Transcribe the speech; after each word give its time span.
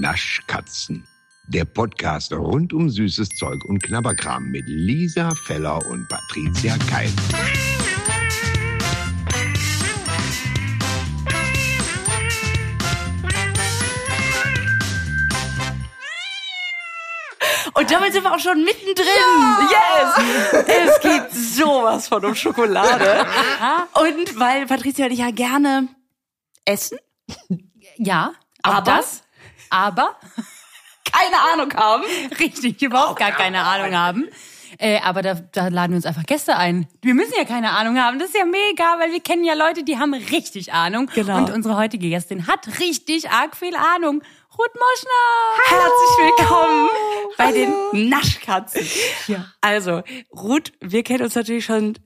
Naschkatzen. 0.00 1.04
Der 1.48 1.64
Podcast 1.64 2.32
rund 2.32 2.72
um 2.72 2.90
süßes 2.90 3.28
Zeug 3.30 3.64
und 3.66 3.82
Knabberkram 3.82 4.50
mit 4.50 4.64
Lisa 4.66 5.32
Feller 5.46 5.84
und 5.86 6.08
Patricia 6.08 6.76
Keil. 6.90 7.10
Und 17.74 17.90
damit 17.90 18.12
sind 18.14 18.24
wir 18.24 18.32
auch 18.34 18.38
schon 18.38 18.64
mittendrin. 18.64 19.06
Yes! 19.70 20.64
Es 20.66 21.00
geht 21.00 21.30
sowas 21.32 22.08
von 22.08 22.24
um 22.24 22.34
Schokolade. 22.34 23.26
Und 23.94 24.38
weil 24.40 24.66
Patricia 24.66 25.06
und 25.06 25.12
ich 25.12 25.18
ja 25.18 25.30
gerne 25.30 25.88
essen, 26.64 26.98
Ja, 27.98 28.32
auch 28.62 28.74
Aber- 28.74 28.90
das. 28.92 29.22
Aber 29.70 30.16
keine 31.04 31.40
Ahnung 31.52 31.72
haben. 31.74 32.04
richtig 32.38 32.82
überhaupt 32.82 33.18
gar 33.18 33.32
keine 33.32 33.62
Ahnung 33.62 33.96
haben. 33.96 34.28
Äh, 34.78 35.00
aber 35.00 35.22
da, 35.22 35.34
da 35.34 35.68
laden 35.68 35.92
wir 35.92 35.96
uns 35.96 36.06
einfach 36.06 36.24
Gäste 36.24 36.56
ein. 36.56 36.86
Wir 37.00 37.14
müssen 37.14 37.32
ja 37.36 37.44
keine 37.44 37.70
Ahnung 37.70 37.98
haben. 37.98 38.18
Das 38.18 38.28
ist 38.28 38.36
ja 38.36 38.44
mega, 38.44 38.98
weil 38.98 39.12
wir 39.12 39.20
kennen 39.20 39.44
ja 39.44 39.54
Leute, 39.54 39.84
die 39.84 39.98
haben 39.98 40.12
richtig 40.12 40.72
Ahnung. 40.72 41.10
Genau. 41.14 41.38
Und 41.38 41.50
unsere 41.50 41.76
heutige 41.76 42.08
Gästin 42.08 42.46
hat 42.46 42.66
richtig 42.80 43.30
arg 43.30 43.56
viel 43.56 43.74
Ahnung. 43.74 44.22
Ruth 44.58 44.74
Moschner. 44.74 45.80
Herzlich 45.80 46.38
willkommen 46.38 46.88
bei 47.36 47.52
den 47.52 48.08
Naschkatzen. 48.08 48.86
Also, 49.60 50.02
Ruth, 50.32 50.72
wir 50.80 51.02
kennen 51.02 51.24
uns 51.24 51.34
natürlich 51.34 51.64
schon, 51.64 51.98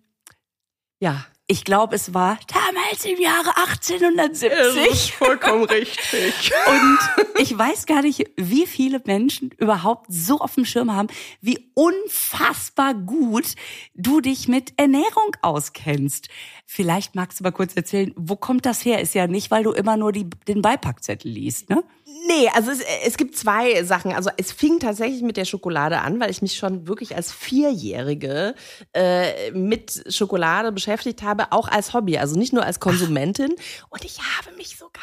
ja, 0.98 1.24
ich 1.50 1.64
glaube, 1.64 1.96
es 1.96 2.14
war 2.14 2.38
damals 2.46 3.04
im 3.04 3.20
Jahre 3.20 3.56
1870. 3.56 5.14
vollkommen 5.14 5.64
richtig. 5.70 6.52
Und 6.68 6.98
ich 7.40 7.58
weiß 7.58 7.86
gar 7.86 8.02
nicht, 8.02 8.30
wie 8.36 8.68
viele 8.68 9.02
Menschen 9.04 9.50
überhaupt 9.58 10.06
so 10.08 10.38
auf 10.38 10.54
dem 10.54 10.64
Schirm 10.64 10.94
haben, 10.94 11.08
wie 11.40 11.72
unfassbar 11.74 12.94
gut 12.94 13.56
du 13.94 14.20
dich 14.20 14.46
mit 14.46 14.74
Ernährung 14.76 15.34
auskennst. 15.42 16.28
Vielleicht 16.72 17.16
magst 17.16 17.40
du 17.40 17.42
mal 17.42 17.50
kurz 17.50 17.74
erzählen, 17.74 18.12
wo 18.14 18.36
kommt 18.36 18.64
das 18.64 18.84
her? 18.84 19.00
Ist 19.00 19.16
ja 19.16 19.26
nicht, 19.26 19.50
weil 19.50 19.64
du 19.64 19.72
immer 19.72 19.96
nur 19.96 20.12
die, 20.12 20.30
den 20.46 20.62
Beipackzettel 20.62 21.28
liest, 21.28 21.68
ne? 21.68 21.82
Nee, 22.28 22.48
also 22.54 22.70
es, 22.70 22.78
es 23.04 23.16
gibt 23.16 23.36
zwei 23.36 23.82
Sachen. 23.82 24.12
Also 24.12 24.30
es 24.36 24.52
fing 24.52 24.78
tatsächlich 24.78 25.22
mit 25.22 25.36
der 25.36 25.46
Schokolade 25.46 26.00
an, 26.00 26.20
weil 26.20 26.30
ich 26.30 26.42
mich 26.42 26.56
schon 26.56 26.86
wirklich 26.86 27.16
als 27.16 27.32
Vierjährige 27.32 28.54
äh, 28.92 29.50
mit 29.50 30.14
Schokolade 30.14 30.70
beschäftigt 30.70 31.24
habe, 31.24 31.50
auch 31.50 31.66
als 31.66 31.92
Hobby, 31.92 32.18
also 32.18 32.38
nicht 32.38 32.52
nur 32.52 32.64
als 32.64 32.78
Konsumentin. 32.78 33.52
Und 33.88 34.04
ich 34.04 34.20
habe 34.20 34.54
mich 34.56 34.76
sogar 34.76 35.02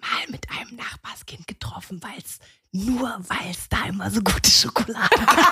mal 0.00 0.32
mit 0.32 0.48
einem 0.50 0.74
Nachbarskind 0.74 1.46
getroffen, 1.46 2.02
weil 2.02 2.18
es 2.18 2.40
nur 2.72 3.16
weil 3.28 3.52
es 3.52 3.68
da 3.68 3.84
immer 3.88 4.10
so 4.10 4.22
gute 4.22 4.50
Schokolade 4.50 5.08
gab. 5.08 5.28
aber 5.38 5.44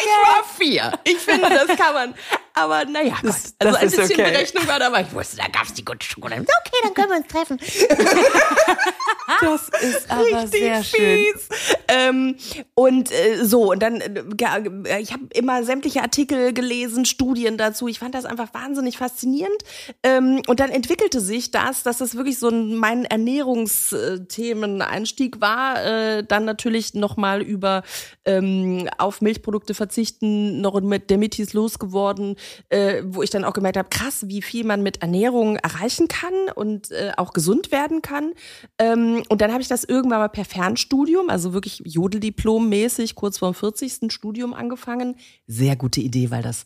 ich 0.00 0.26
war 0.26 0.42
vier. 0.58 0.98
Ich 1.04 1.18
finde, 1.18 1.48
das 1.48 1.78
kann 1.78 1.94
man. 1.94 2.14
Aber 2.54 2.84
naja, 2.84 3.14
Gott. 3.22 3.30
Das- 3.32 3.54
also 3.58 3.72
das 3.72 3.76
ein 3.82 3.90
bisschen 3.90 4.20
okay. 4.20 4.30
Berechnung 4.30 4.66
war 4.66 4.78
dabei. 4.78 5.02
Ich 5.02 5.12
wusste, 5.14 5.36
da 5.38 5.48
gab 5.48 5.64
es 5.64 5.72
die 5.74 5.84
gute 5.84 6.04
Schokolade. 6.06 6.42
Okay, 6.42 6.78
dann 6.82 6.94
können 6.94 7.10
wir 7.10 7.16
uns 7.18 7.28
treffen. 7.28 7.58
Das 9.40 9.68
ist 9.80 10.10
aber 10.10 10.46
sehr 10.46 10.84
schön. 10.84 11.18
fies. 11.34 11.48
Ähm, 11.88 12.36
und 12.74 13.10
äh, 13.10 13.42
so, 13.44 13.72
und 13.72 13.82
dann, 13.82 14.00
äh, 14.00 14.22
äh, 14.86 15.00
ich 15.00 15.12
habe 15.12 15.24
immer 15.32 15.64
sämtliche 15.64 16.02
Artikel 16.02 16.52
gelesen, 16.52 17.04
Studien 17.06 17.56
dazu. 17.56 17.88
Ich 17.88 17.98
fand 17.98 18.14
das 18.14 18.24
einfach 18.24 18.54
wahnsinnig 18.54 18.98
faszinierend. 18.98 19.56
Ähm, 20.02 20.42
und 20.48 20.60
dann 20.60 20.70
entwickelte 20.70 21.20
sich 21.20 21.50
das, 21.50 21.82
dass 21.82 21.98
das 21.98 22.14
wirklich 22.16 22.38
so 22.38 22.48
ein, 22.48 22.76
mein 22.76 23.04
Ernährungsthemen-Einstieg 23.04 25.40
war. 25.40 25.84
Äh, 25.84 26.24
dann 26.24 26.44
natürlich 26.44 26.94
nochmal 26.94 27.42
über 27.42 27.82
ähm, 28.24 28.88
auf 28.98 29.20
Milchprodukte 29.20 29.74
verzichten, 29.74 30.60
noch 30.60 30.80
mit 30.80 31.10
Dermitis 31.10 31.52
losgeworden, 31.52 32.36
äh, 32.68 33.02
wo 33.06 33.22
ich 33.22 33.30
dann 33.30 33.44
auch 33.44 33.52
gemerkt 33.52 33.76
habe, 33.76 33.88
krass, 33.88 34.28
wie 34.28 34.42
viel 34.42 34.64
man 34.64 34.82
mit 34.82 35.02
Ernährung 35.02 35.56
erreichen 35.56 36.08
kann 36.08 36.34
und 36.54 36.90
äh, 36.90 37.12
auch 37.16 37.32
gesund 37.32 37.72
werden 37.72 38.02
kann. 38.02 38.32
Ähm, 38.78 39.22
und 39.28 39.40
dann 39.40 39.52
habe 39.52 39.62
ich 39.62 39.68
das 39.68 39.84
irgendwann 39.84 40.20
mal 40.20 40.28
per 40.28 40.44
Fernstudium, 40.44 41.30
also 41.30 41.52
wirklich 41.52 41.82
Jodeldiplom-mäßig, 41.84 43.14
kurz 43.14 43.38
vor 43.38 43.50
dem 43.50 43.54
40. 43.54 44.12
Studium 44.12 44.54
angefangen. 44.54 45.16
Sehr 45.46 45.76
gute 45.76 46.00
Idee, 46.00 46.30
weil 46.30 46.42
das 46.42 46.64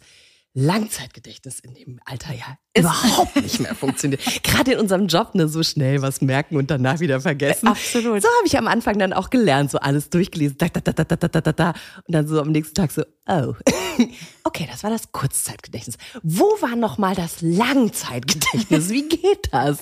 Langzeitgedächtnis 0.58 1.60
in 1.60 1.74
dem 1.74 2.00
Alter 2.06 2.32
ja 2.32 2.58
überhaupt 2.76 3.36
nicht 3.42 3.60
mehr 3.60 3.74
funktioniert. 3.74 4.20
Gerade 4.42 4.72
in 4.72 4.78
unserem 4.78 5.06
Job 5.06 5.34
ne, 5.34 5.48
so 5.48 5.62
schnell 5.62 6.02
was 6.02 6.20
merken 6.20 6.56
und 6.56 6.70
danach 6.70 7.00
wieder 7.00 7.20
vergessen. 7.20 7.68
Absolut. 7.68 8.22
So 8.22 8.28
habe 8.28 8.46
ich 8.46 8.58
am 8.58 8.68
Anfang 8.68 8.98
dann 8.98 9.12
auch 9.12 9.30
gelernt, 9.30 9.70
so 9.70 9.78
alles 9.78 10.10
durchgelesen, 10.10 10.56
da, 10.58 10.68
da, 10.68 10.80
da, 10.80 10.92
da, 10.92 11.16
da, 11.16 11.28
da, 11.28 11.40
da, 11.40 11.52
da, 11.52 11.68
und 12.06 12.14
dann 12.14 12.26
so 12.26 12.40
am 12.40 12.50
nächsten 12.50 12.74
Tag 12.74 12.92
so, 12.92 13.02
oh, 13.28 13.54
okay, 14.44 14.68
das 14.70 14.82
war 14.82 14.90
das 14.90 15.12
Kurzzeitgedächtnis. 15.12 15.96
Wo 16.22 16.44
war 16.60 16.76
noch 16.76 16.98
mal 16.98 17.14
das 17.14 17.42
Langzeitgedächtnis? 17.42 18.90
Wie 18.90 19.08
geht 19.08 19.48
das? 19.52 19.78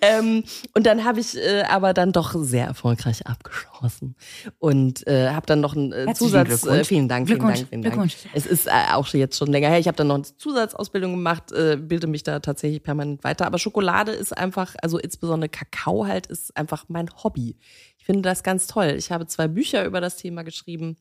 Ähm, 0.00 0.44
und 0.74 0.86
dann 0.86 1.04
habe 1.04 1.20
ich 1.20 1.36
äh, 1.36 1.62
aber 1.68 1.94
dann 1.94 2.12
doch 2.12 2.34
sehr 2.36 2.66
erfolgreich 2.66 3.26
abgeschlossen 3.26 4.16
und 4.58 5.06
äh, 5.06 5.30
habe 5.30 5.46
dann 5.46 5.60
noch 5.60 5.76
einen 5.76 5.92
äh, 5.92 6.14
Zusatz. 6.14 6.64
Äh, 6.66 6.84
vielen 6.84 7.08
Dank, 7.08 7.28
vielen 7.28 7.40
Dank, 7.40 7.66
vielen 7.68 7.82
Dank. 7.82 8.12
Es 8.32 8.46
ist 8.46 8.66
äh, 8.66 8.70
auch 8.92 9.06
jetzt 9.08 9.36
schon 9.36 9.48
länger 9.48 9.68
her. 9.68 9.78
Ich 9.78 9.88
habe 9.88 9.96
dann 9.96 10.08
noch 10.08 10.16
eine 10.16 10.24
Zusatzausbildung 10.24 11.12
gemacht, 11.12 11.52
äh, 11.52 11.76
bilde 11.76 12.06
mich 12.06 12.22
da 12.22 12.35
tatsächlich 12.40 12.82
permanent 12.82 13.24
weiter. 13.24 13.46
Aber 13.46 13.58
Schokolade 13.58 14.12
ist 14.12 14.36
einfach, 14.36 14.74
also 14.82 14.98
insbesondere 14.98 15.48
Kakao 15.48 16.06
halt, 16.06 16.26
ist 16.26 16.56
einfach 16.56 16.84
mein 16.88 17.08
Hobby. 17.22 17.56
Ich 17.98 18.04
finde 18.04 18.22
das 18.22 18.42
ganz 18.42 18.66
toll. 18.66 18.94
Ich 18.96 19.10
habe 19.10 19.26
zwei 19.26 19.48
Bücher 19.48 19.84
über 19.84 20.00
das 20.00 20.16
Thema 20.16 20.42
geschrieben. 20.42 20.96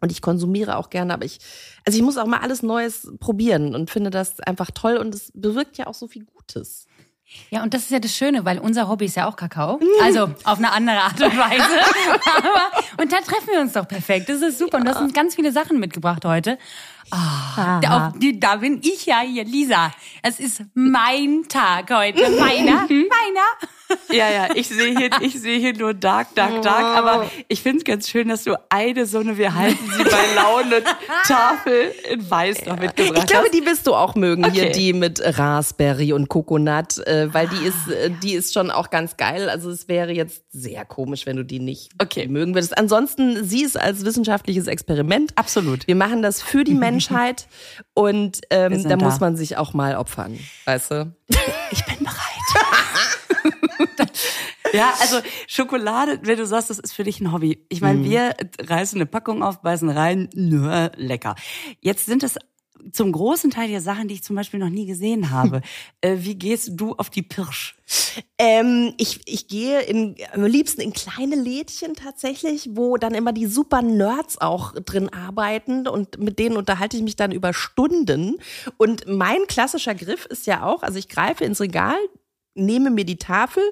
Und 0.00 0.12
ich 0.12 0.22
konsumiere 0.22 0.76
auch 0.76 0.90
gerne, 0.90 1.12
aber 1.12 1.24
ich, 1.24 1.38
also 1.84 1.98
ich 1.98 2.04
muss 2.04 2.18
auch 2.18 2.26
mal 2.26 2.38
alles 2.38 2.62
Neues 2.62 3.10
probieren 3.18 3.74
und 3.74 3.90
finde 3.90 4.10
das 4.10 4.38
einfach 4.38 4.70
toll 4.70 4.96
und 4.96 5.12
es 5.12 5.32
bewirkt 5.34 5.76
ja 5.76 5.88
auch 5.88 5.94
so 5.94 6.06
viel 6.06 6.24
Gutes. 6.24 6.86
Ja, 7.50 7.62
und 7.62 7.74
das 7.74 7.82
ist 7.82 7.90
ja 7.90 7.98
das 7.98 8.14
Schöne, 8.14 8.44
weil 8.44 8.58
unser 8.58 8.88
Hobby 8.88 9.04
ist 9.04 9.16
ja 9.16 9.28
auch 9.28 9.36
Kakao. 9.36 9.78
Also 10.02 10.30
auf 10.44 10.58
eine 10.58 10.72
andere 10.72 10.98
Art 10.98 11.20
und 11.20 11.36
Weise. 11.36 11.62
Aber, 12.38 13.02
und 13.02 13.12
da 13.12 13.18
treffen 13.18 13.48
wir 13.52 13.60
uns 13.60 13.74
doch 13.74 13.86
perfekt. 13.86 14.28
Das 14.30 14.40
ist 14.40 14.58
super. 14.58 14.78
Und 14.78 14.84
du 14.84 14.90
hast 14.90 15.00
uns 15.00 15.12
ganz 15.12 15.34
viele 15.34 15.52
Sachen 15.52 15.78
mitgebracht 15.78 16.24
heute. 16.24 16.58
Ah, 17.10 18.12
die, 18.16 18.38
da 18.38 18.56
bin 18.56 18.80
ich 18.82 19.06
ja 19.06 19.20
hier, 19.20 19.44
Lisa. 19.44 19.92
Es 20.22 20.40
ist 20.40 20.62
mein 20.74 21.44
Tag 21.48 21.90
heute. 21.90 22.22
Meiner, 22.38 22.86
meiner. 22.86 23.08
Ja, 24.10 24.30
ja, 24.30 24.48
ich 24.54 24.68
sehe 24.68 24.94
hier, 24.94 25.08
ich 25.22 25.40
sehe 25.40 25.58
hier 25.58 25.74
nur 25.74 25.94
Dark, 25.94 26.34
Dark, 26.34 26.60
Dark, 26.60 26.98
aber 26.98 27.30
ich 27.48 27.62
finde 27.62 27.78
es 27.78 27.84
ganz 27.84 28.06
schön, 28.06 28.28
dass 28.28 28.44
du 28.44 28.54
eine 28.68 29.06
so 29.06 29.20
eine 29.20 29.38
Wir 29.38 29.54
halten 29.54 29.78
sie 29.96 30.04
bei 30.04 30.34
Laune 30.36 30.82
Tafel 31.26 31.92
in 32.10 32.30
Weiß 32.30 32.66
noch 32.66 32.78
mitgebracht 32.78 33.16
Ich 33.18 33.26
glaube, 33.26 33.46
hast. 33.46 33.54
die 33.54 33.64
wirst 33.64 33.86
du 33.86 33.94
auch 33.94 34.14
mögen, 34.14 34.44
hier 34.52 34.64
Okay. 34.64 34.72
die 34.72 34.92
mit 34.92 35.22
Raspberry 35.24 36.12
und 36.12 36.28
Coconut, 36.28 36.98
äh, 37.06 37.32
weil 37.32 37.48
die 37.48 37.64
ist, 37.64 37.88
äh, 37.90 38.10
die 38.22 38.34
ist 38.34 38.52
schon 38.52 38.70
auch 38.70 38.90
ganz 38.90 39.16
geil. 39.16 39.48
Also 39.48 39.70
es 39.70 39.88
wäre 39.88 40.12
jetzt 40.12 40.42
sehr 40.50 40.84
komisch, 40.84 41.24
wenn 41.24 41.36
du 41.38 41.44
die 41.44 41.58
nicht 41.60 41.90
Okay. 41.98 42.28
mögen 42.28 42.54
würdest. 42.54 42.76
Ansonsten 42.76 43.42
sieh 43.42 43.64
es 43.64 43.76
als 43.76 44.04
wissenschaftliches 44.04 44.66
Experiment. 44.66 45.32
Absolut. 45.36 45.86
Wir 45.86 45.96
machen 45.96 46.20
das 46.20 46.42
für 46.42 46.62
die 46.64 46.74
Menschheit 46.98 47.48
und 47.94 48.40
ähm, 48.50 48.82
da 48.82 48.96
da. 48.96 48.96
muss 48.96 49.20
man 49.20 49.36
sich 49.36 49.56
auch 49.56 49.72
mal 49.72 49.96
opfern, 49.96 50.38
weißt 50.64 50.90
du? 50.90 51.12
Ich 51.70 51.84
bin 51.84 51.98
bereit. 51.98 52.18
ja, 54.72 54.92
also 55.00 55.20
Schokolade, 55.46 56.20
wenn 56.22 56.38
du 56.38 56.46
sagst, 56.46 56.70
das 56.70 56.78
ist 56.78 56.92
für 56.92 57.04
dich 57.04 57.20
ein 57.20 57.32
Hobby. 57.32 57.64
Ich 57.68 57.80
meine, 57.80 58.02
wir 58.04 58.34
reißen 58.60 58.98
eine 58.98 59.06
Packung 59.06 59.42
auf, 59.42 59.62
beißen 59.62 59.88
rein, 59.88 60.28
nö, 60.34 60.88
lecker. 60.96 61.34
Jetzt 61.80 62.06
sind 62.06 62.22
es 62.22 62.36
zum 62.92 63.12
großen 63.12 63.50
Teil 63.50 63.70
ja 63.70 63.80
Sachen, 63.80 64.08
die 64.08 64.14
ich 64.14 64.22
zum 64.22 64.36
Beispiel 64.36 64.60
noch 64.60 64.68
nie 64.68 64.86
gesehen 64.86 65.30
habe. 65.30 65.62
äh, 66.00 66.16
wie 66.18 66.34
gehst 66.34 66.70
du 66.72 66.94
auf 66.94 67.10
die 67.10 67.22
Pirsch? 67.22 67.76
Ähm, 68.38 68.94
ich, 68.98 69.20
ich 69.24 69.48
gehe 69.48 69.80
in, 69.82 70.16
am 70.32 70.44
liebsten 70.44 70.80
in 70.80 70.92
kleine 70.92 71.36
Lädchen 71.36 71.94
tatsächlich, 71.94 72.70
wo 72.72 72.96
dann 72.96 73.14
immer 73.14 73.32
die 73.32 73.46
super 73.46 73.82
Nerds 73.82 74.40
auch 74.40 74.74
drin 74.74 75.08
arbeiten 75.08 75.86
und 75.86 76.18
mit 76.18 76.38
denen 76.38 76.56
unterhalte 76.56 76.96
ich 76.96 77.02
mich 77.02 77.16
dann 77.16 77.32
über 77.32 77.52
Stunden. 77.52 78.36
Und 78.76 79.06
mein 79.06 79.46
klassischer 79.46 79.94
Griff 79.94 80.26
ist 80.26 80.46
ja 80.46 80.64
auch, 80.64 80.82
also 80.82 80.98
ich 80.98 81.08
greife 81.08 81.44
ins 81.44 81.60
Regal, 81.60 81.98
nehme 82.54 82.90
mir 82.90 83.04
die 83.04 83.18
Tafel 83.18 83.62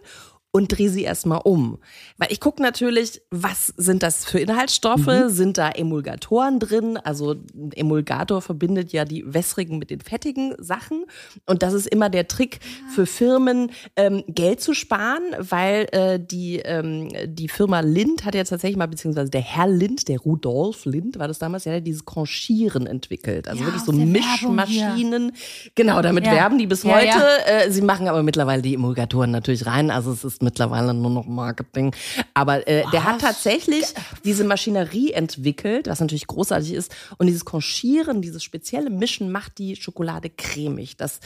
und 0.56 0.68
drehe 0.68 0.88
sie 0.88 1.02
erstmal 1.02 1.40
um. 1.44 1.78
Weil 2.16 2.32
ich 2.32 2.40
gucke 2.40 2.62
natürlich, 2.62 3.20
was 3.30 3.66
sind 3.76 4.02
das 4.02 4.24
für 4.24 4.38
Inhaltsstoffe? 4.40 5.10
Sind 5.26 5.58
da 5.58 5.68
Emulgatoren 5.70 6.58
drin? 6.60 6.96
Also 6.96 7.32
ein 7.54 7.72
Emulgator 7.72 8.40
verbindet 8.40 8.92
ja 8.92 9.04
die 9.04 9.22
wässrigen 9.26 9.78
mit 9.78 9.90
den 9.90 10.00
fettigen 10.00 10.54
Sachen. 10.58 11.04
Und 11.44 11.62
das 11.62 11.74
ist 11.74 11.86
immer 11.86 12.08
der 12.08 12.26
Trick 12.26 12.60
für 12.94 13.04
Firmen, 13.04 13.70
ähm, 13.96 14.24
Geld 14.28 14.60
zu 14.62 14.72
sparen, 14.72 15.22
weil 15.38 15.86
äh, 15.92 16.18
die, 16.18 16.56
ähm, 16.60 17.10
die 17.26 17.48
Firma 17.48 17.80
Lind 17.80 18.24
hat 18.24 18.34
ja 18.34 18.44
tatsächlich 18.44 18.78
mal, 18.78 18.88
beziehungsweise 18.88 19.30
der 19.30 19.42
Herr 19.42 19.68
Lind, 19.68 20.08
der 20.08 20.18
Rudolf 20.20 20.86
Lind 20.86 21.18
war 21.18 21.28
das 21.28 21.38
damals, 21.38 21.64
der 21.64 21.76
hat 21.76 21.86
dieses 21.86 22.04
Conchieren 22.06 22.86
entwickelt. 22.86 23.46
Also 23.46 23.60
Ja, 23.60 23.66
wirklich 23.66 23.82
so 23.84 23.92
Mischmaschinen. 23.92 25.32
Genau, 25.74 26.00
damit 26.02 26.24
Ja. 26.24 26.32
werben 26.32 26.58
die 26.58 26.66
bis 26.66 26.82
Ja, 26.82 26.94
heute. 26.96 27.06
ja. 27.06 27.26
Äh, 27.46 27.70
sie 27.70 27.82
machen 27.82 28.08
aber 28.08 28.22
mittlerweile 28.22 28.62
die 28.62 28.74
Emulgatoren 28.74 29.30
natürlich 29.30 29.66
rein. 29.66 29.90
Also 29.90 30.12
es 30.12 30.24
ist 30.24 30.42
mittlerweile 30.46 30.94
nur 30.94 31.10
noch 31.10 31.26
Marketing. 31.26 31.94
Aber 32.34 32.66
äh, 32.66 32.84
der 32.92 33.04
hat 33.04 33.20
tatsächlich 33.20 33.84
diese 34.24 34.44
Maschinerie 34.44 35.12
entwickelt, 35.12 35.88
was 35.88 36.00
natürlich 36.00 36.26
großartig 36.26 36.72
ist. 36.72 36.94
Und 37.18 37.26
dieses 37.26 37.44
Conchieren, 37.44 38.22
dieses 38.22 38.42
spezielle 38.42 38.88
Mischen 38.90 39.30
macht 39.30 39.58
die 39.58 39.76
Schokolade 39.76 40.30
cremig. 40.30 40.96
Das 40.96 41.20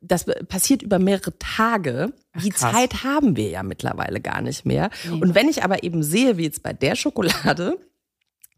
das 0.00 0.24
passiert 0.48 0.82
über 0.82 0.98
mehrere 0.98 1.38
Tage. 1.38 2.14
die. 2.42 2.50
Zeit 2.50 3.04
haben 3.04 3.36
wir 3.36 3.50
ja 3.50 3.62
mittlerweile 3.62 4.20
gar 4.20 4.40
nicht 4.40 4.64
mehr. 4.64 4.88
Und 5.20 5.34
wenn 5.34 5.50
ich 5.50 5.64
aber 5.64 5.82
eben 5.82 6.02
sehe, 6.02 6.38
wie 6.38 6.44
jetzt 6.44 6.62
bei 6.62 6.72
der 6.72 6.96
Schokolade, 6.96 7.78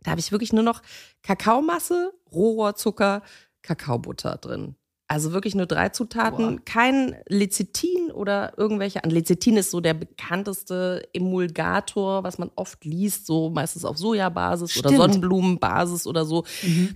da 0.05 0.13
habe 0.13 0.21
ich 0.21 0.31
wirklich 0.31 0.53
nur 0.53 0.63
noch 0.63 0.81
Kakaomasse, 1.23 2.13
Rohrzucker, 2.33 3.23
Kakaobutter 3.63 4.37
drin. 4.37 4.77
Also 5.15 5.33
wirklich 5.33 5.55
nur 5.55 5.67
drei 5.67 5.91
Zutaten, 5.91 6.65
kein 6.65 7.15
Lecithin 7.29 8.11
oder 8.11 8.53
irgendwelche. 8.59 9.05
An 9.05 9.11
Lecithin 9.11 9.57
ist 9.57 9.71
so 9.71 9.81
der 9.81 9.95
bekannteste 9.95 11.09
Emulgator, 11.13 12.25
was 12.25 12.37
man 12.39 12.51
oft 12.57 12.85
liest, 12.85 13.27
so 13.27 13.49
meistens 13.49 13.85
auf 13.85 13.97
Sojabasis 13.97 14.77
oder 14.77 14.89
Stimmt. 14.89 15.01
Sonnenblumenbasis 15.03 16.09
oder 16.09 16.25
so. 16.25 16.45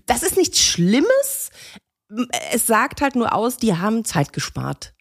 Das 0.06 0.24
ist 0.24 0.36
nichts 0.36 0.58
Schlimmes. 0.60 1.50
Es 2.52 2.66
sagt 2.66 3.02
halt 3.02 3.14
nur 3.14 3.32
aus, 3.34 3.56
die 3.56 3.76
haben 3.76 4.04
Zeit 4.04 4.32
gespart 4.32 4.94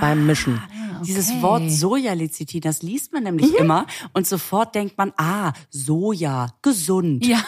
beim 0.00 0.26
Mischen. 0.26 0.58
Dieses 1.06 1.30
Wort 1.42 1.70
Sojalecithin, 1.70 2.62
das 2.62 2.80
liest 2.82 3.12
man 3.12 3.24
nämlich 3.24 3.50
Mhm. 3.52 3.56
immer 3.58 3.86
und 4.14 4.26
sofort 4.26 4.74
denkt 4.74 4.96
man, 4.96 5.12
ah, 5.18 5.52
Soja, 5.68 6.48
gesund. 6.62 7.26
Ja. 7.26 7.44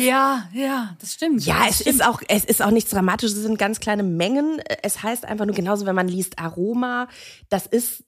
Ja, 0.00 0.48
ja, 0.52 0.96
das 1.00 1.12
stimmt. 1.14 1.44
Ja, 1.44 1.60
das 1.60 1.68
es 1.70 1.80
stimmt. 1.80 1.96
ist 1.96 2.06
auch, 2.06 2.22
es 2.28 2.44
ist 2.44 2.62
auch 2.62 2.70
nichts 2.70 2.90
Dramatisches, 2.90 3.36
es 3.36 3.42
sind 3.42 3.58
ganz 3.58 3.80
kleine 3.80 4.02
Mengen. 4.02 4.60
Es 4.82 5.02
heißt 5.02 5.24
einfach 5.24 5.46
nur 5.46 5.54
genauso, 5.54 5.86
wenn 5.86 5.94
man 5.94 6.08
liest 6.08 6.38
Aroma, 6.38 7.08
das 7.48 7.66
ist, 7.66 8.04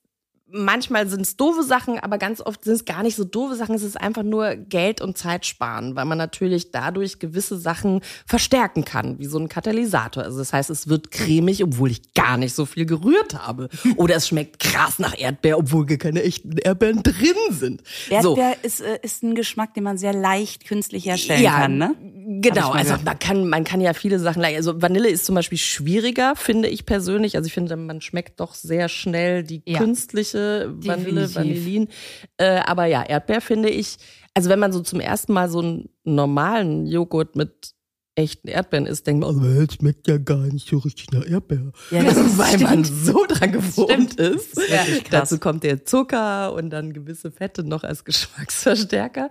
manchmal 0.49 1.09
sind 1.09 1.23
es 1.23 1.37
doofe 1.37 1.63
Sachen, 1.63 1.99
aber 1.99 2.19
ganz 2.19 2.41
oft 2.41 2.63
sind 2.65 2.75
es 2.75 2.85
gar 2.85 3.03
nicht 3.03 3.17
so 3.17 3.25
doofe 3.25 3.57
Sachen, 3.57 3.75
es 3.75 3.83
ist 3.83 4.01
einfach 4.01 4.23
nur 4.23 4.55
Geld 4.55 5.01
und 5.01 5.19
Zeit 5.19 5.45
sparen, 5.45 5.97
weil 5.97 6.05
man 6.05 6.19
natürlich 6.19 6.71
dadurch 6.71 7.19
gewisse 7.19 7.59
Sachen 7.59 8.01
verstärken 8.27 8.85
kann, 8.85 9.19
wie 9.19 9.27
so 9.27 9.39
ein 9.39 9.49
Katalysator. 9.49 10.23
Also 10.23 10.39
das 10.39 10.53
heißt, 10.53 10.71
es 10.71 10.89
wird 10.89 11.11
cremig, 11.11 11.65
obwohl 11.65 11.91
ich 11.91 12.15
gar 12.15 12.37
nicht 12.37 12.55
so 12.55 12.65
viel 12.65 12.87
gerührt 12.87 13.35
habe. 13.35 13.69
Oder 13.97 14.17
es 14.17 14.29
schmeckt 14.29 14.61
krass 14.61 14.99
nach 14.99 15.19
Erdbeer, 15.19 15.59
obwohl 15.59 15.87
gar 15.87 15.99
keine 15.99 16.23
echten 16.23 16.57
Erdbeeren 16.59 17.03
drin 17.03 17.35
sind. 17.51 17.83
So. 18.23 18.37
Erdbeer 18.37 18.57
ist, 18.63 18.81
äh, 18.81 18.99
ist 19.03 19.23
ein 19.25 19.35
Geschmack, 19.35 19.75
den 19.75 19.85
man 19.85 19.99
sehr 19.99 20.13
leicht 20.13 20.67
künstlich 20.67 21.07
herstellen 21.07 21.45
kann, 21.45 21.79
ne? 21.79 21.95
Genau, 22.41 22.71
also 22.71 22.91
gehört. 22.91 23.05
man 23.05 23.19
kann, 23.19 23.49
man 23.49 23.65
kann 23.65 23.81
ja 23.81 23.95
viele 23.95 24.19
Sachen, 24.19 24.45
also 24.45 24.81
Vanille 24.83 25.09
ist 25.09 25.25
zum 25.25 25.35
Beispiel 25.35 25.59
schwieriger, 25.59 26.35
finde 26.37 26.69
ich 26.69 26.85
persönlich. 26.87 27.37
Also 27.37 27.47
ich 27.47 27.53
finde, 27.55 27.77
man 27.77 28.01
schmeckt 28.01 28.41
doch 28.41 28.55
sehr 28.55 28.89
schnell 28.89 29.43
die 29.43 29.63
Ja. 29.65 29.79
künstliche 29.79 30.36
Vanille, 30.39 31.23
Definitiv. 31.23 31.35
Vanillin. 31.35 31.89
Äh, 32.37 32.61
aber 32.67 32.87
ja, 32.87 33.03
Erdbeer 33.03 33.41
finde 33.41 33.69
ich, 33.69 33.97
also 34.35 34.51
wenn 34.51 34.59
man 34.59 34.73
so 34.73 34.81
zum 34.81 35.01
ersten 35.01 35.33
Mal 35.33 35.49
so 35.49 35.61
einen 35.61 35.89
normalen 36.05 36.87
Joghurt 36.87 37.37
mit 37.37 37.76
echten 38.17 38.49
Erdbeeren 38.49 38.87
isst, 38.87 39.07
denkt 39.07 39.25
man, 39.25 39.37
oh, 39.37 39.41
das 39.65 39.75
schmeckt 39.75 40.09
ja 40.09 40.17
gar 40.19 40.39
nicht 40.39 40.69
so 40.69 40.79
richtig 40.79 41.11
nach 41.13 41.25
Erdbeer. 41.27 41.71
Ja, 41.91 42.03
das 42.03 42.17
ist- 42.17 42.39
Weil 42.39 42.59
man 42.59 42.83
so 42.85 43.25
dran 43.29 43.53
gewohnt 43.53 44.15
ist. 44.15 44.57
wirklich 44.57 45.05
krass. 45.05 45.11
Dazu 45.31 45.39
kommt 45.39 45.63
der 45.65 45.85
Zucker 45.85 46.53
und 46.55 46.71
dann 46.71 46.93
gewisse 46.93 47.31
Fette 47.31 47.63
noch 47.63 47.85
als 47.85 48.05
Geschmacksverstärker. 48.57 49.29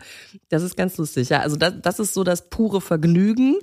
Das 0.50 0.64
ist 0.64 0.78
ganz 0.78 0.98
lustig. 0.98 1.30
Ja, 1.30 1.40
also 1.42 1.56
das, 1.56 1.74
das 1.82 2.00
ist 2.00 2.14
so 2.14 2.24
das 2.24 2.50
pure 2.50 2.80
Vergnügen. 2.80 3.56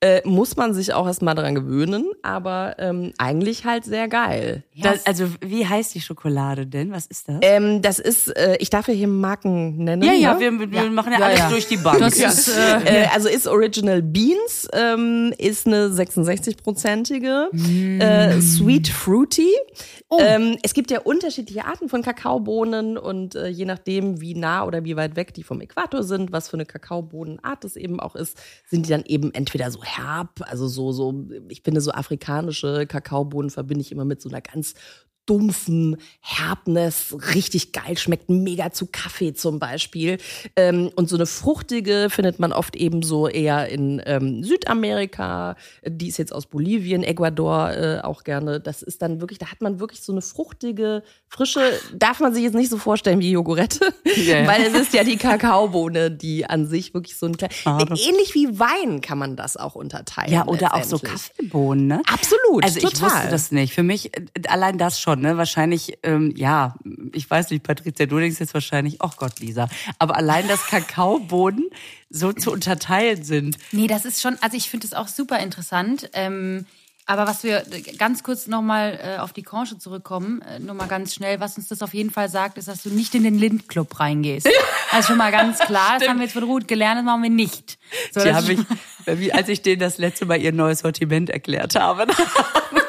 Äh, 0.00 0.22
muss 0.26 0.56
man 0.56 0.72
sich 0.74 0.92
auch 0.94 1.06
erstmal 1.06 1.34
dran 1.34 1.54
gewöhnen, 1.54 2.06
aber 2.22 2.76
ähm, 2.78 3.12
eigentlich 3.18 3.64
halt 3.64 3.84
sehr 3.84 4.08
geil. 4.08 4.64
Das, 4.82 5.04
also, 5.06 5.26
wie 5.44 5.66
heißt 5.66 5.94
die 5.94 6.00
Schokolade 6.00 6.66
denn? 6.66 6.90
Was 6.90 7.06
ist 7.06 7.28
das? 7.28 7.36
Ähm, 7.42 7.82
das 7.82 7.98
ist, 7.98 8.28
äh, 8.36 8.56
ich 8.60 8.70
darf 8.70 8.88
ja 8.88 8.94
hier 8.94 9.08
Marken 9.08 9.84
nennen. 9.84 10.02
ja, 10.02 10.12
ja, 10.14 10.34
ne? 10.34 10.40
wir, 10.40 10.70
wir 10.70 10.90
machen 10.90 11.12
ja, 11.12 11.18
Ja, 11.20 11.26
alles 11.26 11.38
ja. 11.40 11.48
durch 11.50 11.68
die 11.68 11.76
Bank. 11.76 11.98
Das 11.98 12.18
ja. 12.18 12.28
ist, 12.30 12.48
äh, 12.48 13.02
Äh, 13.02 13.06
also 13.12 13.28
ist 13.28 13.46
Original 13.46 14.00
Beans, 14.02 14.68
ähm, 14.72 15.32
ist 15.38 15.66
eine 15.66 15.88
66-prozentige, 15.88 17.48
äh, 18.00 18.40
Sweet 18.40 18.88
Fruity. 18.88 19.50
Ähm, 20.18 20.56
es 20.62 20.74
gibt 20.74 20.90
ja 20.90 21.00
unterschiedliche 21.00 21.64
Arten 21.64 21.88
von 21.88 22.02
Kakaobohnen 22.02 22.98
und 22.98 23.34
äh, 23.34 23.48
je 23.48 23.64
nachdem, 23.64 24.20
wie 24.20 24.34
nah 24.34 24.64
oder 24.64 24.84
wie 24.84 24.96
weit 24.96 25.16
weg 25.16 25.34
die 25.34 25.42
vom 25.42 25.60
Äquator 25.60 26.02
sind, 26.02 26.32
was 26.32 26.48
für 26.48 26.54
eine 26.54 26.66
Kakaobohnenart 26.66 27.64
es 27.64 27.76
eben 27.76 28.00
auch 28.00 28.16
ist, 28.16 28.36
sind 28.68 28.86
die 28.86 28.90
dann 28.90 29.04
eben 29.04 29.32
entweder 29.32 29.70
so 29.70 29.82
herb, 29.82 30.40
also 30.48 30.66
so, 30.66 30.92
so, 30.92 31.14
ich 31.48 31.62
finde 31.62 31.80
so 31.80 31.92
afrikanische 31.92 32.86
Kakaobohnen 32.86 33.50
verbinde 33.50 33.82
ich 33.82 33.92
immer 33.92 34.04
mit 34.04 34.20
so 34.20 34.28
einer 34.28 34.40
ganz 34.40 34.74
dumpfen 35.30 35.96
Herbness, 36.18 37.14
richtig 37.34 37.70
geil, 37.72 37.96
schmeckt 37.96 38.28
mega 38.28 38.72
zu 38.72 38.86
Kaffee 38.90 39.32
zum 39.32 39.60
Beispiel. 39.60 40.18
Ähm, 40.56 40.90
und 40.96 41.08
so 41.08 41.14
eine 41.14 41.26
fruchtige 41.26 42.08
findet 42.10 42.40
man 42.40 42.52
oft 42.52 42.74
eben 42.74 43.04
so 43.04 43.28
eher 43.28 43.68
in 43.68 44.02
ähm, 44.06 44.42
Südamerika. 44.42 45.54
Die 45.86 46.08
ist 46.08 46.18
jetzt 46.18 46.32
aus 46.32 46.46
Bolivien, 46.46 47.04
Ecuador 47.04 47.70
äh, 47.70 48.00
auch 48.02 48.24
gerne. 48.24 48.58
Das 48.58 48.82
ist 48.82 49.02
dann 49.02 49.20
wirklich, 49.20 49.38
da 49.38 49.52
hat 49.52 49.60
man 49.60 49.78
wirklich 49.78 50.02
so 50.02 50.10
eine 50.10 50.20
fruchtige, 50.20 51.04
frische, 51.28 51.60
darf 51.94 52.18
man 52.18 52.34
sich 52.34 52.42
jetzt 52.42 52.56
nicht 52.56 52.70
so 52.70 52.78
vorstellen 52.78 53.20
wie 53.20 53.30
Jogurette, 53.30 53.94
ja. 54.16 54.44
weil 54.48 54.62
es 54.62 54.74
ist 54.74 54.92
ja 54.92 55.04
die 55.04 55.16
Kakaobohne, 55.16 56.10
die 56.10 56.44
an 56.44 56.66
sich 56.66 56.92
wirklich 56.92 57.16
so 57.16 57.26
ein 57.26 57.36
kleiner, 57.36 57.52
Schade. 57.54 57.94
ähnlich 57.94 58.34
wie 58.34 58.58
Wein 58.58 59.00
kann 59.00 59.18
man 59.18 59.36
das 59.36 59.56
auch 59.56 59.76
unterteilen. 59.76 60.32
Ja, 60.32 60.48
oder 60.48 60.74
auch 60.74 60.82
so. 60.82 60.98
Kaffeebohnen, 60.98 61.86
ne? 61.86 62.02
Absolut, 62.12 62.64
Also 62.64 62.78
ich 62.78 62.82
total. 62.82 63.10
wusste 63.10 63.28
das 63.30 63.52
nicht. 63.52 63.74
Für 63.74 63.84
mich, 63.84 64.16
äh, 64.16 64.24
allein 64.48 64.76
das 64.76 65.00
schon, 65.00 65.19
ne? 65.20 65.36
Wahrscheinlich, 65.36 65.98
ähm, 66.02 66.32
ja, 66.36 66.74
ich 67.12 67.30
weiß 67.30 67.50
nicht, 67.50 67.62
Patricia, 67.62 68.06
du 68.06 68.18
denkst 68.18 68.40
jetzt 68.40 68.54
wahrscheinlich, 68.54 68.98
oh 69.00 69.10
Gott, 69.16 69.40
Lisa. 69.40 69.68
Aber 69.98 70.16
allein, 70.16 70.48
dass 70.48 70.66
Kakaobohnen 70.66 71.70
so 72.08 72.32
zu 72.32 72.50
unterteilen 72.50 73.22
sind. 73.22 73.56
Nee, 73.72 73.86
das 73.86 74.04
ist 74.04 74.20
schon, 74.20 74.36
also 74.40 74.56
ich 74.56 74.70
finde 74.70 74.86
es 74.86 74.94
auch 74.94 75.08
super 75.08 75.38
interessant. 75.38 76.10
Ähm, 76.12 76.66
aber 77.10 77.26
was 77.26 77.42
wir 77.42 77.64
ganz 77.98 78.22
kurz 78.22 78.46
nochmal 78.46 79.00
äh, 79.02 79.18
auf 79.18 79.32
die 79.32 79.42
Conche 79.42 79.76
zurückkommen, 79.78 80.42
äh, 80.42 80.60
nur 80.60 80.74
mal 80.74 80.86
ganz 80.86 81.12
schnell, 81.12 81.40
was 81.40 81.56
uns 81.56 81.66
das 81.66 81.82
auf 81.82 81.92
jeden 81.92 82.10
Fall 82.10 82.28
sagt, 82.28 82.56
ist, 82.56 82.68
dass 82.68 82.84
du 82.84 82.90
nicht 82.90 83.16
in 83.16 83.24
den 83.24 83.36
Lind-Club 83.36 83.98
reingehst. 83.98 84.48
Also 84.92 85.08
schon 85.08 85.18
mal 85.18 85.30
ganz 85.30 85.60
klar, 85.60 85.98
das 86.00 86.08
haben 86.08 86.18
wir 86.18 86.24
jetzt 86.24 86.32
von 86.32 86.42
Ruth 86.42 86.66
gelernt, 86.66 86.98
das 86.98 87.04
machen 87.04 87.22
wir 87.22 87.30
nicht. 87.30 87.78
So, 88.10 88.24
Die 88.24 88.34
habe 88.34 88.54
ich, 89.22 89.32
als 89.32 89.48
ich 89.48 89.62
denen 89.62 89.78
das 89.78 89.98
letzte 89.98 90.26
Mal 90.26 90.40
ihr 90.42 90.50
neues 90.50 90.80
Sortiment 90.80 91.30
erklärt 91.30 91.76
habe. 91.76 92.08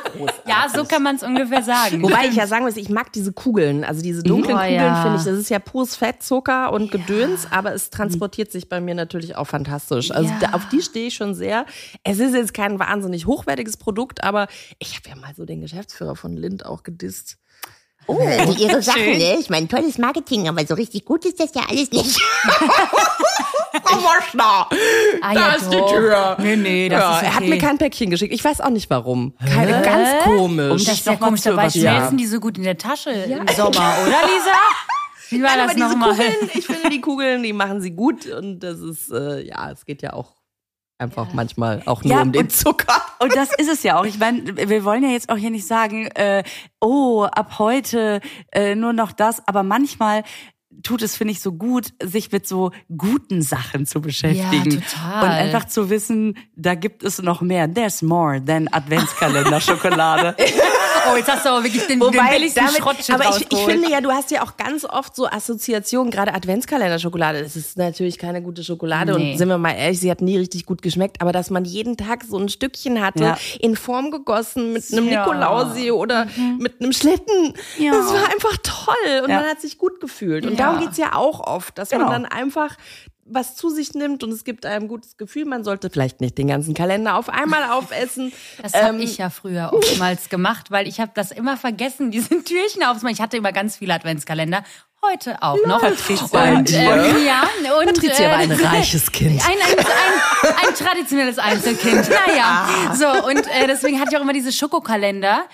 Ja, 0.48 0.68
so 0.74 0.84
kann 0.86 1.04
man 1.04 1.16
es 1.16 1.24
ungefähr 1.24 1.62
sagen. 1.64 2.02
Wobei 2.04 2.28
ich 2.28 2.36
ja 2.36 2.48
sagen 2.48 2.66
muss, 2.66 2.78
ich 2.78 2.90
mag 2.90 3.12
diese 3.14 3.34
Kugeln. 3.34 3.84
Also 3.84 4.02
diese 4.02 4.24
dunklen 4.24 4.56
Oh, 4.56 4.60
Kugeln 4.60 4.76
ja. 4.76 5.02
finde 5.02 5.18
ich, 5.18 5.24
das 5.24 5.38
ist 5.38 5.50
ja 5.50 5.60
pures 5.60 5.96
Fett, 5.96 6.22
Zucker 6.24 6.72
und 6.74 6.92
Gedöns, 6.92 7.48
aber 7.52 7.74
es 7.74 7.90
transportiert 7.90 8.52
sich 8.52 8.70
bei 8.70 8.82
mir 8.82 8.96
natürlich 8.96 9.36
auch 9.36 9.46
fantastisch. 9.48 10.12
Also 10.12 10.30
Ja. 10.30 10.38
da, 10.40 10.50
auf 10.54 10.68
die 10.70 10.82
stehe 10.82 11.08
ich 11.08 11.14
schon 11.16 11.36
sehr. 11.36 11.66
Es 12.04 12.20
ist 12.20 12.34
jetzt 12.34 12.54
kein 12.54 12.80
wahnsinnig 12.80 13.26
hochwertiges 13.28 13.78
Produkt, 13.78 14.24
aber 14.24 14.48
ich 14.80 14.96
habe 14.96 15.10
ja 15.10 15.16
mal 15.16 15.34
so 15.36 15.46
den 15.46 15.62
Geschäftsführer 15.62 16.16
von 16.16 16.36
Lind 16.36 16.66
auch 16.66 16.84
gedisst. 16.84 17.38
Oh, 18.08 18.18
also 18.40 18.54
ihre 18.62 18.82
Sachen, 18.82 19.04
ne? 19.18 19.38
Ich 19.40 19.50
meine, 19.50 19.68
tolles 19.68 19.98
Marketing, 19.98 20.48
aber 20.48 20.66
so 20.66 20.74
richtig 20.74 21.06
gut 21.06 21.24
ist 21.26 21.40
das 21.40 21.54
ja 21.54 21.62
alles 21.70 21.92
nicht. 21.92 22.20
Frau 23.92 24.04
Waschner, 24.04 24.68
Ah, 25.22 25.34
da 25.34 25.40
ja, 25.50 25.54
ist 25.54 25.70
die 25.72 25.78
doch. 25.78 25.92
Tür. 25.92 26.38
Nee, 26.40 26.56
nee, 26.56 26.90
das 26.90 27.00
ja, 27.02 27.18
ist 27.18 27.24
Er 27.24 27.30
hat 27.36 27.42
okay. 27.42 27.50
mir 27.50 27.58
kein 27.58 27.78
Päckchen 27.78 28.10
geschickt. 28.10 28.34
Ich 28.34 28.44
weiß 28.44 28.62
auch 28.62 28.70
nicht 28.70 28.90
warum. 28.90 29.34
Keine, 29.46 29.82
ganz 29.82 30.24
komisch. 30.24 30.72
Um 30.72 30.78
Das 30.78 30.88
ist 30.94 31.06
ja 31.06 31.14
noch 31.14 31.20
mal 31.20 31.26
komisch, 31.28 31.42
zu 31.42 31.50
dabei 31.50 31.70
schmelzen 31.70 32.18
die 32.18 32.26
so 32.28 32.40
gut 32.40 32.58
in 32.58 32.64
der 32.64 32.78
Tasche 32.78 33.12
im 33.12 33.48
Sommer, 33.56 33.70
oder 34.06 34.28
Lisa? 34.28 34.58
Wie 35.30 35.42
war 35.42 35.50
Nein, 35.52 35.60
aber 35.60 35.68
das 35.68 35.76
diese 35.76 35.88
nochmal? 35.90 36.10
Kugeln, 36.12 36.50
ich 36.54 36.66
finde 36.66 36.90
die 36.90 37.02
Kugeln, 37.02 37.44
die 37.44 37.54
machen 37.54 37.80
sie 37.82 37.92
gut 37.92 38.26
und 38.28 38.60
das 38.60 38.80
ist, 38.80 39.12
äh, 39.12 39.42
ja, 39.48 39.72
es 39.72 39.86
geht 39.86 40.02
ja 40.02 40.12
auch 40.14 40.34
einfach 40.98 41.34
manchmal 41.34 41.82
auch 41.88 42.04
nur 42.04 42.14
Ja, 42.14 42.22
um 42.22 42.32
den 42.32 42.44
und- 42.44 42.52
Zucker. 42.52 43.02
Und 43.20 43.36
das 43.36 43.50
ist 43.58 43.70
es 43.72 43.82
ja 43.84 43.98
auch. 44.00 44.06
Ich 44.06 44.20
meine, 44.20 44.56
wir 44.70 44.84
wollen 44.84 45.04
ja 45.04 45.10
jetzt 45.10 45.30
auch 45.30 45.38
hier 45.38 45.50
nicht 45.50 45.66
sagen, 45.66 46.08
äh, 46.16 46.44
oh, 46.80 47.24
ab 47.24 47.58
heute 47.60 48.20
äh, 48.52 48.76
nur 48.76 48.94
noch 48.94 49.12
das. 49.12 49.42
Aber 49.48 49.64
manchmal 49.64 50.24
tut 50.84 51.02
es, 51.02 51.16
finde 51.16 51.34
ich, 51.34 51.42
so 51.42 51.52
gut, 51.52 51.94
sich 52.02 52.32
mit 52.32 52.48
so 52.48 52.72
guten 52.96 53.42
Sachen 53.42 53.86
zu 53.86 54.02
beschäftigen. 54.02 54.72
Ja, 54.72 54.80
total. 54.80 55.24
Und 55.24 55.30
einfach 55.30 55.66
zu 55.66 55.90
wissen, 55.90 56.38
da 56.56 56.76
gibt 56.76 57.04
es 57.04 57.22
noch 57.22 57.42
mehr. 57.42 57.72
There's 57.72 58.02
more 58.02 58.44
than 58.44 58.68
Adventskalender-Schokolade. 58.72 60.36
Oh, 61.12 61.16
jetzt 61.16 61.32
hast 61.32 61.46
du 61.46 61.50
aber 61.50 61.64
wirklich 61.64 61.86
den, 61.88 62.00
den 62.00 62.12
billigsten 62.12 62.68
Schrottschild 62.70 63.20
aber 63.20 63.36
ich, 63.38 63.48
ich 63.52 63.60
finde 63.60 63.90
ja, 63.90 64.02
du 64.02 64.12
hast 64.12 64.30
ja 64.32 64.44
auch 64.44 64.58
ganz 64.58 64.86
oft 64.86 65.16
so 65.16 65.28
Assoziationen, 65.28 66.12
gerade 66.12 66.34
Adventskalender-Schokolade. 66.34 67.42
Das 67.42 67.56
ist 67.56 67.78
natürlich 67.78 68.18
keine 68.18 68.42
gute 68.42 68.64
Schokolade 68.64 69.14
Nee. 69.18 69.32
und 69.34 69.38
sind 69.38 69.50
wir 69.50 69.58
mal 69.58 69.72
ehrlich, 69.74 70.00
sie 70.00 70.12
hat 70.12 70.22
nie 70.22 70.38
richtig 70.38 70.66
gut 70.66 70.82
geschmeckt, 70.82 71.22
aber 71.22 71.32
dass 71.32 71.50
man 71.50 71.66
jeden 71.66 71.98
Tag 71.98 72.24
so 72.28 72.38
ein 72.38 72.50
Stückchen 72.50 73.02
hatte, 73.04 73.24
Ja. 73.24 73.38
in 73.60 73.76
Form 73.76 74.12
gegossen 74.12 74.74
mit 74.74 74.84
einem 74.92 75.08
Ja. 75.10 75.20
Nikolausi 75.26 75.92
oder 75.92 76.28
mit 76.60 76.82
einem 76.82 76.94
Schlitten. 76.94 77.54
Ja. 77.78 77.92
Das 77.94 78.14
war 78.14 78.26
einfach 78.32 78.58
toll 78.64 79.22
und 79.24 79.30
man 79.30 79.46
hat 79.46 79.60
sich 79.62 79.78
gut 79.78 80.00
gefühlt. 80.00 80.46
Und 80.46 80.60
darum 80.60 80.80
geht's 80.80 80.98
ja 80.98 81.16
auch 81.16 81.40
oft, 81.40 81.78
dass 81.78 81.90
Genau. 81.90 82.06
man 82.06 82.24
dann 82.24 82.26
einfach 82.32 82.76
was 83.26 83.56
zu 83.56 83.70
sich 83.70 83.94
nimmt 83.94 84.24
und 84.24 84.32
es 84.32 84.44
gibt 84.44 84.66
einem 84.66 84.88
gutes 84.88 85.18
Gefühl. 85.18 85.46
Man 85.46 85.64
sollte 85.64 85.90
vielleicht 85.90 86.22
nicht 86.22 86.38
den 86.38 86.48
ganzen 86.48 86.74
Kalender 86.74 87.16
auf 87.16 87.30
einmal 87.30 87.72
aufessen. 87.72 88.34
Das 88.62 88.74
habe 88.74 88.96
Ähm, 88.96 89.02
ich 89.02 89.18
ja 89.18 89.30
früher 89.30 89.72
oftmals 89.74 90.30
gemacht, 90.30 90.72
weil 90.72 90.88
ich 90.88 91.00
habe 91.00 91.12
das 91.14 91.32
immer 91.32 91.58
vergessen, 91.58 92.12
diese 92.12 92.30
Türchen 92.44 92.84
aufzumachen. 92.84 93.14
Ich 93.16 93.22
hatte 93.22 93.38
immer 93.38 93.52
ganz 93.52 93.78
viele 93.78 93.94
Adventskalender. 93.94 94.64
Heute 95.04 95.42
auch 95.42 95.58
noch. 95.66 95.82
Patricia, 95.82 96.54
Und, 96.54 96.72
ähm, 96.72 97.26
ja, 97.26 97.42
und, 97.80 97.86
Patricia 97.88 98.30
war 98.30 98.38
ein 98.38 98.52
äh, 98.52 98.66
reiches 98.66 99.12
Kind. 99.12 99.42
Ein, 99.48 99.54
ein, 99.54 99.80
ein, 99.80 100.68
ein 100.68 100.76
traditionelles 100.76 101.40
Einzelkind. 101.40 102.08
Naja. 102.28 102.68
Ah. 102.90 102.96
So, 102.96 103.08
und 103.28 103.40
äh, 103.48 103.66
deswegen 103.68 104.00
hatte 104.00 104.12
ich 104.12 104.18
auch 104.18 104.22
immer 104.22 104.34
diese 104.34 104.52
Schokokalender 104.52 105.46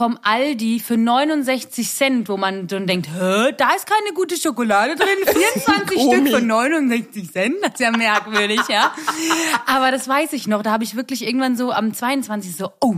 vom 0.00 0.18
Aldi 0.22 0.80
für 0.80 0.96
69 0.96 1.86
Cent, 1.90 2.30
wo 2.30 2.38
man 2.38 2.66
dann 2.66 2.86
denkt, 2.86 3.06
hä, 3.08 3.52
da 3.58 3.72
ist 3.76 3.86
keine 3.86 4.14
gute 4.14 4.34
Schokolade 4.38 4.96
drin, 4.96 5.08
24 5.26 6.00
Stück 6.00 6.28
für 6.28 6.40
69 6.40 7.30
Cent, 7.30 7.56
das 7.60 7.74
ist 7.74 7.80
ja 7.80 7.90
merkwürdig, 7.90 8.62
ja. 8.70 8.94
Aber 9.66 9.90
das 9.90 10.08
weiß 10.08 10.32
ich 10.32 10.46
noch, 10.46 10.62
da 10.62 10.70
habe 10.70 10.84
ich 10.84 10.96
wirklich 10.96 11.26
irgendwann 11.26 11.54
so 11.54 11.70
am 11.70 11.92
22 11.92 12.56
so, 12.56 12.70
oh, 12.80 12.94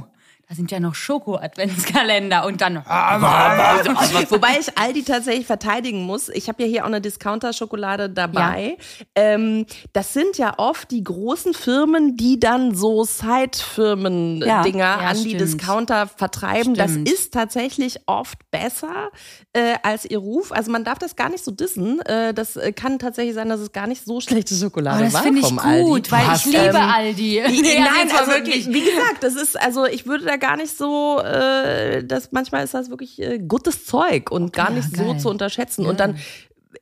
da 0.53 0.57
sind 0.57 0.71
ja 0.71 0.81
noch 0.81 0.95
Schoko-Adventskalender 0.95 2.45
und 2.45 2.61
dann, 2.61 2.77
Wobei 2.85 4.59
ich 4.61 4.77
Aldi 4.77 5.03
tatsächlich 5.03 5.47
verteidigen 5.47 6.03
muss. 6.03 6.29
Ich 6.29 6.49
habe 6.49 6.63
ja 6.63 6.69
hier 6.69 6.83
auch 6.83 6.89
eine 6.89 7.01
Discounter-Schokolade 7.01 8.11
dabei. 8.11 8.77
Ähm, 9.15 9.65
das 9.95 10.13
sind 10.13 10.37
ja 10.37 10.59
oft 10.59 10.91
die 10.91 11.03
großen 11.05 11.55
Firmen, 11.55 12.19
die 12.19 12.39
dann 12.39 12.75
so 12.75 13.03
Side-Firmen-Dinger 13.03 14.79
Ja, 14.79 14.97
an 14.97 15.17
die 15.17 15.31
stimmt. 15.31 15.41
Discounter 15.41 16.07
vertreiben. 16.07 16.75
Stimmt. 16.77 16.79
Das 16.79 16.97
ist 16.97 17.33
tatsächlich 17.33 18.01
oft 18.05 18.39
besser 18.51 19.09
äh, 19.55 19.77
als 19.83 20.05
ihr 20.05 20.19
Ruf. 20.19 20.53
Also 20.53 20.71
man 20.71 20.85
darf 20.85 20.99
das 20.99 21.17
gar 21.17 21.31
nicht 21.31 21.45
so 21.45 21.51
dissen. 21.51 22.03
Äh, 22.03 22.35
das 22.35 22.57
äh, 22.57 22.73
kann 22.73 22.99
tatsächlich 22.99 23.35
sein, 23.35 23.49
dass 23.49 23.61
es 23.61 23.73
gar 23.73 23.87
nicht 23.87 24.05
so 24.05 24.21
schlechte 24.21 24.55
Schokolade 24.55 25.01
oh, 25.01 25.05
das 25.05 25.15
war 25.15 25.23
finde 25.23 25.41
ich 25.41 25.47
vom 25.47 25.57
gut, 25.57 26.13
Aldi. 26.13 26.29
weil 26.29 26.37
ich 26.37 26.45
liebe 26.45 26.59
ähm, 26.59 26.77
Aldi. 26.77 27.43
Wie, 27.47 27.63
Nee, 27.73 27.79
nein, 27.79 28.11
also 28.19 28.33
wirklich. 28.33 28.67
wie 28.69 28.83
gesagt, 28.85 29.23
das 29.23 29.35
ist 29.35 29.59
also 29.59 29.87
ich 29.87 30.05
würde 30.07 30.27
da 30.27 30.42
gar 30.43 30.57
nicht 30.57 30.77
so, 30.77 31.21
äh, 31.25 32.05
das 32.05 32.33
manchmal 32.33 32.65
ist 32.65 32.75
das 32.75 32.91
wirklich 32.91 33.21
äh, 33.23 33.39
gutes 33.39 33.87
Zeug 33.87 34.31
und 34.31 34.53
gar 34.53 34.69
Ja, 34.71 34.77
nicht 34.77 34.95
so 34.97 35.05
geil. 35.13 35.19
zu 35.21 35.31
unterschätzen. 35.31 35.87
Und 35.87 36.01
dann, 36.01 36.17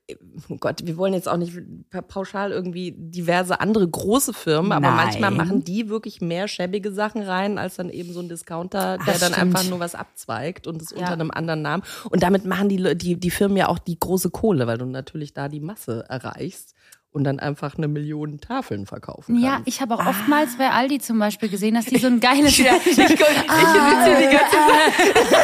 äh, 0.09 0.17
oh 0.49 0.57
Gott, 0.59 0.81
wir 0.87 0.97
wollen 0.97 1.13
jetzt 1.15 1.29
auch 1.29 1.37
nicht 1.37 1.53
pa- 1.91 2.01
pauschal 2.03 2.51
irgendwie 2.53 2.95
diverse 2.97 3.61
andere 3.61 3.87
große 3.89 4.33
Firmen, 4.33 4.73
aber 4.73 4.89
Nein. 4.89 4.97
manchmal 4.97 5.31
machen 5.33 5.63
die 5.65 5.89
wirklich 5.89 6.21
mehr 6.21 6.49
schäbige 6.49 6.91
Sachen 6.93 7.23
rein 7.23 7.59
als 7.59 7.77
dann 7.77 7.91
eben 7.91 8.13
so 8.13 8.21
ein 8.21 8.29
Discounter, 8.29 8.97
der 8.99 9.07
Das 9.15 9.21
dann 9.21 9.33
stimmt. 9.35 9.55
einfach 9.57 9.69
nur 9.69 9.79
was 9.81 9.95
abzweigt 9.95 10.67
und 10.67 10.81
es 10.83 10.91
unter 10.93 11.05
Ja. 11.09 11.13
einem 11.13 11.31
anderen 11.31 11.63
Namen. 11.63 11.83
Und 12.11 12.23
damit 12.23 12.45
machen 12.47 12.69
die, 12.69 12.97
die, 12.97 13.17
die 13.21 13.31
Firmen 13.31 13.57
ja 13.57 13.69
auch 13.69 13.79
die 13.79 13.99
große 13.99 14.31
Kohle, 14.31 14.67
weil 14.67 14.79
du 14.79 14.87
natürlich 14.87 15.35
da 15.35 15.49
die 15.49 15.61
Masse 15.61 16.05
erreichst 16.09 16.75
und 17.13 17.25
dann 17.25 17.41
einfach 17.41 17.77
eine 17.77 17.89
Million 17.89 18.41
Tafeln 18.41 18.87
verkaufen 18.87 19.35
kannst. 19.35 19.45
Ja, 19.45 19.61
ich 19.65 19.81
habe 19.81 19.95
auch 19.95 20.07
oftmals 20.07 20.57
bei 20.57 20.71
Aldi 20.71 21.01
zum 21.01 21.19
Beispiel 21.19 21.49
gesehen, 21.49 21.75
dass 21.75 21.87
die 21.87 21.99
so 21.99 22.07
ein 22.07 22.21
geiles. 22.21 22.57
ich, 22.59 22.61
ich, 22.61 22.95
sitze 22.95 23.07
hier 23.07 23.17
die 23.17 24.37
ganze 24.37 24.57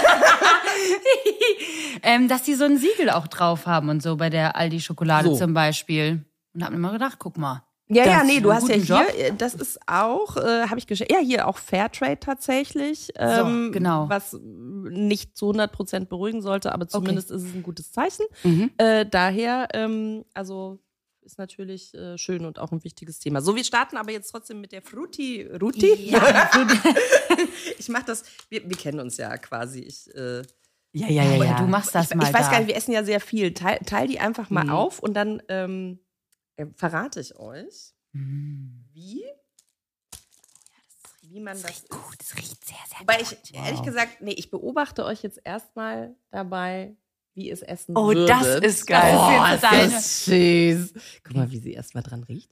ähm, 2.02 2.28
dass 2.28 2.42
die 2.42 2.54
so 2.54 2.64
ein 2.64 2.78
Siegel 2.78 3.10
auch 3.10 3.26
drauf 3.26 3.66
haben 3.66 3.88
und 3.88 4.02
so 4.02 4.16
bei 4.16 4.30
der 4.30 4.56
Aldi 4.56 4.80
Schokolade 4.80 5.28
So. 5.28 5.36
zum 5.36 5.54
Beispiel. 5.54 6.24
Und 6.54 6.64
hab 6.64 6.70
mir 6.70 6.76
immer 6.76 6.92
gedacht, 6.92 7.16
guck 7.18 7.36
mal. 7.36 7.62
Ja, 7.88 8.04
Das 8.04 8.12
ja, 8.14 8.20
ist 8.22 8.26
nee, 8.26 8.40
du 8.40 8.52
hast 8.52 8.68
ja 8.68 8.74
hier, 8.74 8.84
Job. 8.84 9.06
äh, 9.16 9.32
das 9.36 9.54
ist 9.54 9.78
auch, 9.86 10.36
äh, 10.36 10.66
habe 10.68 10.78
ich 10.78 10.88
geschrieben, 10.88 11.14
ja, 11.14 11.20
hier 11.20 11.46
auch 11.46 11.58
Fairtrade 11.58 12.18
tatsächlich. 12.18 13.12
Ähm, 13.16 13.70
genau. 13.72 14.08
Was 14.08 14.34
äh, 14.34 14.38
nicht 14.42 15.36
zu 15.36 15.46
100 15.46 15.70
Prozent 15.72 16.08
beruhigen 16.08 16.42
sollte, 16.42 16.72
aber 16.72 16.88
zumindest 16.88 17.30
ist 17.30 17.42
es 17.42 17.54
ein 17.54 17.62
gutes 17.62 17.92
Zeichen. 17.92 18.24
Mhm. 18.42 18.70
Äh, 18.78 19.06
daher, 19.06 19.68
ähm, 19.72 20.24
also 20.34 20.80
ist 21.26 21.38
natürlich 21.38 21.92
äh, 21.94 22.16
schön 22.16 22.44
und 22.46 22.58
auch 22.58 22.72
ein 22.72 22.82
wichtiges 22.84 23.18
Thema. 23.18 23.40
So, 23.42 23.54
wir 23.56 23.64
starten 23.64 23.96
aber 23.96 24.12
jetzt 24.12 24.30
trotzdem 24.30 24.60
mit 24.60 24.72
der 24.72 24.80
Frutti. 24.82 25.42
Ruti? 25.60 25.92
ich 27.78 27.88
mach 27.88 28.02
das, 28.04 28.24
wir, 28.48 28.68
wir 28.68 28.76
kennen 28.76 29.00
uns 29.00 29.16
ja 29.18 29.36
quasi. 29.36 29.80
Ich, 29.80 30.06
äh, 30.14 30.42
Ja, 30.92 31.08
ja, 31.08 31.22
ja, 31.24 31.44
ja. 31.44 31.56
Du 31.58 31.66
machst 31.66 31.94
das 31.94 32.10
ich, 32.10 32.16
mal. 32.16 32.26
ich 32.28 32.32
weiß 32.34 32.46
da. 32.46 32.50
gar 32.52 32.58
nicht, 32.60 32.68
wir 32.68 32.76
essen 32.76 32.92
ja 32.92 33.04
sehr 33.04 33.20
viel. 33.20 33.52
Teil, 33.52 33.78
teil 33.84 34.08
die 34.08 34.18
einfach 34.20 34.48
mal 34.50 34.64
Mhm. 34.64 34.70
auf 34.70 35.00
und 35.00 35.14
dann 35.14 35.42
ähm, 35.48 35.98
äh, 36.56 36.66
verrate 36.74 37.20
ich 37.20 37.36
euch, 37.36 37.92
wie, 38.12 39.24
wie 41.22 41.40
man 41.40 41.60
das 41.60 41.70
isst. 41.70 41.90
Gut, 41.90 42.16
es 42.20 42.34
riecht 42.36 42.64
sehr, 42.64 42.76
sehr 42.88 43.00
Wobei 43.00 43.18
gut. 43.18 43.36
ich, 43.44 43.54
ehrlich 43.54 43.82
gesagt, 43.82 44.20
nee, 44.22 44.32
ich 44.32 44.50
beobachte 44.50 45.04
euch 45.04 45.22
jetzt 45.22 45.40
erstmal 45.44 46.14
dabei, 46.30 46.96
wie 47.36 47.50
es 47.50 47.62
essen 47.62 47.96
Oh, 47.96 48.08
würdet. 48.08 48.28
das 48.30 48.46
ist 48.56 48.86
geil. 48.86 49.14
Oh, 49.16 49.30
Das 49.60 49.62
ist 49.62 49.84
ist 49.84 49.94
das 49.94 50.24
süß. 50.24 50.94
Guck 51.24 51.36
mal, 51.36 51.50
wie 51.50 51.58
sie 51.58 51.72
erstmal 51.74 52.02
dran 52.02 52.24
riecht. 52.24 52.50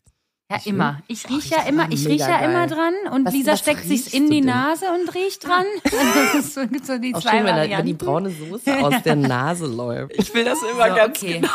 Ja, 0.50 0.58
immer. 0.66 1.00
Ich 1.08 1.28
riech 1.30 1.50
Oh, 1.50 1.54
ja 1.56 1.62
immer, 1.66 1.90
ich 1.90 2.06
riech 2.06 2.20
ja 2.20 2.38
immer 2.44 2.66
dran 2.66 2.92
und 3.12 3.24
Was- 3.26 3.32
Lisa 3.32 3.52
was 3.52 3.60
steckt 3.60 3.84
sich 3.84 4.12
in 4.12 4.28
die 4.30 4.42
denn? 4.42 4.50
Nase 4.50 4.84
und 4.92 5.12
riecht 5.14 5.46
dran. 5.46 5.64
Das 5.84 6.34
ist 6.34 6.54
so, 6.54 6.60
so 6.82 6.98
die 6.98 7.14
Auch 7.14 7.22
zwei 7.22 7.38
schön, 7.38 7.46
wenn, 7.46 7.70
wenn 7.70 7.86
die 7.86 7.94
braune 7.94 8.28
Soße 8.30 8.78
aus 8.84 9.02
der 9.02 9.16
Nase 9.16 9.66
läuft. 9.66 10.12
Ich 10.18 10.32
will 10.34 10.44
das 10.44 10.62
immer 10.62 10.90
So, 10.90 10.94
ganz 10.94 11.18
okay. 11.18 11.40
genau. 11.40 11.48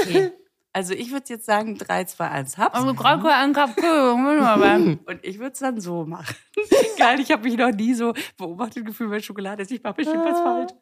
Okay. 0.00 0.30
Also 0.72 0.92
ich 0.94 1.12
würde 1.12 1.26
jetzt 1.28 1.46
sagen 1.46 1.78
3, 1.78 2.02
2, 2.04 2.28
1, 2.28 2.58
hab's. 2.58 2.74
Also 2.76 2.88
Und 5.06 5.18
ich 5.22 5.38
würde 5.38 5.52
es 5.52 5.58
dann 5.60 5.80
so 5.80 6.04
machen. 6.04 6.34
Geil, 6.98 7.20
ich 7.20 7.30
habe 7.30 7.44
mich 7.44 7.56
noch 7.56 7.70
nie 7.70 7.94
so 7.94 8.12
beobachtet 8.36 8.84
gefühlt 8.84 9.10
bei 9.10 9.20
Schokolade. 9.20 9.62
ist. 9.62 9.70
Ich 9.70 9.80
mache 9.84 9.94
bestimmt 9.94 10.24
was 10.24 10.40
falsch. 10.40 10.72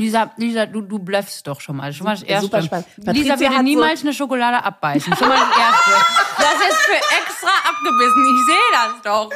Lisa, 0.00 0.30
Lisa, 0.36 0.66
du, 0.66 0.80
du 0.80 0.98
bluffst 0.98 1.46
doch 1.46 1.60
schon 1.60 1.76
mal. 1.76 1.92
Schon 1.92 2.04
mal 2.06 2.12
das 2.14 2.22
Erste. 2.22 2.46
super 2.46 2.62
spannend. 2.62 2.86
Lisa 2.96 3.04
Patricia 3.12 3.34
würde 3.40 3.48
hat 3.50 3.56
so- 3.56 3.62
niemals 3.62 4.00
eine 4.02 4.12
Schokolade 4.14 4.64
abbeißen. 4.64 5.14
Schon 5.16 5.28
mal 5.28 5.36
das 5.38 5.58
Erste. 5.58 5.90
Das 6.40 6.54
ist 6.68 6.78
für 6.78 6.92
extra 6.94 7.50
abgebissen. 7.68 8.24
Ich 8.34 8.46
sehe 8.46 8.70
das 8.72 9.02
doch. 9.04 9.30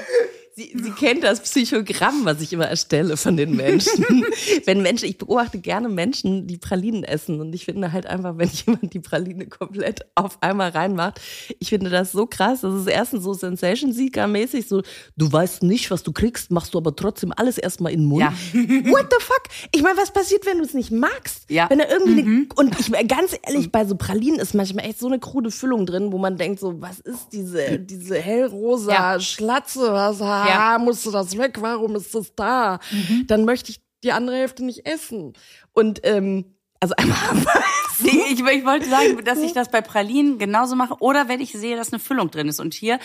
Sie, 0.56 0.72
sie 0.80 0.90
kennt 0.92 1.24
das 1.24 1.40
Psychogramm, 1.40 2.24
was 2.24 2.40
ich 2.40 2.52
immer 2.52 2.66
erstelle 2.66 3.16
von 3.16 3.36
den 3.36 3.56
Menschen. 3.56 4.04
wenn 4.66 4.82
Menschen, 4.82 5.08
ich 5.08 5.18
beobachte 5.18 5.58
gerne 5.58 5.88
Menschen, 5.88 6.46
die 6.46 6.58
Pralinen 6.58 7.02
essen. 7.02 7.40
Und 7.40 7.52
ich 7.54 7.64
finde 7.64 7.90
halt 7.90 8.06
einfach, 8.06 8.38
wenn 8.38 8.48
jemand 8.48 8.94
die 8.94 9.00
Praline 9.00 9.46
komplett 9.46 10.06
auf 10.14 10.40
einmal 10.42 10.70
reinmacht, 10.70 11.20
ich 11.58 11.70
finde 11.70 11.90
das 11.90 12.12
so 12.12 12.26
krass. 12.26 12.60
Das 12.60 12.72
ist 12.74 12.86
erstens 12.86 13.24
so 13.24 13.34
Sensation 13.34 13.92
Seeker-mäßig, 13.92 14.68
so, 14.68 14.82
du 15.16 15.32
weißt 15.32 15.64
nicht, 15.64 15.90
was 15.90 16.04
du 16.04 16.12
kriegst, 16.12 16.52
machst 16.52 16.72
du 16.74 16.78
aber 16.78 16.94
trotzdem 16.94 17.32
alles 17.34 17.58
erstmal 17.58 17.92
in 17.92 18.02
den 18.02 18.06
Mund. 18.06 18.20
Ja. 18.20 18.32
What 18.52 19.06
the 19.10 19.24
fuck? 19.24 19.42
Ich 19.72 19.82
meine, 19.82 19.96
was 19.96 20.12
passiert, 20.12 20.46
wenn 20.46 20.58
du 20.58 20.64
es 20.64 20.74
nicht 20.74 20.92
magst? 20.92 21.50
Ja. 21.50 21.68
Wenn 21.68 21.78
da 21.80 21.86
irgendwie 21.88 22.20
eine, 22.20 22.46
und 22.54 22.78
ich 22.78 22.92
ganz 23.08 23.36
ehrlich, 23.44 23.72
bei 23.72 23.84
so 23.84 23.96
Pralinen 23.96 24.38
ist 24.38 24.54
manchmal 24.54 24.84
echt 24.84 25.00
so 25.00 25.08
eine 25.08 25.18
krude 25.18 25.50
Füllung 25.50 25.84
drin, 25.84 26.12
wo 26.12 26.18
man 26.18 26.36
denkt 26.36 26.60
so, 26.60 26.80
was 26.80 27.00
ist 27.00 27.32
diese, 27.32 27.80
diese 27.80 28.20
hellrosa 28.20 28.92
Ja. 28.92 29.20
Schlatze, 29.20 29.92
was, 29.92 30.20
Ja. 30.48 30.78
musste 30.78 31.10
das 31.10 31.36
weg, 31.38 31.56
warum 31.60 31.96
ist 31.96 32.14
das 32.14 32.34
da? 32.34 32.78
Dann 33.26 33.44
möchte 33.44 33.70
ich 33.70 33.80
die 34.02 34.12
andere 34.12 34.36
Hälfte 34.36 34.64
nicht 34.64 34.86
essen. 34.86 35.32
Und, 35.72 36.00
ähm, 36.04 36.56
also 36.80 36.94
einmal 36.96 37.16
Nee, 38.00 38.10
ich, 38.32 38.40
ich 38.40 38.64
wollte 38.64 38.88
sagen, 38.88 39.24
dass 39.24 39.38
ich 39.38 39.52
das 39.52 39.70
bei 39.70 39.80
Pralinen 39.80 40.38
genauso 40.38 40.74
mache. 40.74 40.96
Oder 40.98 41.28
wenn 41.28 41.40
ich 41.40 41.52
sehe, 41.52 41.76
dass 41.76 41.92
eine 41.92 42.00
Füllung 42.00 42.30
drin 42.30 42.48
ist. 42.48 42.58
Und 42.60 42.74
hier 42.74 42.98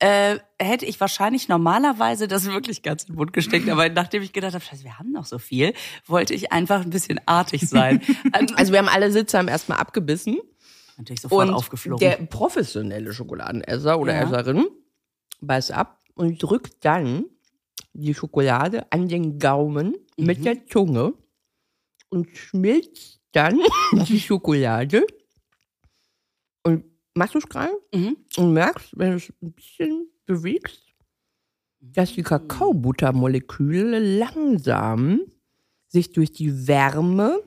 äh, 0.00 0.38
hätte 0.60 0.84
ich 0.86 0.98
wahrscheinlich 1.00 1.48
normalerweise 1.48 2.26
das 2.26 2.44
wirklich 2.46 2.82
ganz 2.82 3.04
in 3.04 3.12
den 3.12 3.16
Mund 3.16 3.32
gesteckt. 3.32 3.68
Aber 3.70 3.88
nachdem 3.88 4.22
ich 4.22 4.32
gedacht 4.32 4.54
habe, 4.54 4.64
scheiße, 4.64 4.82
wir 4.82 4.98
haben 4.98 5.12
noch 5.12 5.24
so 5.24 5.38
viel, 5.38 5.72
wollte 6.06 6.34
ich 6.34 6.50
einfach 6.52 6.80
ein 6.82 6.90
bisschen 6.90 7.20
artig 7.26 7.68
sein. 7.68 8.02
Also 8.56 8.72
wir 8.72 8.80
haben 8.80 8.88
alle 8.88 9.12
Sitzheim 9.12 9.46
erstmal 9.48 9.78
abgebissen. 9.78 10.38
natürlich 10.98 11.20
sofort 11.22 11.48
Und 11.48 11.54
aufgeflogen. 11.54 12.00
der 12.00 12.16
professionelle 12.26 13.12
Schokoladenesser 13.14 13.98
oder 14.00 14.14
Ja. 14.14 14.22
Esserin 14.24 14.66
beißt 15.40 15.70
ab 15.72 16.00
und 16.14 16.42
drückt 16.42 16.84
dann 16.84 17.26
die 17.92 18.14
Schokolade 18.14 18.90
an 18.92 19.08
den 19.08 19.38
Gaumen 19.38 19.96
mit 20.16 20.40
Mhm. 20.40 20.42
der 20.44 20.66
Zunge 20.66 21.14
und 22.08 22.28
schmilzt 22.36 23.20
dann 23.32 23.58
die 24.08 24.20
Schokolade. 24.20 25.06
Und 26.62 26.84
machst 27.14 27.34
du 27.34 27.38
es 27.38 27.48
gerade? 27.48 27.72
Mhm. 27.94 28.16
Und 28.36 28.52
merkst, 28.52 28.96
wenn 28.96 29.10
du 29.12 29.16
es 29.16 29.32
ein 29.42 29.52
bisschen 29.52 30.08
bewegst, 30.26 30.82
dass 31.80 32.12
die 32.14 32.22
Kakaobuttermoleküle 32.22 33.98
langsam 34.18 35.20
sich 35.88 36.12
durch 36.12 36.32
die 36.32 36.66
Wärme 36.66 37.40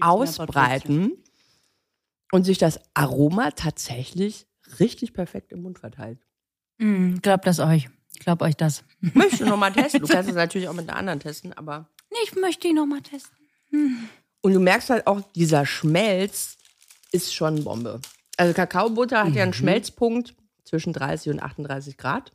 ausbreiten 0.00 1.12
und 2.32 2.44
sich 2.44 2.58
das 2.58 2.80
Aroma 2.94 3.50
tatsächlich 3.52 4.46
richtig 4.80 5.12
perfekt 5.12 5.52
im 5.52 5.62
Mund 5.62 5.78
verteilt. 5.78 6.18
Mm, 6.80 7.16
glaubt 7.22 7.46
das 7.46 7.60
euch. 7.60 7.88
Ich 8.12 8.20
glaub 8.20 8.42
euch 8.42 8.56
das. 8.56 8.84
Möchtest 9.00 9.42
du 9.42 9.46
nochmal 9.46 9.72
testen? 9.72 10.00
Du 10.00 10.08
kannst 10.08 10.28
es 10.28 10.34
natürlich 10.34 10.68
auch 10.68 10.72
mit 10.72 10.88
einer 10.88 10.98
anderen 10.98 11.20
testen, 11.20 11.52
aber. 11.52 11.88
Nee, 12.12 12.18
ich 12.24 12.34
möchte 12.34 12.66
ihn 12.66 12.74
noch 12.74 12.86
mal 12.86 13.00
testen. 13.02 13.38
Und 14.40 14.52
du 14.52 14.58
merkst 14.58 14.90
halt 14.90 15.06
auch, 15.06 15.20
dieser 15.36 15.64
Schmelz 15.64 16.56
ist 17.12 17.32
schon 17.32 17.62
Bombe. 17.62 18.00
Also 18.36 18.52
Kakaobutter 18.52 19.22
hat 19.22 19.34
ja 19.34 19.44
einen 19.44 19.52
Schmelzpunkt 19.52 20.34
zwischen 20.64 20.92
30 20.92 21.34
und 21.34 21.40
38 21.40 21.96
Grad. 21.96 22.32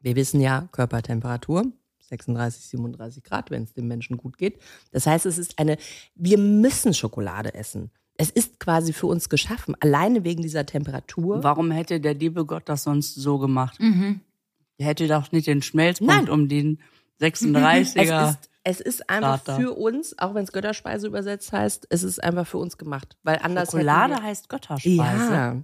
Wir 0.00 0.16
wissen 0.16 0.40
ja, 0.40 0.68
Körpertemperatur 0.72 1.70
36, 2.10 2.66
37 2.66 3.22
Grad, 3.22 3.50
wenn 3.50 3.62
es 3.62 3.72
dem 3.72 3.88
Menschen 3.88 4.16
gut 4.16 4.36
geht. 4.36 4.60
Das 4.90 5.06
heißt, 5.06 5.26
es 5.26 5.38
ist 5.38 5.58
eine, 5.58 5.78
wir 6.14 6.38
müssen 6.38 6.92
Schokolade 6.92 7.54
essen. 7.54 7.90
Es 8.20 8.28
ist 8.28 8.60
quasi 8.60 8.92
für 8.92 9.06
uns 9.06 9.30
geschaffen, 9.30 9.74
alleine 9.80 10.24
wegen 10.24 10.42
dieser 10.42 10.66
Temperatur. 10.66 11.42
Warum 11.42 11.70
hätte 11.70 12.00
der 12.00 12.12
liebe 12.12 12.44
Gott 12.44 12.64
das 12.66 12.82
sonst 12.82 13.14
so 13.14 13.38
gemacht? 13.38 13.78
Der 13.80 14.86
hätte 14.86 15.08
doch 15.08 15.32
nicht 15.32 15.46
den 15.46 15.62
Schmelzpunkt 15.62 16.14
Nein. 16.14 16.28
um 16.28 16.46
den 16.48 16.80
Es 17.18 17.42
36er. 17.42 18.30
ist, 18.30 18.50
es 18.62 18.80
ist 18.80 19.10
einfach 19.10 19.40
Starter. 19.40 19.62
für 19.62 19.72
uns, 19.72 20.18
auch 20.18 20.34
wenn 20.34 20.44
es 20.44 20.52
Götterspeise 20.52 21.06
übersetzt 21.06 21.52
heißt, 21.52 21.86
es 21.88 22.02
ist 22.02 22.22
einfach 22.22 22.46
für 22.46 22.58
uns 22.58 22.76
gemacht. 22.76 23.16
Weil 23.22 23.38
anders 23.42 23.70
Schokolade 23.70 24.22
heißt 24.22 24.50
Götterspeise. 24.50 25.32
Ja. 25.32 25.62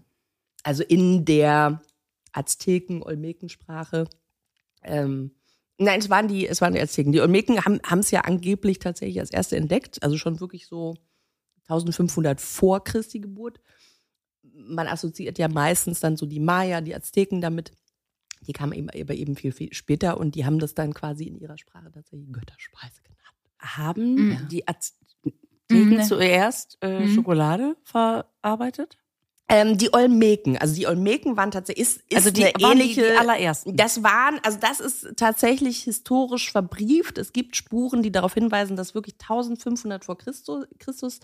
Also 0.62 0.82
in 0.82 1.26
der 1.26 1.82
Azteken, 2.32 3.02
Olmekensprache. 3.02 4.08
Ähm, 4.82 5.30
nein, 5.78 6.00
es 6.00 6.08
waren 6.08 6.28
die, 6.28 6.46
es 6.46 6.62
waren 6.62 6.72
die 6.72 6.80
Azteken. 6.80 7.12
Die 7.12 7.20
Olmeken 7.20 7.62
haben 7.64 7.98
es 7.98 8.10
ja 8.10 8.22
angeblich 8.22 8.78
tatsächlich 8.78 9.20
als 9.20 9.30
erste 9.30 9.56
entdeckt. 9.56 10.02
Also 10.02 10.16
schon 10.16 10.40
wirklich 10.40 10.66
so 10.66 10.96
1500 11.68 12.40
vor 12.40 12.82
Christi 12.85 13.20
Geburt. 13.20 13.61
Man 14.42 14.87
assoziiert 14.88 15.38
ja 15.38 15.49
meistens 15.49 16.00
dann 16.00 16.16
so 16.16 16.26
die 16.26 16.40
Maya, 16.40 16.80
die 16.80 16.94
Azteken 16.94 17.40
damit. 17.40 17.73
Die 18.46 18.52
kamen 18.52 18.73
eben, 18.73 18.88
aber 18.90 19.14
eben 19.14 19.35
viel, 19.37 19.52
viel 19.52 19.73
später 19.73 20.18
und 20.18 20.35
die 20.35 20.44
haben 20.44 20.58
das 20.58 20.75
dann 20.75 20.94
quasi 20.94 21.25
in 21.25 21.37
ihrer 21.37 21.58
Sprache 21.58 21.90
tatsächlich 21.90 22.32
Götterspeise 22.32 23.02
genannt. 23.02 23.37
Haben 23.58 24.49
die 24.49 24.66
Azteken 24.68 25.02
Mhm. 25.68 26.02
zuerst 26.04 26.80
äh, 26.82 27.08
Schokolade 27.08 27.76
verarbeitet? 27.82 28.99
Ähm, 29.49 29.79
die 29.79 29.93
Olmeken, 29.95 30.59
also 30.59 30.75
die 30.75 30.88
Olmeken 30.88 31.37
waren 31.37 31.53
tatsächlich, 31.53 31.87
ist, 31.87 32.00
ist 32.09 32.17
Also 32.17 32.31
die 32.33 32.45
eine 32.47 32.53
waren 32.55 32.79
die- 32.79 32.83
ähnliche, 32.85 33.12
die 33.12 33.17
allerersten. 33.17 33.76
Das 33.76 34.03
waren, 34.03 34.41
also 34.43 34.59
das 34.59 34.81
ist 34.81 35.17
tatsächlich 35.17 35.85
historisch 35.85 36.50
verbrieft. 36.50 37.17
Es 37.17 37.33
gibt 37.33 37.55
Spuren, 37.55 38.03
die 38.03 38.11
darauf 38.11 38.35
hinweisen, 38.35 38.76
dass 38.76 38.95
wirklich 38.97 39.15
1500 39.21 40.05
vor 40.05 40.19
Christus, 40.19 40.67
Christus 40.81 41.21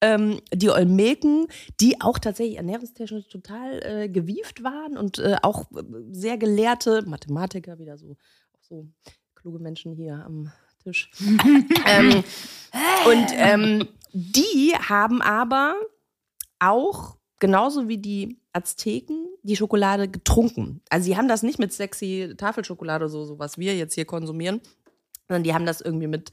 ähm, 0.00 0.40
die 0.52 0.70
Olmeken, 0.70 1.46
die 1.78 2.00
auch 2.00 2.18
tatsächlich 2.18 2.56
ernährungstechnisch 2.56 3.28
total 3.28 3.80
äh, 3.84 4.08
gewieft 4.08 4.64
waren 4.64 4.96
und 4.96 5.18
äh, 5.18 5.36
auch 5.42 5.70
äh, 5.72 5.82
sehr 6.10 6.38
gelehrte 6.38 7.02
Mathematiker, 7.06 7.78
wieder 7.78 7.98
so, 7.98 8.16
auch 8.54 8.62
so 8.62 8.88
kluge 9.36 9.58
Menschen 9.60 9.92
hier 9.94 10.24
am 10.24 10.50
Tisch. 10.82 11.10
ähm, 11.86 12.24
und 13.06 13.26
ähm, 13.32 13.88
die 14.12 14.72
haben 14.76 15.22
aber 15.22 15.76
auch 16.58 17.16
genauso 17.40 17.88
wie 17.88 17.98
die 17.98 18.38
Azteken 18.52 19.26
die 19.42 19.56
Schokolade 19.56 20.08
getrunken. 20.08 20.82
Also 20.90 21.06
sie 21.06 21.16
haben 21.16 21.28
das 21.28 21.42
nicht 21.42 21.58
mit 21.58 21.72
sexy 21.72 22.34
Tafelschokolade 22.36 23.08
so, 23.08 23.24
so 23.24 23.38
was 23.38 23.58
wir 23.58 23.74
jetzt 23.76 23.94
hier 23.94 24.04
konsumieren, 24.04 24.60
sondern 25.28 25.44
die 25.44 25.54
haben 25.54 25.66
das 25.66 25.80
irgendwie 25.80 26.08
mit 26.08 26.32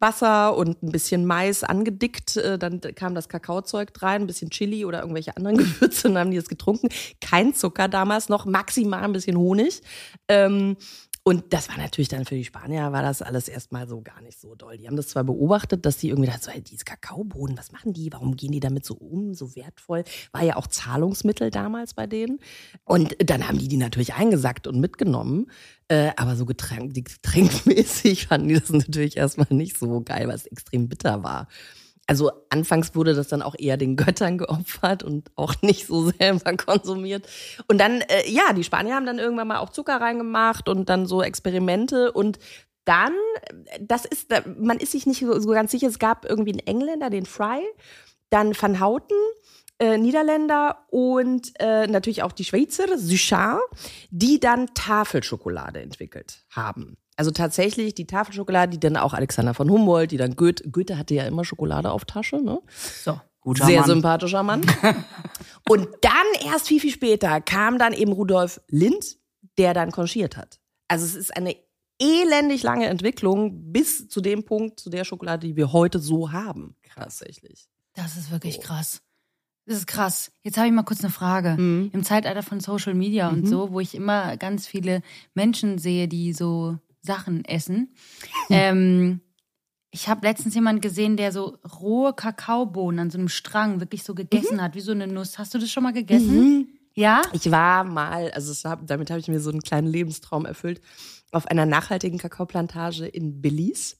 Wasser 0.00 0.56
und 0.56 0.82
ein 0.82 0.90
bisschen 0.90 1.26
Mais 1.26 1.64
angedickt. 1.64 2.36
Äh, 2.36 2.58
Dann 2.58 2.80
kam 2.80 3.14
das 3.14 3.28
Kakaozeug 3.28 3.90
rein, 4.00 4.22
ein 4.22 4.26
bisschen 4.26 4.50
Chili 4.50 4.84
oder 4.84 5.00
irgendwelche 5.00 5.36
anderen 5.36 5.56
Gewürze 5.58 6.08
und 6.08 6.14
dann 6.14 6.24
haben 6.24 6.30
die 6.30 6.38
es 6.38 6.48
getrunken. 6.48 6.88
Kein 7.20 7.54
Zucker 7.54 7.88
damals 7.88 8.28
noch, 8.28 8.46
maximal 8.46 9.04
ein 9.04 9.12
bisschen 9.12 9.36
Honig. 9.36 9.82
Ähm, 10.28 10.76
und 11.22 11.52
das 11.52 11.68
war 11.68 11.76
natürlich 11.76 12.08
dann 12.08 12.24
für 12.24 12.34
die 12.34 12.44
Spanier, 12.44 12.92
war 12.92 13.02
das 13.02 13.22
alles 13.22 13.48
erstmal 13.48 13.86
so 13.86 14.00
gar 14.00 14.20
nicht 14.22 14.40
so 14.40 14.54
doll. 14.54 14.78
Die 14.78 14.86
haben 14.86 14.96
das 14.96 15.08
zwar 15.08 15.24
beobachtet, 15.24 15.84
dass 15.84 15.98
die 15.98 16.08
irgendwie 16.08 16.28
dachten, 16.28 16.42
so, 16.42 16.50
hey, 16.50 16.62
diese 16.62 16.84
Kakaobohnen, 16.84 17.58
was 17.58 17.72
machen 17.72 17.92
die? 17.92 18.12
Warum 18.12 18.36
gehen 18.36 18.52
die 18.52 18.60
damit 18.60 18.84
so 18.84 18.94
um? 18.94 19.34
So 19.34 19.54
wertvoll. 19.54 20.04
War 20.32 20.42
ja 20.42 20.56
auch 20.56 20.66
Zahlungsmittel 20.66 21.50
damals 21.50 21.94
bei 21.94 22.06
denen. 22.06 22.38
Und 22.84 23.16
dann 23.18 23.46
haben 23.46 23.58
die 23.58 23.68
die 23.68 23.76
natürlich 23.76 24.14
eingesackt 24.14 24.66
und 24.66 24.80
mitgenommen. 24.80 25.50
Äh, 25.88 26.12
aber 26.16 26.36
so 26.36 26.46
getränk, 26.46 26.94
getränkmäßig 26.94 28.28
fanden 28.28 28.48
die 28.48 28.54
das 28.54 28.70
natürlich 28.70 29.16
erstmal 29.16 29.48
nicht 29.50 29.78
so 29.78 30.00
geil, 30.00 30.28
weil 30.28 30.36
es 30.36 30.46
extrem 30.46 30.88
bitter 30.88 31.22
war. 31.22 31.48
Also 32.08 32.32
anfangs 32.48 32.94
wurde 32.94 33.14
das 33.14 33.28
dann 33.28 33.42
auch 33.42 33.54
eher 33.56 33.76
den 33.76 33.94
Göttern 33.94 34.38
geopfert 34.38 35.04
und 35.04 35.30
auch 35.36 35.54
nicht 35.62 35.86
so 35.86 36.10
selber 36.10 36.56
konsumiert. 36.56 37.28
Und 37.68 37.78
dann, 37.78 38.00
äh, 38.00 38.28
ja, 38.28 38.54
die 38.54 38.64
Spanier 38.64 38.94
haben 38.94 39.06
dann 39.06 39.18
irgendwann 39.18 39.48
mal 39.48 39.58
auch 39.58 39.68
Zucker 39.68 40.00
reingemacht 40.00 40.68
und 40.68 40.88
dann 40.88 41.06
so 41.06 41.22
Experimente 41.22 42.10
und 42.10 42.38
dann, 42.86 43.12
äh, 43.66 43.78
das 43.80 44.06
ist, 44.06 44.30
man 44.58 44.78
ist 44.78 44.92
sich 44.92 45.06
nicht 45.06 45.20
so 45.20 45.38
so 45.38 45.50
ganz 45.50 45.70
sicher, 45.70 45.86
es 45.86 45.98
gab 45.98 46.24
irgendwie 46.24 46.52
einen 46.52 46.66
Engländer, 46.66 47.10
den 47.10 47.26
Fry, 47.26 47.60
dann 48.30 48.56
Van 48.58 48.80
Houten, 48.80 49.16
äh, 49.78 49.98
Niederländer 49.98 50.86
und 50.88 51.52
äh, 51.60 51.86
natürlich 51.88 52.22
auch 52.22 52.32
die 52.32 52.44
Schweizer, 52.44 52.96
Suchard, 52.96 53.60
die 54.10 54.40
dann 54.40 54.68
Tafelschokolade 54.74 55.80
entwickelt 55.82 56.44
haben. 56.50 56.96
Also 57.18 57.32
tatsächlich 57.32 57.96
die 57.96 58.06
Tafelschokolade, 58.06 58.70
die 58.70 58.78
dann 58.78 58.96
auch 58.96 59.12
Alexander 59.12 59.52
von 59.52 59.68
Humboldt, 59.68 60.12
die 60.12 60.18
dann 60.18 60.36
Goethe, 60.36 60.70
Goethe 60.70 60.96
hatte 60.96 61.14
ja 61.14 61.24
immer 61.24 61.44
Schokolade 61.44 61.90
auf 61.90 62.04
Tasche, 62.04 62.36
ne? 62.36 62.60
So. 63.02 63.20
Guter 63.40 63.66
Sehr 63.66 63.80
Mann. 63.80 63.90
sympathischer 63.90 64.44
Mann. 64.44 64.62
Und 65.68 65.88
dann 66.00 66.46
erst 66.46 66.68
viel, 66.68 66.78
viel 66.78 66.92
später 66.92 67.40
kam 67.40 67.76
dann 67.76 67.92
eben 67.92 68.12
Rudolf 68.12 68.60
Lind, 68.68 69.18
der 69.58 69.74
dann 69.74 69.90
konchiert 69.90 70.36
hat. 70.36 70.60
Also 70.86 71.04
es 71.06 71.16
ist 71.16 71.36
eine 71.36 71.56
elendig 71.98 72.62
lange 72.62 72.86
Entwicklung 72.86 73.72
bis 73.72 74.08
zu 74.08 74.20
dem 74.20 74.44
Punkt, 74.44 74.78
zu 74.78 74.88
der 74.88 75.04
Schokolade, 75.04 75.48
die 75.48 75.56
wir 75.56 75.72
heute 75.72 75.98
so 75.98 76.30
haben. 76.30 76.76
Tatsächlich. 76.94 77.68
Das 77.94 78.16
ist 78.16 78.30
wirklich 78.30 78.60
krass. 78.60 79.02
Das 79.66 79.78
ist 79.78 79.88
krass. 79.88 80.30
Jetzt 80.44 80.56
habe 80.56 80.68
ich 80.68 80.72
mal 80.72 80.84
kurz 80.84 81.00
eine 81.00 81.12
Frage. 81.12 81.60
Mhm. 81.60 81.90
Im 81.92 82.04
Zeitalter 82.04 82.44
von 82.44 82.60
Social 82.60 82.94
Media 82.94 83.28
und 83.28 83.48
so, 83.48 83.72
wo 83.72 83.80
ich 83.80 83.96
immer 83.96 84.36
ganz 84.36 84.68
viele 84.68 85.02
Menschen 85.34 85.78
sehe, 85.78 86.06
die 86.06 86.32
so 86.32 86.78
Sachen 87.08 87.44
essen. 87.44 87.94
ähm, 88.50 89.20
ich 89.90 90.08
habe 90.08 90.26
letztens 90.26 90.54
jemanden 90.54 90.82
gesehen, 90.82 91.16
der 91.16 91.32
so 91.32 91.56
rohe 91.80 92.12
Kakaobohnen 92.12 93.00
an 93.00 93.10
so 93.10 93.18
einem 93.18 93.28
Strang 93.28 93.80
wirklich 93.80 94.04
so 94.04 94.14
gegessen 94.14 94.56
Mhm. 94.58 94.62
hat, 94.62 94.74
wie 94.74 94.80
so 94.80 94.92
eine 94.92 95.06
Nuss. 95.06 95.38
Hast 95.38 95.54
du 95.54 95.58
das 95.58 95.70
schon 95.70 95.82
mal 95.82 95.92
gegessen? 95.94 96.68
Ja? 96.94 97.22
Ich 97.32 97.50
war 97.50 97.84
mal, 97.84 98.30
also 98.32 98.52
hab, 98.68 98.86
damit 98.86 99.10
habe 99.10 99.20
ich 99.20 99.28
mir 99.28 99.40
so 99.40 99.50
einen 99.50 99.62
kleinen 99.62 99.86
Lebenstraum 99.86 100.44
erfüllt, 100.44 100.80
auf 101.32 101.46
einer 101.46 101.64
nachhaltigen 101.64 102.18
Kakaoplantage 102.18 103.06
in 103.06 103.40
Belize. 103.40 103.96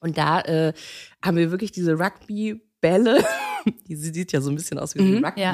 Und 0.00 0.16
da 0.18 0.40
äh, 0.40 0.72
haben 1.24 1.36
wir 1.36 1.50
wirklich 1.50 1.72
diese 1.72 1.98
Rugby-Bälle, 1.98 3.22
die 3.88 3.96
sieht 3.96 4.32
ja 4.32 4.40
so 4.40 4.50
ein 4.50 4.56
bisschen 4.56 4.78
aus 4.78 4.94
wie 4.94 5.00
ein 5.00 5.32
ja. 5.36 5.52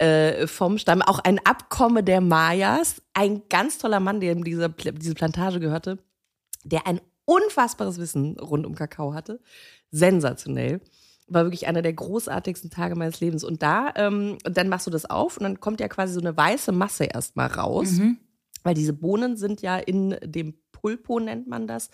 Äh, 0.00 0.46
vom 0.46 0.78
Stamm. 0.78 1.02
Auch 1.02 1.18
ein 1.18 1.38
Abkomme 1.44 2.02
der 2.02 2.22
Mayas. 2.22 3.02
Ein 3.12 3.42
ganz 3.50 3.76
toller 3.76 4.00
Mann, 4.00 4.20
der 4.20 4.32
in 4.32 4.42
dieser, 4.42 4.70
diese 4.70 5.14
Plantage 5.14 5.60
gehörte, 5.60 5.98
der 6.64 6.86
ein 6.86 7.02
unfassbares 7.26 7.98
Wissen 7.98 8.38
rund 8.40 8.64
um 8.64 8.74
Kakao 8.74 9.12
hatte. 9.12 9.40
Sensationell. 9.90 10.80
War 11.26 11.44
wirklich 11.44 11.66
einer 11.66 11.82
der 11.82 11.92
großartigsten 11.92 12.70
Tage 12.70 12.96
meines 12.96 13.20
Lebens. 13.20 13.44
Und 13.44 13.62
da, 13.62 13.92
ähm, 13.94 14.38
dann 14.44 14.70
machst 14.70 14.86
du 14.86 14.90
das 14.90 15.04
auf 15.04 15.36
und 15.36 15.42
dann 15.42 15.60
kommt 15.60 15.80
ja 15.80 15.88
quasi 15.88 16.14
so 16.14 16.20
eine 16.20 16.34
weiße 16.34 16.72
Masse 16.72 17.04
erstmal 17.04 17.48
raus. 17.48 17.98
Weil 18.62 18.74
diese 18.74 18.94
Bohnen 18.94 19.36
sind 19.36 19.60
ja 19.60 19.76
in 19.76 20.16
dem 20.24 20.54
Pulpo, 20.72 21.20
nennt 21.20 21.46
man 21.46 21.66
das. 21.66 21.90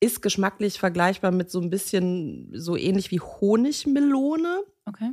Ist 0.00 0.20
geschmacklich 0.20 0.80
vergleichbar 0.80 1.30
mit 1.30 1.48
so 1.48 1.60
ein 1.60 1.70
bisschen 1.70 2.50
so 2.54 2.76
ähnlich 2.76 3.12
wie 3.12 3.20
Honigmelone. 3.20 4.64
Okay. 4.84 5.12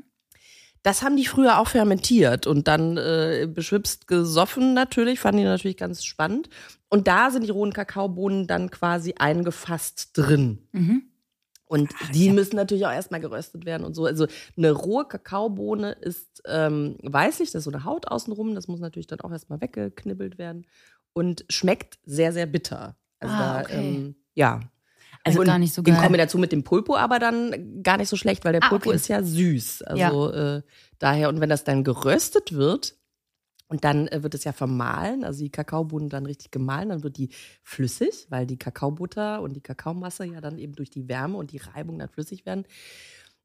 Das 0.83 1.01
haben 1.01 1.17
die 1.17 1.25
früher 1.25 1.59
auch 1.59 1.67
fermentiert 1.67 2.47
und 2.47 2.67
dann 2.67 2.97
äh, 2.97 3.47
beschwipst 3.51 4.07
gesoffen 4.07 4.73
natürlich, 4.73 5.19
fanden 5.19 5.39
die 5.39 5.43
natürlich 5.43 5.77
ganz 5.77 6.03
spannend. 6.05 6.49
Und 6.89 7.07
da 7.07 7.31
sind 7.31 7.43
die 7.45 7.49
rohen 7.51 7.73
Kakaobohnen 7.73 8.47
dann 8.47 8.71
quasi 8.71 9.15
eingefasst 9.17 10.11
drin. 10.13 10.59
Und 11.65 11.89
die 12.13 12.29
müssen 12.29 12.55
natürlich 12.55 12.85
auch 12.85 12.91
erstmal 12.93 13.19
geröstet 13.19 13.65
werden 13.65 13.83
und 13.83 13.93
so. 13.93 14.05
Also 14.05 14.27
eine 14.55 14.71
rohe 14.71 15.05
Kakaobohne 15.05 15.91
ist 15.91 16.41
ähm, 16.45 16.95
weißlich, 17.03 17.51
das 17.51 17.59
ist 17.59 17.63
so 17.65 17.71
eine 17.71 17.83
Haut 17.83 18.07
außenrum, 18.07 18.55
das 18.55 18.69
muss 18.69 18.79
natürlich 18.79 19.07
dann 19.07 19.19
auch 19.19 19.31
erstmal 19.31 19.59
weggeknibbelt 19.59 20.37
werden 20.37 20.65
und 21.11 21.43
schmeckt 21.49 21.99
sehr, 22.05 22.31
sehr 22.31 22.45
bitter. 22.45 22.95
Also 23.19 23.35
Ah, 23.35 23.53
da, 23.55 23.61
okay. 23.61 23.95
ähm, 23.95 24.15
ja. 24.33 24.61
Also 25.27 25.39
Und 25.41 25.47
gar 25.47 25.59
nicht 25.59 25.73
so 25.73 25.81
In 25.81 25.85
geil. 25.93 26.01
Kombination 26.01 26.41
mit 26.41 26.51
dem 26.51 26.63
Pulpo 26.63 26.95
aber 26.95 27.19
dann 27.19 27.83
gar 27.83 27.97
nicht 27.97 28.09
so 28.09 28.15
schlecht, 28.15 28.45
weil 28.45 28.53
der 28.53 28.63
Ah, 28.63 28.69
Pulpo 28.69 28.89
okay. 28.89 28.95
ist 28.95 29.07
ja 29.07 29.21
süß. 29.23 29.83
Also 29.83 30.31
Äh, 30.31 30.61
daher, 30.99 31.29
und 31.29 31.39
wenn 31.39 31.49
das 31.49 31.63
dann 31.63 31.83
geröstet 31.83 32.53
wird, 32.53 32.95
und 33.69 33.83
dann 33.83 34.07
äh, 34.07 34.23
wird 34.23 34.33
es 34.33 34.45
ja 34.45 34.53
vermahlen, 34.53 35.25
also 35.25 35.43
die 35.43 35.49
Kakaobohnen 35.51 36.07
dann 36.09 36.25
richtig 36.25 36.51
gemahlen, 36.51 36.87
dann 36.89 37.03
wird 37.03 37.17
die 37.17 37.29
flüssig, 37.63 38.25
weil 38.29 38.45
die 38.47 38.57
Kakaobutter 38.57 39.41
und 39.41 39.53
die 39.57 39.61
Kakaomasse 39.61 40.23
ja 40.25 40.39
dann 40.39 40.57
eben 40.57 40.73
durch 40.73 40.89
die 40.89 41.09
Wärme 41.09 41.37
und 41.37 41.51
die 41.51 41.57
Reibung 41.57 41.99
dann 41.99 42.07
flüssig 42.07 42.45
werden. 42.45 42.63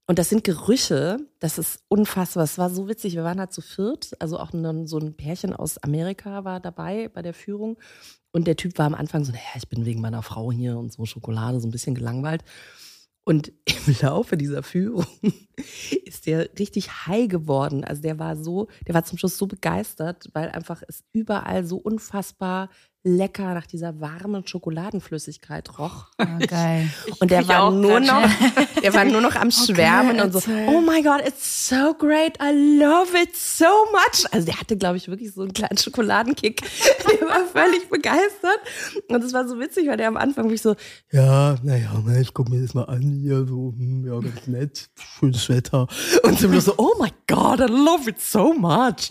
Und 0.06 0.18
das 0.18 0.28
sind 0.28 0.44
Gerüche, 0.44 1.18
das 1.38 1.58
ist 1.58 1.84
unfassbar. 1.88 2.44
Es 2.44 2.58
war 2.58 2.70
so 2.70 2.88
witzig, 2.88 3.14
wir 3.14 3.24
waren 3.24 3.38
da 3.38 3.48
zu 3.48 3.60
viert, 3.60 4.10
also 4.18 4.38
auch 4.38 4.50
so 4.84 4.98
ein 4.98 5.16
Pärchen 5.16 5.54
aus 5.54 5.78
Amerika 5.78 6.44
war 6.44 6.60
dabei 6.60 7.08
bei 7.08 7.22
der 7.22 7.34
Führung. 7.34 7.78
Und 8.32 8.46
der 8.46 8.56
Typ 8.56 8.78
war 8.78 8.86
am 8.86 8.94
Anfang 8.94 9.24
so, 9.24 9.32
naja, 9.32 9.44
ich 9.56 9.68
bin 9.68 9.84
wegen 9.84 10.00
meiner 10.00 10.22
Frau 10.22 10.50
hier 10.50 10.76
und 10.78 10.92
so 10.92 11.04
Schokolade, 11.04 11.60
so 11.60 11.68
ein 11.68 11.70
bisschen 11.70 11.94
gelangweilt. 11.94 12.42
Und 13.24 13.52
im 13.86 13.96
Laufe 14.00 14.36
dieser 14.36 14.62
Führung 14.62 15.06
ist 16.04 16.26
der 16.26 16.48
richtig 16.58 17.06
high 17.06 17.28
geworden. 17.28 17.84
Also 17.84 18.02
der 18.02 18.18
war 18.18 18.36
so, 18.36 18.68
der 18.86 18.94
war 18.94 19.04
zum 19.04 19.18
Schluss 19.18 19.38
so 19.38 19.46
begeistert, 19.46 20.28
weil 20.32 20.50
einfach 20.50 20.82
es 20.88 21.04
überall 21.12 21.64
so 21.64 21.76
unfassbar 21.76 22.70
lecker 23.04 23.54
nach 23.54 23.66
dieser 23.66 24.00
warmen 24.00 24.46
Schokoladenflüssigkeit 24.46 25.78
roch. 25.78 26.06
Oh, 26.18 26.46
geil. 26.46 26.88
Und 27.20 27.30
der 27.30 27.46
war 27.48 27.70
nur 27.70 27.98
noch, 28.00 28.28
der 28.82 28.94
war 28.94 29.04
nur 29.04 29.20
noch 29.20 29.34
am 29.34 29.50
Schwärmen 29.50 30.20
und 30.20 30.32
so, 30.32 30.40
oh 30.68 30.80
my 30.80 31.02
God, 31.02 31.20
it's 31.26 31.68
so 31.68 31.94
great, 31.94 32.38
I 32.40 32.78
love 32.78 33.08
it 33.20 33.34
so 33.36 33.64
much. 33.90 34.24
Also 34.30 34.46
der 34.46 34.60
hatte, 34.60 34.76
glaube 34.76 34.96
ich, 34.96 35.08
wirklich 35.08 35.32
so 35.32 35.42
einen 35.42 35.52
kleinen 35.52 35.76
Schokoladenkick. 35.78 36.62
Der 37.20 37.28
war 37.28 37.44
völlig 37.46 37.88
begeistert. 37.88 38.60
Und 39.08 39.22
es 39.24 39.32
war 39.32 39.46
so 39.46 39.58
witzig, 39.58 39.88
weil 39.88 39.96
der 39.96 40.08
am 40.08 40.16
Anfang 40.16 40.44
wirklich 40.44 40.62
so, 40.62 40.76
Ja, 41.10 41.56
naja, 41.62 41.90
ich 42.20 42.32
guck 42.32 42.48
mir 42.48 42.60
das 42.60 42.74
mal 42.74 42.84
an 42.84 43.20
hier, 43.22 43.44
so, 43.46 43.74
hm, 43.76 44.06
ja, 44.06 44.18
ganz 44.20 44.46
nett, 44.46 44.88
schönes 45.18 45.48
Wetter. 45.48 45.86
und 46.22 46.38
Schluss 46.38 46.66
so, 46.66 46.74
oh 46.78 46.92
my 47.00 47.10
God, 47.26 47.60
I 47.60 47.72
love 47.72 48.08
it 48.08 48.20
so 48.20 48.52
much. 48.52 49.10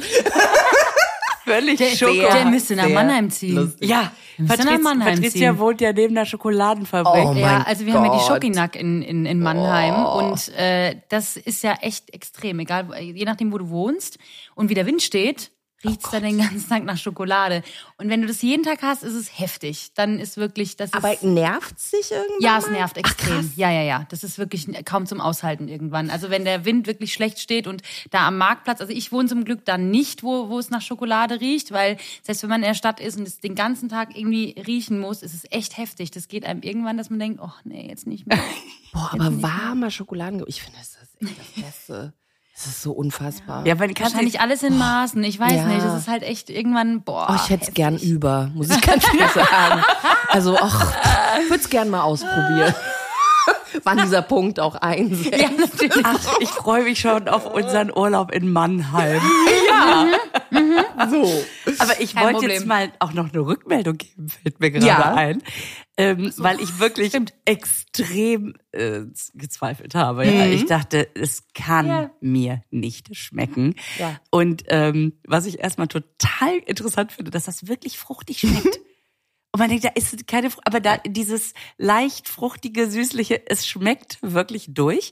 Völlig 1.54 1.78
Der, 1.78 1.88
Schoko. 1.96 2.14
der 2.14 2.46
müsste 2.46 2.76
nach 2.76 2.90
Mannheim 2.90 3.30
ziehen. 3.30 3.56
lustig. 3.56 3.90
Ja, 3.90 4.12
Patriz, 4.48 4.82
Mannheim 4.82 5.16
Patricia 5.16 5.52
ziehen. 5.52 5.60
wohnt 5.60 5.82
ja 5.82 5.94
neben 5.94 6.16
der 6.16 6.26
Schokoladenfabrik. 6.26 7.26
Oh 7.26 7.34
Ja, 7.34 7.64
also 7.64 7.86
wir 7.86 7.94
haben 7.94 8.06
ja 8.06 8.12
die 8.12 8.18
Gott. 8.18 8.28
Schokinack 8.28 8.76
in, 8.76 9.02
in, 9.02 9.26
in 9.26 9.40
Mannheim 9.40 10.06
und 10.06 10.50
äh, 10.58 10.96
das 11.10 11.38
ist 11.38 11.64
ja 11.64 11.74
echt 11.82 12.14
extrem. 12.14 12.60
Egal, 12.60 12.88
je 13.02 13.26
nachdem, 13.26 13.52
wo 13.52 13.58
du 13.58 13.70
wohnst 13.70 14.18
und 14.56 14.70
wie 14.70 14.74
der 14.74 14.86
Wind 14.86 15.02
steht, 15.02 15.52
riecht's 15.84 16.10
dann 16.12 16.24
den 16.24 16.38
ganzen 16.38 16.68
Tag 16.70 16.84
nach 16.84 16.98
Schokolade. 16.98 17.64
Und 17.98 18.10
wenn 18.10 18.22
du 18.22 18.28
das 18.28 18.42
jeden 18.42 18.64
Tag 18.64 18.82
hast, 18.82 19.04
ist 19.04 19.14
es 19.14 19.40
heftig. 19.40 19.92
Dann 19.96 20.20
ist 20.20 20.38
wirklich, 20.38 20.76
das 20.78 20.94
Aber 20.94 21.14
ist, 21.14 21.24
nervt's 21.24 21.92
dich 21.92 22.12
irgendwann? 22.12 22.42
ja, 22.42 22.58
es 22.58 22.70
nervt 22.70 22.98
extrem. 22.98 23.52
ja, 23.56 23.72
ja, 23.72 23.82
ja. 23.82 24.06
Das 24.10 24.24
ist 24.24 24.38
wirklich 24.38 24.68
kaum 24.86 25.06
zum 25.06 25.22
Aushalten 25.22 25.68
irgendwann. 25.68 26.10
Also 26.10 26.30
wenn 26.30 26.46
der 26.46 26.66
Wind 26.66 26.88
wirklich 26.88 27.14
schlecht 27.14 27.40
steht 27.40 27.68
und 27.68 27.82
da 28.10 28.28
am 28.28 28.38
Marktplatz, 28.38 28.82
also 28.82 28.94
ich 28.94 29.12
wohne 29.12 29.28
zum 29.28 29.44
Glück 29.46 29.66
da 29.66 29.78
nicht, 29.78 30.24
wo, 30.24 30.50
wo 30.50 30.60
es 30.60 30.70
nach 30.70 30.82
Schokolade 30.82 31.40
riecht, 31.42 31.72
weil 31.72 31.98
selbst 32.24 32.44
wenn 32.44 32.50
man 32.50 32.62
in 32.62 32.68
der 32.68 32.76
Stadt 32.76 33.00
ist 33.00 33.18
und 33.18 33.28
es 33.28 33.40
den 33.40 33.56
ganzen 33.56 33.90
Tag 33.90 34.16
irgendwie 34.18 34.56
riechen 34.66 35.00
muss, 35.00 35.22
ist 35.24 35.34
es 35.34 35.44
echt 35.52 35.78
heftig. 35.78 36.12
Das 36.12 36.28
geht 36.28 36.46
einem 36.46 36.62
irgendwann, 36.62 36.98
dass 36.98 37.10
man 37.10 37.20
denkt, 37.20 37.40
oh 37.44 37.52
nee, 37.64 37.88
jetzt 37.88 38.08
nicht 38.08 38.28
mehr. 38.28 38.40
Boah, 38.94 39.10
aber 39.14 39.42
warmer 39.42 39.90
Schokoladen, 39.90 40.44
ich 40.48 40.62
finde, 40.62 40.78
das 40.80 40.98
ist 41.02 41.22
echt 41.22 41.40
das 41.40 41.64
Beste. 41.64 42.14
Das 42.54 42.66
ist 42.68 42.82
so 42.84 42.92
unfassbar. 42.92 43.66
Ja, 43.66 43.80
weil 43.80 43.92
Wahrscheinlich 43.98 44.40
alles 44.42 44.62
in 44.62 44.78
Maßen. 44.78 45.24
Ich 45.24 45.40
weiß 45.40 45.52
Ja. 45.54 45.66
nicht. 45.66 45.84
Das 45.84 45.98
ist 45.98 46.08
halt 46.08 46.22
echt 46.22 46.50
irgendwann, 46.50 47.02
boah. 47.02 47.28
Oh, 47.32 47.36
ich 47.36 47.50
hätte 47.50 47.66
es 47.70 47.74
gern 47.74 47.98
über, 47.98 48.52
muss 48.54 48.70
ich 48.70 48.82
ganz 48.82 49.06
ehrlich 49.08 49.30
sagen. 49.34 49.84
Also, 50.28 50.58
ach, 50.62 50.94
ich 51.44 51.50
würde 51.50 51.64
es 51.64 51.70
gern 51.70 51.90
mal 51.90 52.02
ausprobieren. 52.02 52.74
Wann 53.84 53.98
dieser 54.00 54.22
Punkt 54.22 54.60
auch 54.60 54.76
einsetzt. 54.76 55.40
Ja, 55.42 55.50
natürlich. 55.50 56.04
Ach, 56.04 56.38
ich 56.40 56.50
freue 56.50 56.84
mich 56.84 57.00
schon 57.00 57.28
auf 57.28 57.46
unseren 57.54 57.92
Urlaub 57.96 58.32
in 58.32 58.52
Mannheim. 58.52 59.22
So. 61.10 61.44
Aber 61.80 62.00
ich 62.00 62.14
Kein 62.16 62.34
wollte 62.34 62.48
jetzt 62.52 62.66
mal 62.66 62.92
auch 63.00 63.14
noch 63.14 63.30
eine 63.32 63.40
Rückmeldung 63.46 63.98
geben, 63.98 64.30
fällt 64.30 64.60
mir 64.60 64.72
gerade 64.72 64.86
Ja. 64.86 65.14
ein. 65.16 65.42
Ähm, 65.98 66.32
weil 66.38 66.60
ich 66.62 66.80
wirklich 66.80 67.14
extrem 67.46 68.54
äh, 68.72 69.02
gezweifelt 69.34 69.96
habe. 69.96 70.26
Ja. 70.26 70.46
Ich 70.46 70.66
dachte, 70.66 71.08
es 71.16 71.44
kann 71.54 71.88
Ja. 71.88 72.12
mir 72.22 72.64
nicht 72.72 73.16
schmecken. 73.16 73.76
Ja. 74.00 74.20
Und 74.30 74.64
ähm, 74.68 75.14
was 75.28 75.46
ich 75.46 75.60
erstmal 75.60 75.88
total 75.88 76.58
interessant 76.66 77.12
finde, 77.12 77.32
dass 77.32 77.46
das 77.46 77.68
wirklich 77.68 77.98
fruchtig 77.98 78.40
schmeckt. 78.40 78.80
Und 79.54 79.60
man 79.60 79.70
denkt, 79.70 79.84
da 79.84 79.90
ist 79.90 80.28
keine 80.28 80.50
Frucht, 80.50 80.66
aber 80.66 80.80
da 80.80 80.98
dieses 80.98 81.54
leicht 81.78 82.30
fruchtige, 82.30 82.90
süßliche, 82.90 83.48
es 83.48 83.68
schmeckt 83.68 84.18
wirklich 84.22 84.68
durch. 84.70 85.12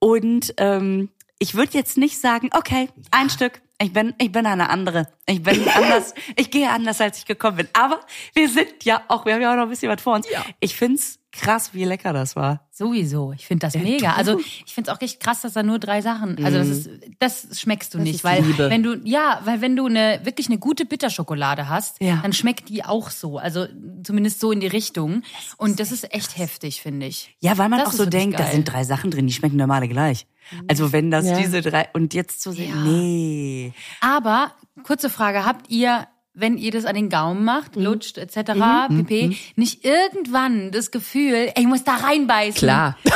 Und 0.00 0.54
ähm, 0.56 1.10
ich 1.38 1.54
würde 1.54 1.72
jetzt 1.74 1.96
nicht 1.96 2.20
sagen, 2.20 2.50
okay, 2.52 2.88
ein 3.10 3.30
Stück. 3.30 3.62
Ich 3.80 3.92
bin, 3.92 4.14
ich 4.18 4.32
bin 4.32 4.46
eine 4.46 4.70
andere. 4.70 5.06
Ich 5.26 5.42
bin 5.42 5.68
anders. 5.74 6.14
Ich 6.36 6.50
gehe 6.50 6.70
anders, 6.70 7.00
als 7.00 7.18
ich 7.18 7.26
gekommen 7.26 7.58
bin. 7.58 7.68
Aber 7.74 8.00
wir 8.34 8.48
sind 8.48 8.84
ja 8.84 9.02
auch, 9.08 9.26
wir 9.26 9.34
haben 9.34 9.42
ja 9.42 9.52
auch 9.52 9.56
noch 9.56 9.64
ein 9.64 9.68
bisschen 9.68 9.90
was 9.90 10.00
vor 10.00 10.14
uns. 10.14 10.26
Ich 10.60 10.74
find's 10.76 11.18
krass, 11.30 11.74
wie 11.74 11.84
lecker 11.84 12.14
das 12.14 12.34
war. 12.36 12.66
Sowieso. 12.70 13.32
Ich 13.36 13.46
finde 13.46 13.66
das 13.66 13.74
mega. 13.74 14.14
Also 14.14 14.38
ich 14.38 14.72
finde 14.72 14.90
es 14.90 14.96
auch 14.96 15.02
echt 15.02 15.20
krass, 15.20 15.42
dass 15.42 15.52
da 15.52 15.62
nur 15.62 15.78
drei 15.78 16.00
Sachen. 16.00 16.42
Also 16.42 16.56
das 16.56 16.68
ist, 16.68 16.90
das 17.18 17.60
schmeckst 17.60 17.92
du 17.92 17.98
nicht, 17.98 18.14
ist 18.16 18.24
weil 18.24 18.42
Liebe. 18.42 18.70
wenn 18.70 18.82
du 18.82 18.94
ja, 19.04 19.42
weil 19.44 19.60
wenn 19.60 19.76
du 19.76 19.84
eine 19.84 20.20
wirklich 20.24 20.46
eine 20.48 20.56
gute 20.58 20.86
Bitterschokolade 20.86 21.68
hast, 21.68 22.00
Ja. 22.00 22.20
dann 22.22 22.32
schmeckt 22.32 22.70
die 22.70 22.82
auch 22.82 23.10
so. 23.10 23.36
Also 23.36 23.66
zumindest 24.02 24.40
so 24.40 24.52
in 24.52 24.60
die 24.60 24.66
Richtung. 24.68 25.22
Und 25.58 25.78
das 25.80 25.92
ist 25.92 26.14
echt 26.14 26.38
heftig, 26.38 26.80
finde 26.80 27.04
ich. 27.06 27.36
Ja, 27.40 27.58
weil 27.58 27.68
man 27.68 27.80
Das 27.80 27.88
auch 27.88 27.92
so 27.92 28.06
denkt, 28.06 28.38
da 28.38 28.44
geil. 28.44 28.52
sind 28.54 28.64
drei 28.64 28.84
Sachen 28.84 29.10
drin, 29.10 29.26
die 29.26 29.34
schmecken 29.34 29.56
normal 29.56 29.86
gleich. 29.88 30.26
Also 30.68 30.92
wenn 30.92 31.10
das 31.10 31.26
Ja. 31.26 31.36
diese 31.38 31.60
drei 31.62 31.88
und 31.92 32.14
jetzt 32.14 32.40
zu 32.42 32.52
sehen, 32.52 32.82
nee. 32.84 33.72
Aber 34.00 34.52
kurze 34.84 35.10
Frage: 35.10 35.44
Habt 35.44 35.70
ihr 35.70 36.06
wenn 36.38 36.58
ihr 36.58 36.70
das 36.70 36.84
an 36.84 36.94
den 36.94 37.08
Gaumen 37.08 37.46
macht, 37.46 37.76
lutscht 37.76 38.18
etc. 38.18 38.52
pp, 38.94 39.34
nicht 39.56 39.86
irgendwann 39.86 40.70
das 40.70 40.90
Gefühl, 40.90 41.32
ey, 41.34 41.52
ich 41.56 41.66
muss 41.66 41.82
da 41.82 41.94
reinbeißen. 41.94 42.56
Klar. 42.58 42.98
Oh, 43.06 43.10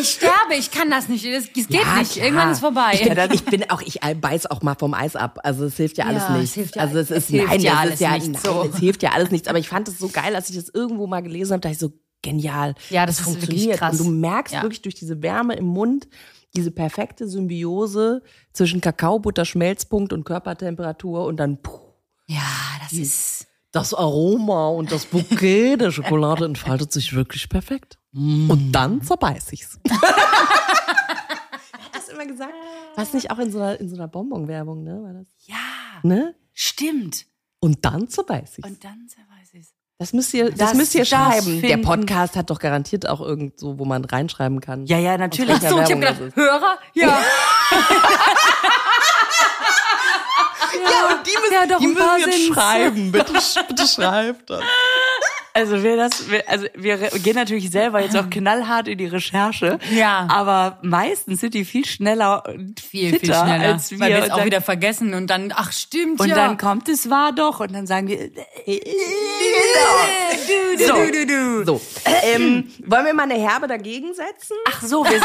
ich 0.00 0.08
sterbe, 0.08 0.54
ich 0.58 0.70
kann 0.70 0.88
das 0.88 1.10
nicht, 1.10 1.22
das, 1.26 1.44
das 1.52 1.52
geht 1.52 1.68
Ja, 1.70 1.96
nicht. 1.98 2.12
klar. 2.12 2.24
Irgendwann 2.24 2.50
ist 2.52 2.60
vorbei. 2.60 2.92
Ich 2.94 3.02
bin, 3.06 3.18
ich 3.34 3.44
bin 3.44 3.70
auch, 3.70 3.82
ich 3.82 4.00
beiß 4.00 4.46
auch 4.46 4.62
mal 4.62 4.74
vom 4.74 4.94
Eis 4.94 5.16
ab. 5.16 5.40
Also 5.44 5.66
es 5.66 5.76
hilft 5.76 5.98
ja 5.98 6.06
alles 6.06 6.22
Ja, 6.22 6.32
es 6.34 6.40
nichts. 6.40 6.54
hilft 6.54 6.76
ja- 6.76 6.82
also 6.82 6.98
es 6.98 7.10
es 7.10 7.24
ist 7.28 7.30
nein, 7.46 7.60
ja 7.60 7.72
das 7.72 7.80
alles 7.80 7.94
ist 7.96 8.00
ja 8.00 8.12
nichts, 8.12 8.28
nein, 8.28 8.40
so. 8.42 8.70
es 8.72 8.78
hilft 8.80 9.02
ja 9.02 9.10
alles 9.10 9.30
nichts. 9.30 9.46
Aber 9.46 9.58
ich 9.58 9.68
fand 9.68 9.88
es 9.88 9.98
so 9.98 10.08
geil, 10.08 10.34
als 10.34 10.48
ich 10.48 10.56
das 10.56 10.70
irgendwo 10.72 11.06
mal 11.06 11.20
gelesen 11.20 11.52
habe, 11.52 11.60
da 11.60 11.68
ich 11.68 11.76
so 11.78 11.92
genial. 12.22 12.74
Ja, 12.88 13.04
das 13.04 13.18
wirklich 13.26 13.34
funktioniert. 13.66 13.82
Und 13.82 14.00
du 14.00 14.04
merkst 14.04 14.54
Ja. 14.54 14.62
wirklich 14.62 14.80
durch 14.80 14.94
diese 14.94 15.20
Wärme 15.22 15.56
im 15.56 15.66
Mund 15.66 16.08
diese 16.56 16.70
perfekte 16.70 17.28
Symbiose 17.28 18.22
zwischen 18.52 18.80
Kakaobutter, 18.80 19.44
Schmelzpunkt 19.44 20.12
und 20.12 20.24
Körpertemperatur 20.24 21.24
und 21.26 21.36
dann 21.36 21.62
puh, 21.62 21.78
Ja, 22.26 22.42
das 22.82 22.92
ist. 22.92 23.46
das 23.72 23.94
Aroma 23.94 24.68
und 24.68 24.90
das 24.90 25.06
Bouquet 25.06 25.76
der 25.76 25.90
Schokolade 25.92 26.44
entfaltet 26.44 26.92
sich 26.92 27.14
wirklich 27.14 27.48
perfekt. 27.48 27.98
Und 28.12 28.72
dann 28.72 29.02
zerbeiß 29.02 29.52
ich's. 29.52 29.78
Das 31.92 32.08
immer 32.08 32.26
gesagt? 32.26 32.52
War 32.96 33.04
es 33.04 33.12
nicht 33.12 33.30
auch 33.30 33.38
in 33.38 33.50
so 33.50 33.58
einer, 33.58 33.78
in 33.80 33.88
so 33.88 33.96
einer 33.96 34.08
Bonbon-Werbung, 34.08 34.82
ne? 34.84 35.02
War 35.02 35.12
das? 35.12 35.26
Ja, 35.46 35.56
Ne? 36.02 36.34
stimmt. 36.52 37.26
Und 37.60 37.84
dann 37.84 38.08
zerbeiß 38.08 38.58
ich's. 38.58 38.68
Und 38.68 38.82
dann 38.84 39.06
weiß 39.06 39.12
ich's. 39.12 39.29
Das 40.00 40.14
müsst 40.14 40.32
ihr, 40.32 40.48
das, 40.48 40.56
Das- 40.70 40.74
müsst 40.74 40.94
ihr 40.94 41.04
schreiben. 41.04 41.60
Der 41.60 41.76
Podcast 41.76 42.34
hat 42.34 42.48
doch 42.48 42.58
garantiert 42.58 43.06
auch 43.06 43.20
irgend 43.20 43.60
so, 43.60 43.78
wo 43.78 43.84
man 43.84 44.02
reinschreiben 44.02 44.62
kann. 44.62 44.86
Ja, 44.86 44.96
ja, 44.98 45.18
natürlich. 45.18 45.60
Welcher 45.60 45.68
So, 45.68 45.76
ich 45.82 45.92
hab 45.92 46.00
gedacht. 46.00 46.36
Hörer? 46.36 46.78
Ja. 46.94 47.18
Ja, 50.72 51.08
und 51.16 51.26
die 51.26 51.30
müssen, 51.38 51.52
Ja, 51.52 51.66
doch, 51.66 51.78
die 51.80 51.86
müssen 51.88 52.18
jetzt 52.26 52.46
schreiben. 52.54 53.12
Bitte, 53.12 53.32
bitte 53.68 53.86
schreibt 53.86 54.48
das. 54.48 54.60
Also 55.52 55.82
wir 55.82 55.96
das, 55.96 56.30
wir, 56.30 56.48
also 56.48 56.66
wir 56.74 56.96
gehen 56.96 57.34
natürlich 57.34 57.70
selber 57.70 58.00
jetzt 58.00 58.16
auch 58.16 58.30
knallhart 58.30 58.86
in 58.86 58.98
die 58.98 59.06
Recherche. 59.06 59.78
Ja. 59.90 60.28
Aber 60.30 60.78
meistens 60.82 61.40
sind 61.40 61.54
die 61.54 61.64
viel 61.64 61.84
schneller 61.84 62.44
und 62.46 62.78
Viel, 62.78 63.10
viel 63.10 63.18
fitter 63.20 63.44
schneller. 63.44 63.72
als 63.74 63.90
wir. 63.90 63.98
weil 64.00 64.10
wir 64.10 64.18
es 64.18 64.24
und 64.26 64.30
auch 64.30 64.36
dann, 64.38 64.46
wieder 64.46 64.60
vergessen 64.60 65.12
und 65.14 65.26
dann, 65.28 65.52
ach 65.54 65.72
stimmt, 65.72 66.20
und 66.20 66.28
ja. 66.28 66.34
dann 66.36 66.56
kommt 66.56 66.88
es 66.88 67.10
war 67.10 67.32
doch 67.32 67.58
und 67.60 67.72
dann 67.74 67.86
sagen 67.86 68.06
wir. 68.08 68.28
du, 70.78 70.86
So. 70.86 70.94
du, 70.94 71.10
du, 71.12 71.26
du. 71.26 71.64
So, 71.64 71.80
ähm, 72.34 72.70
wollen 72.86 73.06
wir 73.06 73.14
mal 73.14 73.24
eine 73.24 73.34
Herbe 73.34 73.66
dagegen 73.66 74.14
setzen? 74.14 74.56
Ach 74.68 74.82
so, 74.82 75.04
wir. 75.04 75.20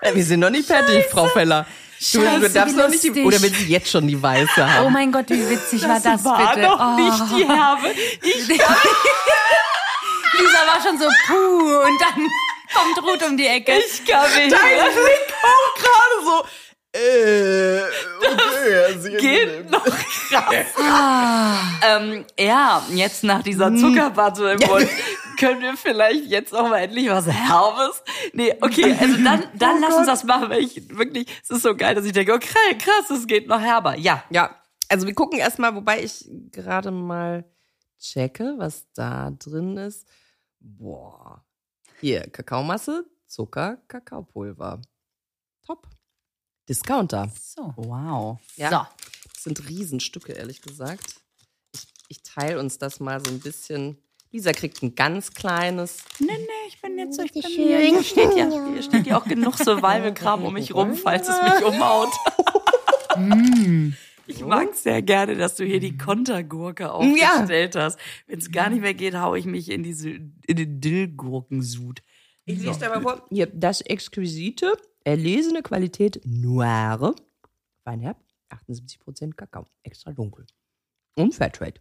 Äh, 0.00 0.14
Wir 0.14 0.24
sind 0.24 0.40
noch 0.40 0.50
nicht 0.50 0.66
fertig, 0.66 1.04
Frau 1.10 1.26
Feller. 1.26 1.66
Du, 2.00 2.20
Scheiße, 2.22 2.40
du 2.40 2.50
darfst 2.50 2.76
noch 2.76 2.88
nicht 2.88 3.02
die, 3.02 3.24
oder 3.24 3.42
will 3.42 3.52
sie 3.52 3.66
jetzt 3.66 3.90
schon 3.90 4.06
die 4.06 4.20
weiße 4.22 4.50
Oh 4.56 4.62
haben? 4.62 4.92
mein 4.92 5.10
Gott, 5.10 5.28
wie 5.30 5.50
witzig 5.50 5.82
war 5.82 5.98
das 5.98 6.24
war 6.24 6.54
bitte. 6.54 6.66
doch 6.66 6.78
oh. 6.78 6.94
nicht 6.94 7.36
die 7.36 7.44
Herbe. 7.44 7.90
Ich 8.22 8.48
Lisa 10.38 10.60
war 10.66 10.80
schon 10.80 10.96
so 10.98 11.06
puh 11.26 11.80
und 11.82 12.00
dann 12.00 12.28
kommt 12.74 13.02
Ruth 13.02 13.28
um 13.28 13.36
die 13.36 13.46
Ecke. 13.46 13.72
Ich 13.78 14.04
kann 14.06 14.22
mich 14.32 14.48
Dein 14.48 14.50
Blick 14.50 15.34
auch 15.42 15.74
gerade 15.74 16.24
so. 16.24 16.44
Äh, 16.90 17.82
okay, 18.26 18.98
sie 18.98 19.12
geht 19.16 19.70
noch 19.70 19.84
krass. 19.84 20.66
ähm, 21.86 22.24
ja, 22.38 22.82
jetzt 22.90 23.24
nach 23.24 23.42
dieser 23.42 23.74
Zuckerwatte 23.74 24.56
im 24.58 24.68
Mund 24.68 24.88
können 25.38 25.62
wir 25.62 25.76
vielleicht 25.76 26.26
jetzt 26.26 26.54
auch 26.54 26.68
mal 26.68 26.78
endlich 26.78 27.08
was 27.08 27.26
Herbes. 27.26 28.02
Nee, 28.32 28.54
okay, 28.60 28.94
also 28.98 29.16
dann, 29.22 29.44
dann 29.54 29.80
lass 29.80 29.96
uns 29.96 30.06
das 30.06 30.24
machen, 30.24 30.50
weil 30.50 30.62
ich 30.62 30.88
wirklich, 30.90 31.28
es 31.42 31.50
ist 31.50 31.62
so 31.62 31.74
geil, 31.74 31.94
dass 31.94 32.04
ich 32.04 32.12
denke, 32.12 32.34
okay, 32.34 32.76
krass, 32.78 33.08
es 33.10 33.26
geht 33.26 33.46
noch 33.46 33.60
herber. 33.60 33.96
Ja. 33.96 34.24
Ja, 34.30 34.54
also 34.88 35.06
wir 35.06 35.14
gucken 35.14 35.38
erstmal, 35.38 35.74
wobei 35.74 36.02
ich 36.02 36.28
gerade 36.50 36.90
mal 36.90 37.44
checke, 37.98 38.54
was 38.58 38.86
da 38.92 39.30
drin 39.30 39.76
ist. 39.76 40.06
Boah. 40.60 41.44
Hier, 42.00 42.28
Kakaomasse, 42.30 43.06
Zucker, 43.26 43.78
Kakaopulver. 43.88 44.80
Top. 45.64 45.88
Discounter. 46.68 47.30
So. 47.40 47.72
Wow. 47.76 48.38
Ja. 48.56 48.70
So. 48.70 49.04
Das 49.32 49.42
sind 49.44 49.68
Riesenstücke, 49.68 50.32
ehrlich 50.32 50.62
gesagt. 50.62 51.20
Ich, 51.72 51.86
ich 52.08 52.22
teile 52.22 52.58
uns 52.58 52.78
das 52.78 53.00
mal 53.00 53.24
so 53.24 53.30
ein 53.30 53.40
bisschen. 53.40 54.02
Lisa 54.30 54.52
kriegt 54.52 54.82
ein 54.82 54.94
ganz 54.94 55.32
kleines. 55.32 56.04
Nee, 56.18 56.26
nee, 56.26 56.68
ich 56.68 56.80
bin 56.80 56.98
jetzt 56.98 57.16
so, 57.16 57.22
ich 57.22 57.32
bin 57.32 57.42
hier, 57.42 57.80
schön. 57.80 57.94
hier 57.94 58.02
steht 58.02 58.36
ja, 58.36 58.50
hier 58.72 58.82
steht 58.82 59.06
ja 59.06 59.18
auch 59.18 59.24
genug 59.24 59.56
Survival-Kram 59.56 60.44
um 60.44 60.52
mich 60.52 60.74
rum, 60.74 60.94
falls 60.94 61.28
es 61.28 61.42
mich 61.42 61.64
umhaut. 61.64 62.10
Ich 64.30 64.44
mag 64.44 64.74
sehr 64.74 65.00
gerne, 65.00 65.36
dass 65.36 65.56
du 65.56 65.64
hier 65.64 65.80
die 65.80 65.96
Kontergurke 65.96 66.92
aufgestellt 66.92 67.74
hast. 67.74 67.98
Wenn 68.26 68.38
es 68.38 68.52
gar 68.52 68.68
nicht 68.68 68.82
mehr 68.82 68.92
geht, 68.92 69.14
hau 69.16 69.34
ich 69.34 69.46
mich 69.46 69.70
in 69.70 69.82
diese 69.82 70.10
in 70.10 70.36
den 70.46 70.82
Dillgurkensud. 70.82 72.02
Ich 72.44 72.62
lese 72.62 72.78
dir 72.78 72.90
mal 72.90 73.00
vor. 73.00 73.26
Hier, 73.30 73.46
das 73.46 73.80
exquisite, 73.80 74.74
erlesene 75.02 75.62
Qualität 75.62 76.20
Noire. 76.26 77.14
Weinherb, 77.84 78.18
78% 78.50 79.32
Kakao. 79.34 79.66
Extra 79.82 80.12
dunkel. 80.12 80.44
Und 81.14 81.34
Fairtrade. 81.34 81.80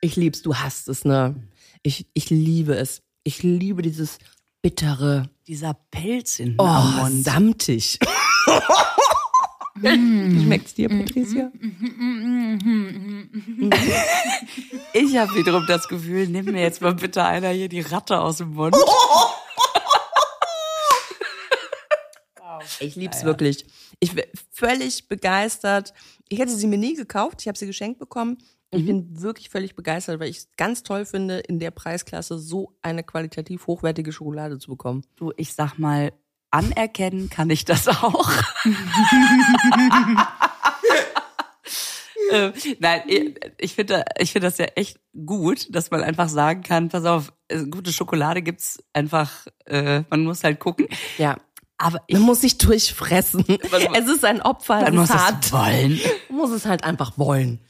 Ich 0.00 0.16
lieb's, 0.16 0.42
du 0.42 0.54
hast 0.54 0.88
es, 0.88 1.04
ne? 1.04 1.34
Ich, 1.82 2.06
ich 2.14 2.30
liebe 2.30 2.76
es. 2.76 3.02
Ich 3.24 3.42
liebe 3.42 3.82
dieses 3.82 4.18
bittere, 4.62 5.28
Dieser 5.46 5.74
Pelz 5.74 6.36
hinten 6.36 6.60
oh, 6.60 7.06
samtig. 7.10 7.98
Wie 9.74 10.44
schmeckt's 10.44 10.74
dir, 10.74 10.88
Patricia? 10.88 11.52
Ich 14.92 15.16
habe 15.16 15.34
wiederum 15.34 15.64
das 15.66 15.86
Gefühl, 15.88 16.26
nimm 16.28 16.46
mir 16.46 16.62
jetzt 16.62 16.80
mal 16.80 16.94
bitte 16.94 17.24
einer 17.24 17.50
hier 17.50 17.68
die 17.68 17.80
Ratte 17.80 18.20
aus 18.20 18.38
dem 18.38 18.54
Mund. 18.54 18.74
Ich 22.80 22.96
lieb's 22.96 23.24
wirklich. 23.24 23.66
Ich 24.00 24.14
bin 24.14 24.24
völlig 24.50 25.08
begeistert. 25.08 25.92
Ich 26.28 26.38
hätte 26.38 26.54
sie 26.54 26.66
mir 26.66 26.78
nie 26.78 26.94
gekauft. 26.94 27.40
Ich 27.40 27.48
habe 27.48 27.58
sie 27.58 27.66
geschenkt 27.66 27.98
bekommen. 27.98 28.38
Ich 28.70 28.84
bin 28.84 29.20
wirklich 29.22 29.48
völlig 29.48 29.74
begeistert, 29.74 30.20
weil 30.20 30.28
ich 30.28 30.36
es 30.38 30.48
ganz 30.58 30.82
toll 30.82 31.06
finde, 31.06 31.38
in 31.38 31.58
der 31.58 31.70
Preisklasse 31.70 32.38
so 32.38 32.76
eine 32.82 33.02
qualitativ 33.02 33.66
hochwertige 33.66 34.12
Schokolade 34.12 34.58
zu 34.58 34.68
bekommen. 34.70 35.04
Du, 35.16 35.32
ich 35.38 35.54
sag 35.54 35.78
mal, 35.78 36.12
anerkennen 36.50 37.30
kann 37.30 37.48
ich 37.50 37.64
das 37.64 37.88
auch. 37.88 38.30
Ähm, 42.30 42.52
Nein, 42.78 43.02
ich- 43.06 43.72
finde 43.74 44.04
ich 44.18 44.32
finde 44.32 44.46
das 44.48 44.58
ja 44.58 44.66
echt 44.76 45.00
gut, 45.24 45.74
dass 45.74 45.90
man 45.90 46.02
einfach 46.02 46.28
sagen 46.28 46.62
kann, 46.62 46.90
pass 46.90 47.06
auf, 47.06 47.32
äh, 47.48 47.64
gute 47.64 47.90
Schokolade 47.90 48.42
gibt's 48.42 48.82
einfach, 48.92 49.46
äh, 49.64 50.02
man 50.10 50.24
muss 50.24 50.44
halt 50.44 50.60
gucken. 50.60 50.88
Ja. 51.16 51.38
Aber 51.78 52.02
ich 52.06 52.14
Man 52.16 52.24
muss 52.24 52.42
sich 52.42 52.58
durchfressen. 52.58 53.44
Man- 53.48 53.94
es 53.94 54.08
ist 54.10 54.26
ein 54.26 54.42
Opfer, 54.42 54.74
man 54.82 54.88
es 54.88 54.94
muss 54.94 55.08
ist 55.08 55.14
es 55.14 55.20
hart. 55.22 55.52
wollen. 55.52 56.00
Man 56.28 56.38
muss 56.38 56.50
es 56.50 56.66
halt 56.66 56.84
einfach 56.84 57.16
wollen. 57.16 57.60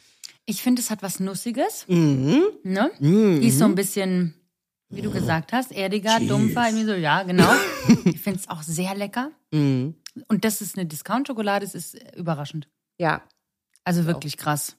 Ich 0.49 0.63
finde, 0.63 0.81
es 0.81 0.89
hat 0.91 1.03
was 1.03 1.21
Nussiges. 1.21 1.85
Mhm. 1.89 2.43
Ne? 2.63 2.91
Die 3.01 3.49
ist 3.49 3.59
so 3.59 3.67
ein 3.67 3.75
bisschen, 3.75 4.33
wie 4.89 5.03
du 5.03 5.11
gesagt 5.11 5.53
hast, 5.53 5.71
erdiger, 5.73 6.19
dumpfer. 6.21 6.69
Irgendwie 6.69 6.87
so, 6.87 6.95
ja, 6.95 7.23
genau. 7.23 7.53
ich 8.07 8.19
finde 8.19 8.41
es 8.41 8.49
auch 8.49 8.63
sehr 8.63 8.95
lecker. 8.95 9.31
Mhm. 9.53 9.95
Und 10.27 10.45
das 10.47 10.63
ist 10.63 10.79
eine 10.79 10.87
Discount-Schokolade, 10.87 11.67
es 11.67 11.75
ist 11.75 11.99
überraschend. 12.17 12.67
Ja. 12.99 13.21
Also 13.85 14.07
wirklich 14.07 14.39
krass. 14.39 14.77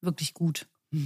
Wirklich 0.00 0.32
gut. 0.32 0.66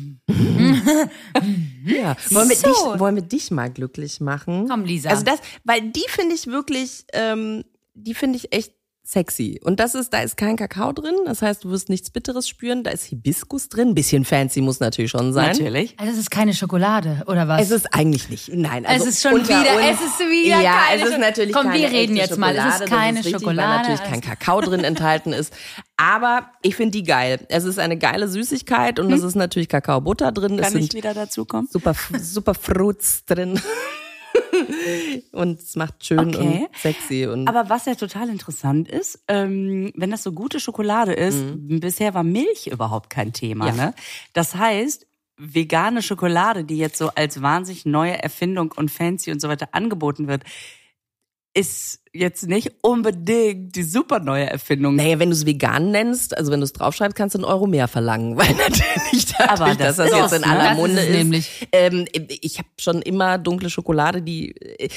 Ja. 1.84 2.16
Wollen, 2.30 2.48
wir 2.48 2.56
So. 2.56 2.68
dich, 2.68 3.00
wollen 3.00 3.14
wir 3.14 3.22
dich 3.22 3.50
mal 3.50 3.70
glücklich 3.70 4.20
machen? 4.20 4.66
Komm, 4.68 4.84
Lisa. 4.84 5.10
Also 5.10 5.24
das, 5.24 5.38
weil 5.64 5.90
die 5.90 6.04
finde 6.08 6.34
ich 6.34 6.48
wirklich, 6.48 7.04
ähm, 7.12 7.64
die 7.94 8.14
finde 8.14 8.36
ich 8.38 8.52
echt 8.52 8.72
sexy. 9.08 9.60
Und 9.62 9.78
das 9.78 9.94
ist, 9.94 10.12
da 10.12 10.20
ist 10.20 10.36
kein 10.36 10.56
Kakao 10.56 10.92
drin, 10.92 11.14
das 11.26 11.40
heißt, 11.40 11.62
du 11.64 11.70
wirst 11.70 11.88
nichts 11.88 12.10
Bitteres 12.10 12.48
spüren. 12.48 12.82
Da 12.82 12.90
ist 12.90 13.04
Hibiskus 13.04 13.68
drin, 13.68 13.94
bisschen 13.94 14.24
fancy 14.24 14.60
muss 14.60 14.80
natürlich 14.80 15.12
schon 15.12 15.32
sein. 15.32 15.52
Natürlich. 15.52 15.94
Also 15.98 16.12
es 16.12 16.18
ist 16.18 16.30
keine 16.30 16.52
Schokolade, 16.54 17.22
oder 17.28 17.46
was? 17.46 17.62
Es 17.62 17.70
ist 17.70 17.94
eigentlich 17.94 18.28
nicht. 18.28 18.50
Nein, 18.52 18.84
also 18.84 19.04
es 19.06 19.14
ist 19.14 19.22
schon 19.22 19.42
wieder, 19.44 19.58
uns- 19.60 19.84
es 19.92 20.00
ist 20.00 20.18
wieder 20.20 20.60
ja, 20.60 20.72
keine 20.88 21.02
es 21.04 21.10
ist 21.10 21.18
natürlich 21.18 21.52
Komm, 21.54 21.66
keine 21.68 21.78
wir 21.78 21.90
reden 21.92 22.16
jetzt 22.16 22.36
mal. 22.36 22.56
Es 22.56 22.64
ist 22.64 22.72
Schokolade, 22.72 22.90
keine 22.90 23.18
ist 23.20 23.26
richtig, 23.26 23.42
Schokolade. 23.42 23.68
Weil 23.68 23.76
natürlich 23.94 24.10
kein 24.10 24.20
Kakao 24.20 24.60
drin 24.60 24.84
enthalten 24.84 25.32
ist. 25.32 25.52
Aber 25.96 26.50
ich 26.62 26.74
finde 26.76 26.90
die 26.98 27.04
geil. 27.04 27.38
Es 27.48 27.64
ist 27.64 27.78
eine 27.78 27.96
geile 27.96 28.28
Süßigkeit 28.28 28.98
und 28.98 29.12
es 29.12 29.22
ist 29.22 29.34
natürlich 29.36 29.68
Kakaobutter 29.68 30.32
drin. 30.32 30.52
es 30.52 30.56
Hm? 30.58 30.62
Kann 30.64 30.72
sind 30.72 30.82
ich 30.82 30.94
wieder 30.94 31.14
dazukommen? 31.14 31.68
super, 31.72 31.94
super 32.20 32.54
Fruits 32.54 33.24
drin. 33.24 33.60
und 35.32 35.60
es 35.60 35.76
macht 35.76 36.04
schön 36.04 36.18
Okay. 36.18 36.66
und 36.70 36.76
sexy 36.78 37.26
und 37.26 37.48
Aber 37.48 37.68
was 37.68 37.86
ja 37.86 37.94
total 37.94 38.28
interessant 38.28 38.88
ist, 38.88 39.22
ähm, 39.28 39.92
wenn 39.94 40.10
das 40.10 40.22
so 40.22 40.32
gute 40.32 40.60
Schokolade 40.60 41.12
ist, 41.12 41.38
bisher 41.56 42.14
war 42.14 42.22
Milch 42.24 42.66
überhaupt 42.66 43.10
kein 43.10 43.32
Thema. 43.32 43.70
Mhm. 43.72 43.78
Ja. 43.78 43.86
Ne? 43.86 43.94
Das 44.32 44.54
heißt, 44.54 45.06
vegane 45.38 46.02
Schokolade, 46.02 46.64
die 46.64 46.78
jetzt 46.78 46.98
so 46.98 47.10
als 47.10 47.42
wahnsinnig 47.42 47.84
neue 47.84 48.22
Erfindung 48.22 48.72
und 48.74 48.90
fancy 48.90 49.30
und 49.32 49.40
so 49.40 49.48
weiter 49.48 49.68
angeboten 49.72 50.28
wird, 50.28 50.44
ist 51.56 52.00
jetzt 52.12 52.46
nicht 52.48 52.72
unbedingt 52.82 53.76
die 53.76 53.82
super 53.82 54.20
neue 54.20 54.48
Erfindung. 54.48 54.96
Naja, 54.96 55.18
wenn 55.18 55.28
du 55.30 55.36
es 55.36 55.44
vegan 55.44 55.90
nennst, 55.90 56.36
also 56.36 56.50
wenn 56.50 56.60
du 56.60 56.64
es 56.64 56.72
draufschreibst, 56.72 57.14
kannst 57.16 57.34
du 57.34 57.38
einen 57.38 57.44
Euro 57.44 57.66
mehr 57.66 57.88
verlangen, 57.88 58.36
weil 58.38 58.54
natürlich 58.54 59.26
dadurch, 59.36 59.60
Aber 59.60 59.74
das 59.74 59.96
dass 59.96 59.96
das 59.96 60.10
ist 60.10 60.16
jetzt 60.16 60.32
in 60.34 60.44
aller 60.44 60.72
ist 60.72 60.76
Munde 60.78 61.00
es 61.00 61.08
ist. 61.08 61.14
nämlich. 61.16 61.68
Ähm, 61.72 62.06
ich 62.12 62.58
habe 62.58 62.68
schon 62.78 63.02
immer 63.02 63.36
dunkle 63.38 63.68
Schokolade, 63.70 64.22
die 64.22 64.54
äh, 64.56 64.88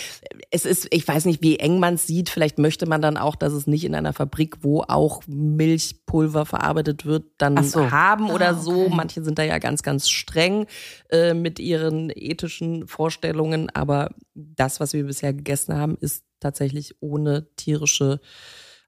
es 0.51 0.65
ist, 0.65 0.87
ich 0.91 1.07
weiß 1.07 1.25
nicht, 1.25 1.41
wie 1.41 1.57
eng 1.59 1.79
man 1.79 1.95
es 1.95 2.07
sieht. 2.07 2.29
Vielleicht 2.29 2.57
möchte 2.57 2.85
man 2.85 3.01
dann 3.01 3.17
auch, 3.17 3.35
dass 3.35 3.53
es 3.53 3.67
nicht 3.67 3.83
in 3.85 3.95
einer 3.95 4.13
Fabrik, 4.13 4.57
wo 4.61 4.81
auch 4.87 5.21
Milchpulver 5.27 6.45
verarbeitet 6.45 7.05
wird, 7.05 7.25
dann 7.37 7.63
so. 7.63 7.91
haben 7.91 8.29
oder 8.29 8.49
Ah, 8.49 8.53
so. 8.55 8.85
okay. 8.85 8.93
Manche 8.95 9.23
sind 9.23 9.37
da 9.39 9.43
ja 9.43 9.57
ganz, 9.59 9.83
ganz 9.83 10.09
streng 10.09 10.67
äh, 11.09 11.33
mit 11.33 11.59
ihren 11.59 12.09
ethischen 12.13 12.87
Vorstellungen, 12.87 13.69
aber 13.73 14.09
das, 14.33 14.79
was 14.79 14.93
wir 14.93 15.05
bisher 15.05 15.33
gegessen 15.33 15.75
haben, 15.75 15.97
ist 15.99 16.23
tatsächlich 16.39 16.95
ohne 17.01 17.47
tierische 17.55 18.19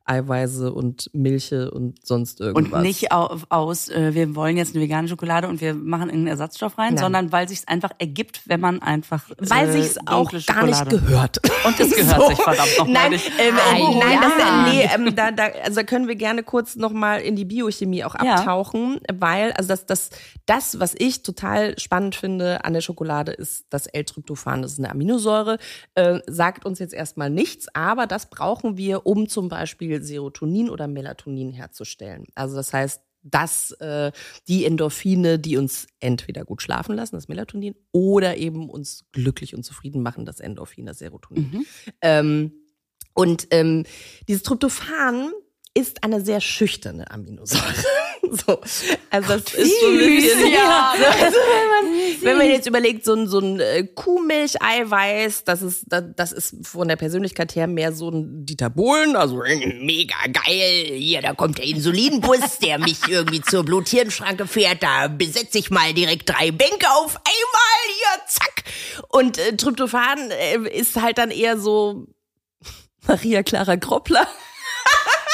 Eiweiße 0.06 0.74
und 0.74 1.10
Milche 1.14 1.72
und 1.72 2.06
sonst 2.06 2.40
irgendwas. 2.42 2.74
Und 2.80 2.82
nicht 2.82 3.12
au- 3.12 3.38
aus, 3.50 3.88
äh, 3.90 4.14
wir 4.14 4.36
wollen 4.36 4.58
jetzt 4.58 4.74
eine 4.76 4.84
vegane 4.84 5.08
Schokolade 5.08 5.48
und 5.48 5.62
wir 5.62 5.74
machen 5.74 6.04
irgendeinen 6.10 6.28
Ersatzstoff 6.28 6.78
rein, 6.78 6.96
Nein. 6.96 7.04
sondern 7.04 7.32
weil 7.32 7.48
sich's 7.48 7.68
einfach 7.68 7.92
ergibt, 8.00 8.42
wenn 8.48 8.60
man 8.60 8.82
einfach 8.82 9.30
weil 9.40 9.70
äh, 9.70 9.72
sich's 9.72 9.98
auch 10.08 10.32
gar 10.48 10.66
nicht 10.66 10.90
gehört. 10.90 11.40
Und 11.66 11.80
es 11.80 11.92
gehört 11.96 12.28
sich 12.30 12.42
verdammt 12.42 12.78
noch 12.80 12.88
Nein, 12.88 13.12
nicht. 13.12 13.32
ähm, 13.40 13.56
äh, 13.56 14.00
nein, 14.00 14.12
ja. 14.14 14.22
das, 14.22 14.74
nee, 14.74 14.90
ähm, 15.08 15.16
da, 15.16 15.32
da, 15.32 15.44
also 15.64 15.76
da 15.78 15.84
können 15.84 16.08
wir 16.08 16.16
gerne 16.16 16.44
kurz 16.44 16.76
noch 16.76 16.92
mal 16.92 17.22
in 17.22 17.36
die 17.36 17.46
Biochemie 17.46 18.04
auch 18.04 18.16
Ja. 18.24 18.36
abtauchen, 18.36 19.00
weil 19.14 19.52
also 19.54 19.68
das, 19.70 19.86
das, 19.86 20.10
das, 20.46 20.80
was 20.80 20.96
ich 20.98 21.24
total 21.24 21.78
spannend 21.80 22.16
finde 22.16 22.66
an 22.66 22.74
der 22.74 22.82
Schokolade, 22.82 23.32
ist 23.32 23.66
das 23.70 23.86
L-Tryptophan. 23.88 24.62
Das 24.62 24.74
ist 24.74 24.80
eine 24.80 24.90
Aminosäure, 24.90 25.58
äh, 25.96 26.20
sagt 26.28 26.66
uns 26.66 26.80
jetzt 26.80 26.94
erstmal 26.94 27.30
nichts, 27.30 27.68
aber 27.74 28.08
das 28.08 28.30
brauchen 28.30 28.78
wir, 28.78 29.06
um 29.06 29.30
zum 29.30 29.48
Beispiel 29.50 29.90
Serotonin 29.99 30.69
oder 30.69 30.88
Melatonin 30.88 31.51
herzustellen. 31.51 32.25
Also 32.36 32.56
das 32.56 32.73
heißt, 32.73 33.01
dass 33.23 33.71
äh, 33.73 34.12
die 34.47 34.65
Endorphine, 34.65 35.38
die 35.38 35.58
uns 35.58 35.88
entweder 35.99 36.43
gut 36.43 36.62
schlafen 36.62 36.95
lassen, 36.95 37.15
das 37.15 37.27
Melatonin, 37.27 37.75
oder 37.91 38.38
eben 38.38 38.69
uns 38.69 39.06
glücklich 39.12 39.54
und 39.54 39.63
zufrieden 39.63 40.01
machen, 40.01 40.25
das 40.25 40.39
Endorphin, 40.39 40.86
das 40.86 40.99
Serotonin. 40.99 41.65
Ähm, 42.01 42.54
und 43.13 43.47
ähm, 43.51 43.84
dieses 44.27 44.43
Tryptophan 44.43 45.32
ist 45.73 46.03
eine 46.03 46.19
sehr 46.19 46.41
schüchterne 46.41 47.10
Aminosäure. 47.12 47.63
so, 48.31 48.60
also 49.10 49.38
das 49.38 49.53
ist 49.53 49.79
so 49.79 49.88
ein 49.88 49.97
bisschen, 49.97 50.51
ja. 50.51 50.93
so, 50.97 51.05
also 51.05 51.38
wenn, 51.38 51.67
man, 51.67 52.21
wenn 52.23 52.38
man 52.38 52.47
jetzt 52.47 52.67
überlegt, 52.67 53.05
so 53.05 53.13
ein, 53.13 53.27
so 53.27 53.39
ein 53.39 53.60
äh, 53.60 53.84
Kuhmilch-Eiweiß, 53.84 55.45
das 55.45 55.62
ist, 55.62 55.86
das, 55.88 56.31
ist 56.34 56.67
von 56.67 56.89
der 56.89 56.97
Persönlichkeit 56.97 57.55
her 57.55 57.67
mehr 57.67 57.93
so 57.93 58.10
ein 58.10 58.45
Dieter 58.45 58.69
Bohlen, 58.69 59.15
also 59.15 59.41
äh, 59.43 59.73
mega 59.81 60.15
geil, 60.31 60.91
hier, 60.93 61.21
da 61.21 61.34
kommt 61.34 61.57
der 61.57 61.65
Insulinbus, 61.65 62.60
der 62.60 62.77
mich 62.77 63.07
irgendwie 63.07 63.41
zur 63.41 63.63
Bluthirnschranke 63.63 64.47
fährt, 64.47 64.84
da 64.84 65.07
besetze 65.07 65.57
ich 65.57 65.71
mal 65.71 65.93
direkt 65.93 66.29
drei 66.29 66.51
Bänke 66.51 66.89
auf 66.97 67.15
einmal, 67.15 67.81
hier, 67.86 68.21
zack. 68.27 68.63
Und 69.07 69.38
äh, 69.38 69.55
Tryptophan 69.55 70.31
äh, 70.31 70.69
ist 70.69 71.01
halt 71.01 71.17
dann 71.17 71.31
eher 71.31 71.57
so 71.57 72.07
Maria 73.07 73.41
Clara 73.43 73.75
Groppler. 73.75 74.27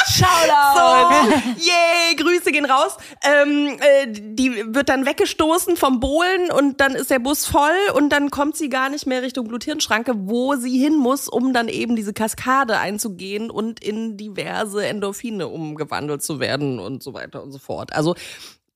Shoutout! 0.10 0.76
So, 0.76 1.66
yay, 1.66 2.16
Grüße 2.16 2.52
gehen 2.52 2.66
raus. 2.66 2.98
Ähm, 3.24 3.78
äh, 3.80 4.08
die 4.08 4.74
wird 4.74 4.90
dann 4.90 5.06
weggestoßen 5.06 5.76
vom 5.78 6.00
Bohlen 6.00 6.52
und 6.52 6.80
dann 6.80 6.96
ist 6.96 7.10
der 7.10 7.20
Bus 7.20 7.46
voll 7.46 7.76
und 7.96 8.10
dann 8.10 8.32
kommt 8.32 8.56
sie 8.56 8.70
gar 8.70 8.90
nicht 8.90 9.06
mehr 9.06 9.22
Richtung 9.22 9.48
Bluthirnschranke, 9.48 10.14
wo 10.16 10.56
sie 10.56 10.78
hin 10.78 10.96
muss, 10.96 11.28
um 11.28 11.54
dann 11.54 11.68
eben 11.68 11.96
diese 11.96 12.14
Kaskade 12.14 12.78
einzugehen 12.78 13.52
und 13.52 13.84
in 13.84 14.18
diverse 14.18 14.86
Endorphine 14.86 15.48
umgewandelt 15.48 16.24
zu 16.24 16.40
werden 16.40 16.80
und 16.80 17.04
so 17.04 17.14
weiter 17.14 17.44
und 17.44 17.52
so 17.52 17.60
fort. 17.60 17.94
Also 17.94 18.16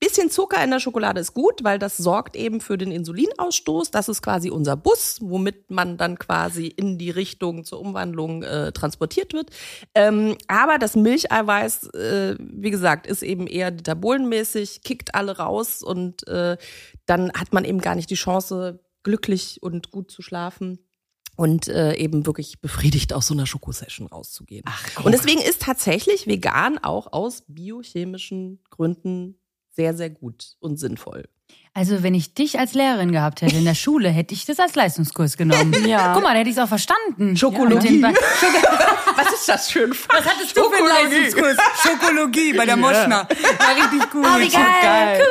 Bisschen 0.03 0.31
Zucker 0.31 0.63
in 0.63 0.71
der 0.71 0.79
Schokolade 0.79 1.21
ist 1.21 1.35
gut, 1.35 1.63
weil 1.63 1.77
das 1.77 1.95
sorgt 1.95 2.35
eben 2.35 2.59
für 2.59 2.75
den 2.75 2.91
Insulinausstoß. 2.91 3.91
Das 3.91 4.09
ist 4.09 4.23
quasi 4.23 4.49
unser 4.49 4.75
Bus, 4.75 5.19
womit 5.21 5.69
man 5.69 5.95
dann 5.95 6.17
quasi 6.17 6.65
in 6.65 6.97
die 6.97 7.11
Richtung 7.11 7.65
zur 7.65 7.79
Umwandlung 7.79 8.41
äh, 8.41 8.71
transportiert 8.71 9.33
wird. 9.33 9.51
Ähm, 9.93 10.37
aber 10.47 10.79
das 10.79 10.95
Milcheiweiß, 10.95 11.89
äh, 11.93 12.35
wie 12.39 12.71
gesagt, 12.71 13.05
ist 13.05 13.21
eben 13.21 13.45
eher 13.45 13.69
ditabolenmäßig, 13.69 14.81
kickt 14.81 15.13
alle 15.13 15.37
raus 15.37 15.83
und 15.83 16.27
äh, 16.27 16.57
dann 17.05 17.31
hat 17.33 17.53
man 17.53 17.63
eben 17.63 17.79
gar 17.79 17.93
nicht 17.93 18.09
die 18.09 18.15
Chance, 18.15 18.79
glücklich 19.03 19.61
und 19.61 19.91
gut 19.91 20.09
zu 20.09 20.23
schlafen. 20.23 20.79
und 21.37 21.67
äh, 21.67 21.93
eben 21.95 22.25
wirklich 22.25 22.59
befriedigt 22.59 23.13
aus 23.13 23.27
so 23.27 23.35
einer 23.35 23.45
Schokosession 23.45 24.07
rauszugehen. 24.07 24.65
und 25.03 25.11
deswegen 25.11 25.41
ist 25.41 25.61
tatsächlich 25.61 26.25
vegan 26.25 26.79
auch 26.79 27.13
aus 27.13 27.43
biochemischen 27.47 28.63
Gründen 28.69 29.40
sehr, 29.71 29.93
sehr 29.93 30.09
gut 30.09 30.55
und 30.59 30.77
sinnvoll. 30.77 31.27
Also, 31.73 32.03
wenn 32.03 32.13
ich 32.13 32.33
dich 32.33 32.59
als 32.59 32.73
Lehrerin 32.73 33.13
gehabt 33.13 33.41
hätte 33.41 33.55
in 33.55 33.63
der 33.63 33.75
Schule, 33.75 34.09
hätte 34.09 34.33
ich 34.33 34.45
das 34.45 34.59
als 34.59 34.75
Leistungskurs 34.75 35.37
genommen. 35.37 35.73
Ja. 35.87 36.13
Guck 36.13 36.23
mal, 36.23 36.33
da 36.33 36.39
hätte 36.39 36.49
ich 36.49 36.57
es 36.57 36.61
auch 36.61 36.67
verstanden. 36.67 37.37
Schokologie. 37.37 38.01
Ja, 38.01 38.11
Was 39.15 39.31
ist 39.33 39.47
das 39.47 39.71
für 39.71 39.83
ein 39.83 39.93
Fach? 39.93 40.19
Was 40.19 40.25
hattest 40.25 40.57
du 40.57 40.63
für 40.63 40.75
einen 40.75 41.11
Leistungskurs? 41.11 41.57
Schokologie 41.81 42.53
bei 42.53 42.65
der 42.65 42.75
Moschner. 42.75 43.27
War 43.27 43.75
richtig 43.75 44.11
gut. 44.11 44.25
Oh, 44.25 44.39
wie 44.39 44.49
geil. 44.49 45.21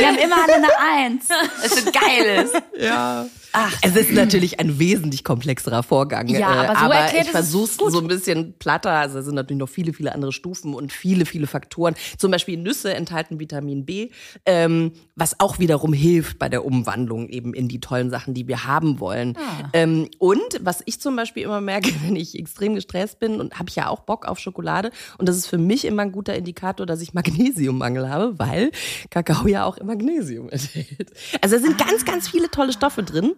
Die 0.00 0.06
haben 0.06 0.16
immer 0.16 0.42
alle 0.42 0.54
eine 0.54 0.68
Eins. 0.78 1.28
Das 1.28 1.72
ist 1.72 1.84
so 1.84 1.92
geil 1.92 2.44
ist. 2.44 2.54
Ja. 2.78 3.26
Ach, 3.52 3.76
es 3.82 3.96
ist 3.96 4.12
natürlich 4.12 4.60
ein 4.60 4.78
wesentlich 4.78 5.24
komplexerer 5.24 5.82
Vorgang. 5.82 6.28
Ja, 6.28 6.38
äh, 6.38 6.66
aber 6.66 6.78
so 6.78 6.84
aber 6.84 6.94
erklärt 6.94 7.22
ich 7.22 7.28
es 7.28 7.32
versuche 7.32 7.76
gut. 7.78 7.92
so 7.92 7.98
ein 7.98 8.06
bisschen 8.06 8.54
platter. 8.58 8.92
Also 8.92 9.18
es 9.18 9.24
sind 9.24 9.34
natürlich 9.34 9.58
noch 9.58 9.68
viele, 9.68 9.92
viele 9.92 10.14
andere 10.14 10.32
Stufen 10.32 10.74
und 10.74 10.92
viele, 10.92 11.26
viele 11.26 11.46
Faktoren. 11.46 11.94
Zum 12.16 12.30
Beispiel 12.30 12.58
Nüsse 12.58 12.94
enthalten 12.94 13.40
Vitamin 13.40 13.84
B, 13.84 14.10
ähm, 14.46 14.92
was 15.16 15.40
auch 15.40 15.58
wiederum 15.58 15.89
hilft 15.92 16.38
bei 16.38 16.48
der 16.48 16.64
Umwandlung 16.64 17.28
eben 17.28 17.54
in 17.54 17.68
die 17.68 17.80
tollen 17.80 18.10
Sachen, 18.10 18.34
die 18.34 18.48
wir 18.48 18.64
haben 18.64 19.00
wollen. 19.00 19.36
Ah. 19.36 19.68
Ähm, 19.72 20.08
und 20.18 20.40
was 20.60 20.82
ich 20.86 21.00
zum 21.00 21.16
Beispiel 21.16 21.42
immer 21.42 21.60
merke, 21.60 21.90
wenn 22.04 22.16
ich 22.16 22.38
extrem 22.38 22.74
gestresst 22.74 23.20
bin 23.20 23.40
und 23.40 23.58
habe 23.58 23.68
ich 23.68 23.76
ja 23.76 23.88
auch 23.88 24.00
Bock 24.00 24.26
auf 24.26 24.38
Schokolade 24.38 24.90
und 25.18 25.28
das 25.28 25.36
ist 25.36 25.46
für 25.46 25.58
mich 25.58 25.84
immer 25.84 26.02
ein 26.02 26.12
guter 26.12 26.34
Indikator, 26.34 26.86
dass 26.86 27.00
ich 27.00 27.14
Magnesiummangel 27.14 28.08
habe, 28.08 28.38
weil 28.38 28.70
Kakao 29.10 29.46
ja 29.46 29.64
auch 29.64 29.80
Magnesium 29.82 30.48
enthält. 30.48 31.12
Also 31.40 31.56
da 31.56 31.62
sind 31.62 31.78
ganz, 31.78 32.04
ganz 32.04 32.28
viele 32.28 32.50
tolle 32.50 32.72
Stoffe 32.72 33.02
drin. 33.02 33.32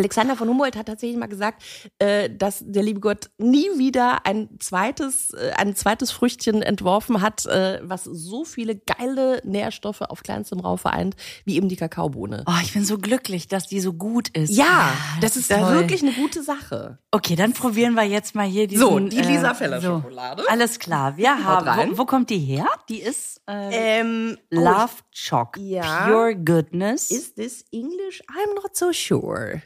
Alexander 0.00 0.36
von 0.36 0.48
Humboldt 0.48 0.76
hat 0.76 0.86
tatsächlich 0.86 1.18
mal 1.18 1.26
gesagt, 1.26 1.60
äh, 1.98 2.30
dass 2.30 2.62
der 2.64 2.84
liebe 2.84 3.00
Gott 3.00 3.30
nie 3.38 3.66
wieder 3.78 4.24
ein 4.26 4.48
zweites, 4.60 5.30
äh, 5.34 5.50
ein 5.56 5.74
zweites 5.74 6.12
Früchtchen 6.12 6.62
entworfen 6.62 7.20
hat, 7.20 7.46
äh, 7.46 7.80
was 7.82 8.04
so 8.04 8.44
viele 8.44 8.76
geile 8.76 9.40
Nährstoffe 9.44 10.02
auf 10.02 10.22
kleinstem 10.22 10.60
Raum 10.60 10.78
vereint, 10.78 11.16
wie 11.44 11.56
eben 11.56 11.68
die 11.68 11.74
Kakaobohne. 11.74 12.44
Oh, 12.46 12.60
ich 12.62 12.74
bin 12.74 12.84
so 12.84 12.96
glücklich, 12.98 13.48
dass 13.48 13.66
die 13.66 13.80
so 13.80 13.92
gut 13.92 14.28
ist. 14.28 14.50
Ja, 14.56 14.92
das, 15.20 15.36
ist 15.36 15.50
toll. 15.50 15.74
wirklich 15.74 16.02
eine 16.02 16.12
gute 16.12 16.44
Sache. 16.44 16.98
Okay, 17.10 17.34
dann 17.34 17.52
probieren 17.52 17.94
wir 17.94 18.04
jetzt 18.04 18.36
mal 18.36 18.46
hier 18.46 18.68
diesen. 18.68 18.80
So, 18.80 19.00
die 19.00 19.20
Lisa 19.20 19.54
Feller 19.54 19.80
so. 19.80 19.96
Schokolade. 19.96 20.44
Alles 20.48 20.78
klar, 20.78 21.16
wir 21.16 21.44
haben. 21.44 21.90
Wo, 21.92 21.98
wo 21.98 22.04
kommt 22.06 22.30
die 22.30 22.38
her? 22.38 22.66
Die 22.88 23.00
ist 23.00 23.40
äh, 23.48 23.98
Ähm, 23.98 24.38
Love 24.50 24.92
Choc. 25.12 25.56
ja. 25.56 26.06
Pure 26.06 26.36
Goodness. 26.36 27.10
Is 27.10 27.34
this 27.34 27.64
English? 27.72 28.22
I'm 28.30 28.54
not 28.54 28.76
so 28.76 28.92
sure. 28.92 29.62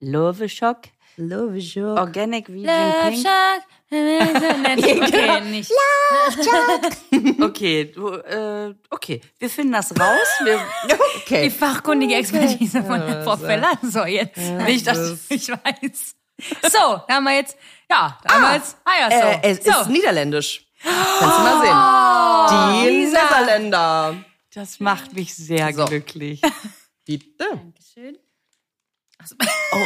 Love 0.00 0.46
Choc. 0.48 0.88
Love 1.16 1.56
you. 1.58 1.86
Organic 1.96 2.48
Vegan 2.48 2.64
Love 2.66 3.10
Pink. 3.10 3.26
Shark. 3.26 3.62
Okay, 3.90 5.40
nicht. 5.50 5.72
Okay, 7.42 7.84
du, 7.86 8.08
äh, 8.10 8.74
okay, 8.90 9.20
wir 9.38 9.48
finden 9.48 9.72
das 9.72 9.90
raus. 9.98 10.28
Wir, 10.44 10.60
Die 10.88 10.94
Okay. 11.22 11.50
fachkundige 11.50 12.16
Expertise 12.16 12.82
von 12.84 13.00
der 13.00 13.24
Frau 13.24 13.36
Feller. 13.38 13.72
So, 13.82 14.04
jetzt 14.04 14.36
will 14.36 14.68
ich 14.68 14.82
das, 14.82 15.18
ich 15.30 15.48
weiß. 15.48 16.14
So, 16.70 16.78
da 17.08 17.14
haben 17.14 17.24
wir 17.24 17.36
jetzt, 17.36 17.56
ja, 17.90 18.18
da 18.22 18.34
haben 18.34 18.42
wir 18.42 18.54
jetzt, 18.56 18.76
ah 18.84 18.92
ja, 19.00 19.10
so. 19.10 19.26
Äh, 19.26 19.40
es 19.52 19.64
so. 19.64 19.80
ist 19.80 19.88
niederländisch. 19.88 20.66
Kannst 20.82 21.38
du 21.38 21.42
mal 21.42 21.60
sehen. 21.62 22.84
Die 22.84 22.88
Lisa. 22.90 23.22
Niederländer. 23.24 24.16
das 24.54 24.80
macht 24.80 25.14
mich 25.14 25.34
sehr 25.34 25.72
So. 25.72 25.86
glücklich. 25.86 26.42
Bitte. 27.06 27.72
Schön. 29.26 29.38
Oh. 29.70 29.76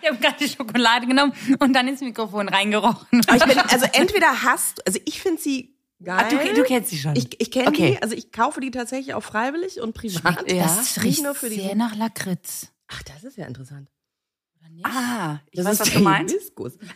Ich 0.00 0.08
habe 0.08 0.18
gerade 0.20 0.36
die 0.38 0.48
Schokolade 0.48 1.04
genommen 1.06 1.32
und 1.58 1.72
dann 1.72 1.88
ins 1.88 2.00
Mikrofon 2.00 2.48
reingerochen. 2.48 3.20
Aber 3.26 3.36
ich 3.36 3.44
bin, 3.44 3.58
also 3.58 3.86
entweder 3.92 4.44
hast 4.44 4.78
du, 4.78 4.82
also 4.86 5.00
ich 5.04 5.20
finde 5.20 5.42
sie 5.42 5.74
geil. 6.02 6.16
Ach, 6.24 6.28
du, 6.28 6.54
du 6.54 6.62
kennst 6.62 6.90
sie 6.90 6.98
schon. 6.98 7.16
ich, 7.16 7.40
ich 7.40 7.50
kenne 7.50 7.66
Okay. 7.68 7.96
die, 7.96 8.02
also 8.02 8.14
ich 8.14 8.30
kaufe 8.30 8.60
die 8.60 8.70
tatsächlich 8.70 9.14
auch 9.14 9.22
freiwillig 9.22 9.80
und 9.80 9.94
privat. 9.94 10.48
Ja. 10.50 10.62
Das 10.62 11.02
riecht 11.02 11.24
nur 11.24 11.34
für 11.34 11.50
die- 11.50 11.56
sehr 11.60 11.74
nach 11.74 11.96
Lakritz. 11.96 12.68
Ach, 12.86 13.02
das 13.02 13.24
ist 13.24 13.36
ja 13.36 13.46
interessant. 13.46 13.88
ah, 14.84 15.38
ich 15.50 15.56
Das 15.56 15.66
weiß, 15.66 15.72
ist 15.74 15.80
was 15.80 15.90
du 15.92 16.00
meinst. 16.00 16.36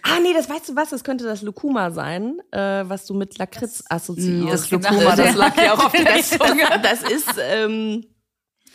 Ah, 0.03 0.21
nee, 0.23 0.33
das 0.33 0.49
weißt 0.49 0.69
du 0.69 0.77
was? 0.77 0.91
Das 0.91 1.03
könnte 1.03 1.25
das 1.25 1.43
Lucuma 1.43 1.91
sein, 1.91 2.39
äh, 2.53 2.85
was 2.89 3.07
du 3.07 3.15
mit 3.15 3.39
Lakritz 3.39 3.83
assoziierst. 3.89 4.53
das 4.53 4.71
genau. 4.71 4.89
Lucuma, 4.91 5.17
das 5.17 5.35
lag 5.35 5.57
ja 5.61 5.75
auch 5.75 5.87
auf 5.87 5.93
der 5.93 6.23
Zunge. 6.23 6.65
Das 6.83 7.03
ist 7.03 7.35
ähm, 7.41 8.07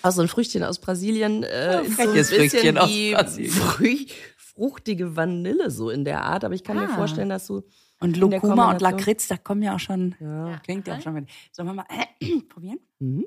auch 0.04 0.12
so 0.12 0.22
ein 0.22 0.28
Früchtchen 0.28 0.64
aus 0.64 0.80
Brasilien. 0.80 1.44
Äh, 1.44 1.84
ist 1.86 1.98
so 1.98 2.04
ein 2.04 2.14
bisschen 2.14 2.38
Früchtchen 2.50 2.78
aus 2.78 2.90
Brasilien. 2.90 3.52
fruch- 3.52 4.14
fruchtige 4.38 5.16
Vanille 5.16 5.72
so 5.72 5.90
in 5.90 6.04
der 6.06 6.24
Art. 6.24 6.44
Aber 6.44 6.54
ich 6.54 6.64
kann 6.64 6.78
mir 6.78 6.90
Ah. 6.90 6.96
vorstellen, 6.96 7.30
dass 7.30 7.48
du 7.48 7.64
Und 8.00 8.18
Lucuma 8.18 8.72
und 8.72 8.82
Lakritz, 8.82 9.28
da 9.28 9.38
kommen 9.38 9.62
ja 9.64 9.76
auch 9.76 9.80
schon, 9.80 10.16
Ja. 10.20 10.58
klingt 10.66 10.88
ja 10.88 10.98
auch 10.98 11.02
schon. 11.02 11.28
Sollen 11.52 11.68
wir 11.68 11.74
mal 11.74 11.86
probieren? 12.50 12.80
Mhm. 13.00 13.26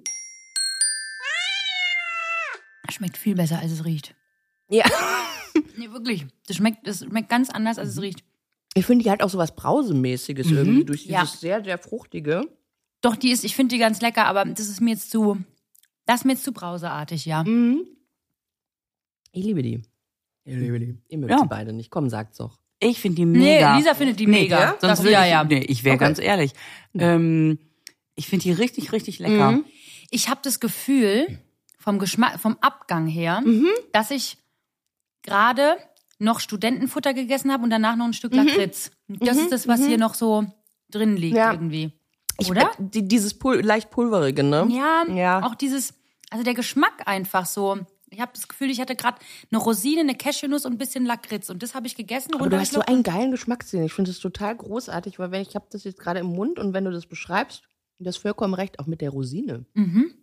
Schmeckt 2.90 3.16
viel 3.16 3.34
besser, 3.34 3.58
als 3.58 3.72
es 3.72 3.84
riecht. 3.84 4.14
Ja. 4.68 4.84
Nee, 5.76 5.90
wirklich. 5.90 6.26
Das 6.46 6.56
schmeckt, 6.56 6.86
das 6.86 7.04
schmeckt 7.04 7.28
ganz 7.28 7.48
anders, 7.50 7.78
als 7.78 7.90
es 7.90 8.00
riecht. 8.00 8.22
Ich 8.74 8.86
finde 8.86 9.02
die 9.04 9.10
halt 9.10 9.22
auch 9.22 9.28
so 9.30 9.38
was 9.38 9.54
Brausemäßiges 9.56 10.50
irgendwie 10.50 10.84
durch 10.84 11.02
dieses 11.02 11.12
Ja. 11.14 11.26
sehr, 11.26 11.64
sehr 11.64 11.78
fruchtige. 11.78 12.42
Doch, 13.00 13.14
die 13.16 13.30
ist, 13.30 13.44
ich 13.44 13.54
finde 13.56 13.74
die 13.74 13.78
ganz 13.80 14.00
lecker, 14.00 14.26
aber 14.26 14.44
das 14.44 14.68
ist 14.68 14.80
mir 14.80 14.90
jetzt 14.92 15.10
zu, 15.10 15.36
das 16.06 16.20
ist 16.20 16.24
mir 16.24 16.32
jetzt 16.32 16.44
zu 16.44 16.52
brauseartig, 16.52 17.24
ja. 17.26 17.42
Mhm. 17.44 17.86
Ich 19.32 19.44
liebe 19.44 19.62
die. 19.62 19.82
Ich 20.44 20.54
liebe 20.56 20.78
die. 20.78 20.96
Ihr 21.08 21.18
mögt 21.18 21.30
Ja. 21.32 21.38
sie 21.38 21.46
beide 21.48 21.72
nicht. 21.72 21.90
Komm, 21.90 22.08
sagt's 22.10 22.38
doch. 22.38 22.58
Ich 22.80 23.00
finde 23.00 23.16
die 23.16 23.24
Nee, 23.24 23.38
mega. 23.56 23.76
Lisa 23.76 23.94
findet 23.94 24.20
die 24.20 24.26
mega. 24.26 24.60
Ja? 24.60 24.68
Sonst 24.72 24.82
Das- 24.82 24.98
würde 25.02 25.12
ja, 25.12 25.24
ich, 25.24 25.30
ja. 25.30 25.44
Nee, 25.44 25.60
ich 25.60 25.84
wäre 25.84 25.96
Okay. 25.96 26.04
ganz 26.04 26.18
ehrlich. 26.18 26.52
Ähm, 26.94 27.58
ich 28.14 28.28
finde 28.28 28.42
die 28.44 28.52
richtig, 28.52 28.92
richtig 28.92 29.18
lecker. 29.18 29.52
Mhm. 29.52 29.64
Ich 30.10 30.28
habe 30.28 30.40
das 30.44 30.60
Gefühl, 30.60 31.38
vom 31.78 31.98
Geschmack, 31.98 32.38
vom 32.40 32.56
Abgang 32.60 33.06
her, 33.06 33.40
Mhm. 33.44 33.68
dass 33.92 34.10
ich 34.10 34.36
gerade 35.22 35.76
noch 36.18 36.40
Studentenfutter 36.40 37.14
gegessen 37.14 37.50
habe 37.52 37.64
und 37.64 37.70
danach 37.70 37.96
noch 37.96 38.04
ein 38.06 38.12
Stück 38.12 38.34
Lakritz. 38.34 38.90
Das 39.08 39.36
ist 39.36 39.50
das, 39.50 39.66
was 39.66 39.84
hier 39.84 39.98
noch 39.98 40.14
so 40.14 40.44
drin 40.90 41.16
liegt 41.16 41.32
Mhm. 41.32 41.38
Ja. 41.38 41.52
irgendwie. 41.52 41.92
Ich, 42.38 42.50
Oder? 42.50 42.62
äh, 42.62 42.66
die, 42.78 43.06
dieses 43.06 43.34
Pul 43.38 43.60
leicht 43.60 43.90
pulverige, 43.90 44.42
ne? 44.42 44.66
Ja, 44.70 45.04
Ja. 45.14 45.42
auch 45.44 45.54
dieses, 45.54 45.94
also 46.30 46.44
der 46.44 46.54
Geschmack 46.54 47.02
einfach 47.06 47.46
so. 47.46 47.78
Ich 48.10 48.20
habe 48.20 48.30
das 48.34 48.46
Gefühl, 48.46 48.70
ich 48.70 48.80
hatte 48.80 48.94
gerade 48.94 49.18
eine 49.50 49.60
Rosine, 49.60 50.00
eine 50.02 50.14
Cashewnuss 50.14 50.66
und 50.66 50.72
ein 50.74 50.78
bisschen 50.78 51.04
Lakritz 51.04 51.50
und 51.50 51.62
das 51.64 51.74
habe 51.74 51.86
ich 51.88 51.96
gegessen. 51.96 52.34
Aber 52.34 52.48
du 52.48 52.58
hast 52.58 52.72
so 52.72 52.80
einen 52.80 53.02
geilen 53.02 53.32
Geschmackssinn. 53.32 53.82
Ich 53.84 53.92
finde 53.92 54.10
das 54.12 54.20
total 54.20 54.54
großartig, 54.56 55.18
weil 55.18 55.32
wenn 55.32 55.42
ich 55.42 55.54
habe 55.56 55.66
das 55.70 55.82
jetzt 55.84 55.98
gerade 55.98 56.20
im 56.20 56.26
Mund 56.26 56.58
und 56.60 56.72
wenn 56.74 56.84
du 56.84 56.92
das 56.92 57.06
beschreibst, 57.06 57.62
du 57.98 58.06
hast 58.06 58.18
vollkommen 58.18 58.54
recht, 58.54 58.78
auch 58.78 58.86
mit 58.86 59.00
der 59.00 59.10
Rosine. 59.10 59.64
Mhm. 59.74 60.14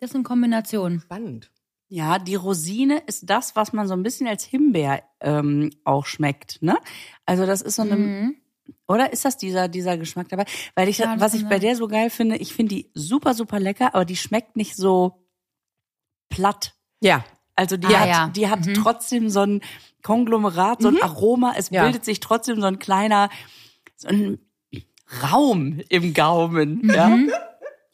Das 0.00 0.10
ist 0.10 0.14
eine 0.16 0.24
Kombination. 0.24 1.00
Spannend. 1.00 1.50
Ja, 1.88 2.18
die 2.18 2.34
Rosine 2.36 3.02
ist 3.06 3.28
das, 3.30 3.56
was 3.56 3.72
man 3.72 3.88
so 3.88 3.94
ein 3.94 4.02
bisschen 4.02 4.28
als 4.28 4.44
Himbeer 4.44 5.02
ähm, 5.20 5.70
auch 5.84 6.06
schmeckt, 6.06 6.60
ne? 6.62 6.76
Also 7.26 7.46
das 7.46 7.62
ist 7.62 7.76
so 7.76 7.82
eine, 7.82 7.96
Mhm. 7.96 8.36
Oder 8.90 9.12
ist 9.12 9.24
das 9.24 9.36
dieser 9.36 9.68
dieser 9.68 9.96
Geschmack 9.96 10.28
dabei? 10.28 10.44
Weil 10.74 10.88
ich, 10.88 10.98
Ja, 10.98 11.12
das 11.14 11.20
was 11.20 11.34
ich 11.34 11.44
bei 11.44 11.52
sein. 11.56 11.60
der 11.60 11.76
so 11.76 11.88
geil 11.88 12.10
finde, 12.10 12.36
ich 12.36 12.52
finde 12.52 12.74
die 12.74 12.90
super 12.94 13.34
super 13.34 13.58
lecker, 13.60 13.94
aber 13.94 14.04
die 14.04 14.16
schmeckt 14.16 14.56
nicht 14.56 14.76
so 14.76 15.24
platt. 16.28 16.74
Ja. 17.00 17.24
Also 17.56 17.76
die 17.76 17.88
Ah, 17.94 18.00
hat, 18.00 18.08
ja. 18.08 18.28
die 18.28 18.48
hat 18.48 18.66
Mhm. 18.66 18.74
trotzdem 18.74 19.28
so 19.30 19.40
ein 19.40 19.60
Konglomerat, 20.02 20.80
so 20.82 20.88
ein 20.88 21.02
Aroma. 21.02 21.54
Es 21.56 21.70
Ja. 21.70 21.82
bildet 21.84 22.04
sich 22.04 22.20
trotzdem 22.20 22.60
so 22.60 22.66
ein 22.66 22.78
kleiner, 22.78 23.28
so 23.96 24.08
ein 24.08 24.38
Raum 25.22 25.80
im 25.88 26.14
Gaumen, 26.14 26.88
ja, 26.88 27.18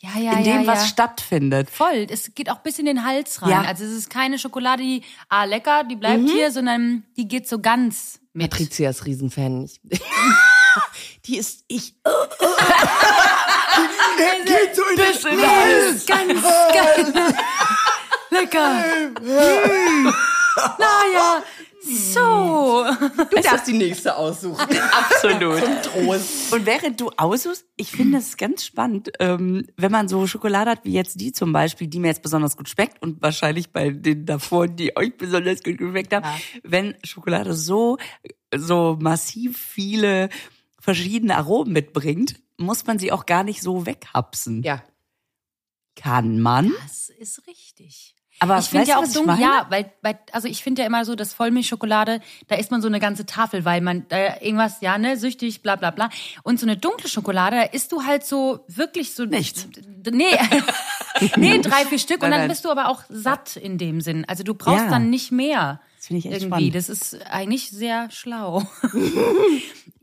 Ja, 0.00 0.20
ja, 0.20 0.32
in 0.38 0.44
dem 0.44 0.60
ja, 0.62 0.66
was 0.66 0.82
ja. 0.82 0.86
stattfindet. 0.88 1.70
Voll. 1.70 2.06
Es 2.10 2.34
geht 2.34 2.50
auch 2.50 2.58
bis 2.58 2.78
in 2.78 2.84
den 2.84 3.04
Hals 3.04 3.40
rein. 3.42 3.50
Ja. 3.50 3.62
Also 3.62 3.84
es 3.84 3.92
ist 3.92 4.10
keine 4.10 4.38
Schokolade, 4.38 4.82
die, 4.82 5.02
ah, 5.30 5.44
lecker, 5.44 5.82
die 5.84 5.96
bleibt 5.96 6.28
hier, 6.28 6.52
sondern 6.52 7.04
die 7.16 7.26
geht 7.26 7.48
so 7.48 7.58
ganz 7.60 8.20
mit. 8.34 8.50
Patricia 8.50 8.90
ist 8.90 9.06
Riesenfan. 9.06 9.68
Ich, 10.76 11.20
die 11.22 11.36
ist 11.38 11.64
ich. 11.68 11.94
Geht 14.44 14.74
so 14.74 14.82
in 14.82 14.96
den 14.96 15.06
Ganz 16.06 16.42
geil. 16.72 17.34
Lecker. 18.30 18.82
Naja, 20.78 21.42
so. 21.82 22.86
Du 23.30 23.40
darfst 23.42 23.66
die 23.66 23.74
nächste 23.74 24.16
aussuchen. 24.16 24.66
Absolut. 24.90 25.62
Trost. 25.82 26.52
Und 26.52 26.64
während 26.64 26.98
du 27.00 27.10
aussuchst, 27.16 27.66
ich 27.76 27.90
finde 27.90 28.18
es 28.18 28.36
ganz 28.38 28.64
spannend, 28.64 29.10
ähm, 29.20 29.66
wenn 29.76 29.92
man 29.92 30.08
so 30.08 30.26
Schokolade 30.26 30.70
hat 30.70 30.84
wie 30.84 30.92
jetzt 30.92 31.20
die 31.20 31.32
zum 31.32 31.52
Beispiel, 31.52 31.88
die 31.88 32.00
mir 32.00 32.08
jetzt 32.08 32.22
besonders 32.22 32.56
gut 32.56 32.70
schmeckt 32.70 33.02
und 33.02 33.20
wahrscheinlich 33.20 33.70
bei 33.70 33.90
den 33.90 34.24
davor, 34.24 34.66
die 34.66 34.96
euch 34.96 35.16
besonders 35.16 35.62
gut 35.62 35.78
geschmeckt 35.78 36.14
haben, 36.14 36.26
wenn 36.62 36.94
Schokolade 37.04 37.54
so 37.54 37.98
so 38.54 38.96
massiv 39.00 39.58
viele 39.58 40.28
verschiedene 40.86 41.36
Aromen 41.36 41.72
mitbringt, 41.72 42.36
muss 42.58 42.86
man 42.86 43.00
sie 43.00 43.10
auch 43.10 43.26
gar 43.26 43.42
nicht 43.42 43.60
so 43.60 43.86
weghapsen. 43.86 44.62
Ja. 44.62 44.84
Kann 45.96 46.38
man? 46.38 46.72
Das 46.84 47.08
ist 47.08 47.44
richtig. 47.48 48.14
Aber 48.38 48.58
ich 48.58 48.66
finde 48.66 48.86
ja 48.86 48.98
auch 48.98 49.24
meine? 49.24 49.42
ja, 49.42 49.66
weil, 49.70 49.90
weil, 50.02 50.16
also 50.30 50.46
ich 50.46 50.62
finde 50.62 50.82
ja 50.82 50.86
immer 50.86 51.04
so, 51.04 51.16
dass 51.16 51.32
Vollmilchschokolade, 51.32 52.20
da 52.46 52.54
isst 52.54 52.70
man 52.70 52.82
so 52.82 52.86
eine 52.86 53.00
ganze 53.00 53.26
Tafel, 53.26 53.64
weil 53.64 53.80
man 53.80 54.06
da 54.08 54.40
irgendwas, 54.40 54.80
ja, 54.80 54.96
ne, 54.96 55.16
süchtig, 55.16 55.62
bla 55.62 55.74
bla 55.74 55.90
bla. 55.90 56.08
Und 56.44 56.60
so 56.60 56.66
eine 56.66 56.76
dunkle 56.76 57.08
Schokolade, 57.08 57.56
da 57.56 57.62
isst 57.62 57.90
du 57.90 58.04
halt 58.04 58.24
so 58.24 58.60
wirklich 58.68 59.14
so. 59.14 59.24
Nichts. 59.24 59.66
Nee. 60.08 60.24
nee, 61.36 61.58
drei, 61.58 61.84
vier 61.86 61.98
Stück 61.98 62.22
und 62.22 62.30
dann 62.30 62.46
bist 62.46 62.64
du 62.64 62.70
aber 62.70 62.90
auch 62.90 63.02
satt 63.08 63.56
in 63.56 63.76
dem 63.76 64.00
Sinn. 64.00 64.24
Also 64.28 64.44
du 64.44 64.54
brauchst 64.54 64.84
Ja. 64.84 64.90
dann 64.90 65.10
nicht 65.10 65.32
mehr. 65.32 65.80
Das 65.96 66.06
finde 66.06 66.18
ich 66.20 66.26
echt 66.26 66.42
irgendwie. 66.42 66.70
spannend. 66.70 66.74
Das 66.76 66.88
ist 66.88 67.26
eigentlich 67.26 67.70
sehr 67.70 68.08
schlau. 68.12 68.62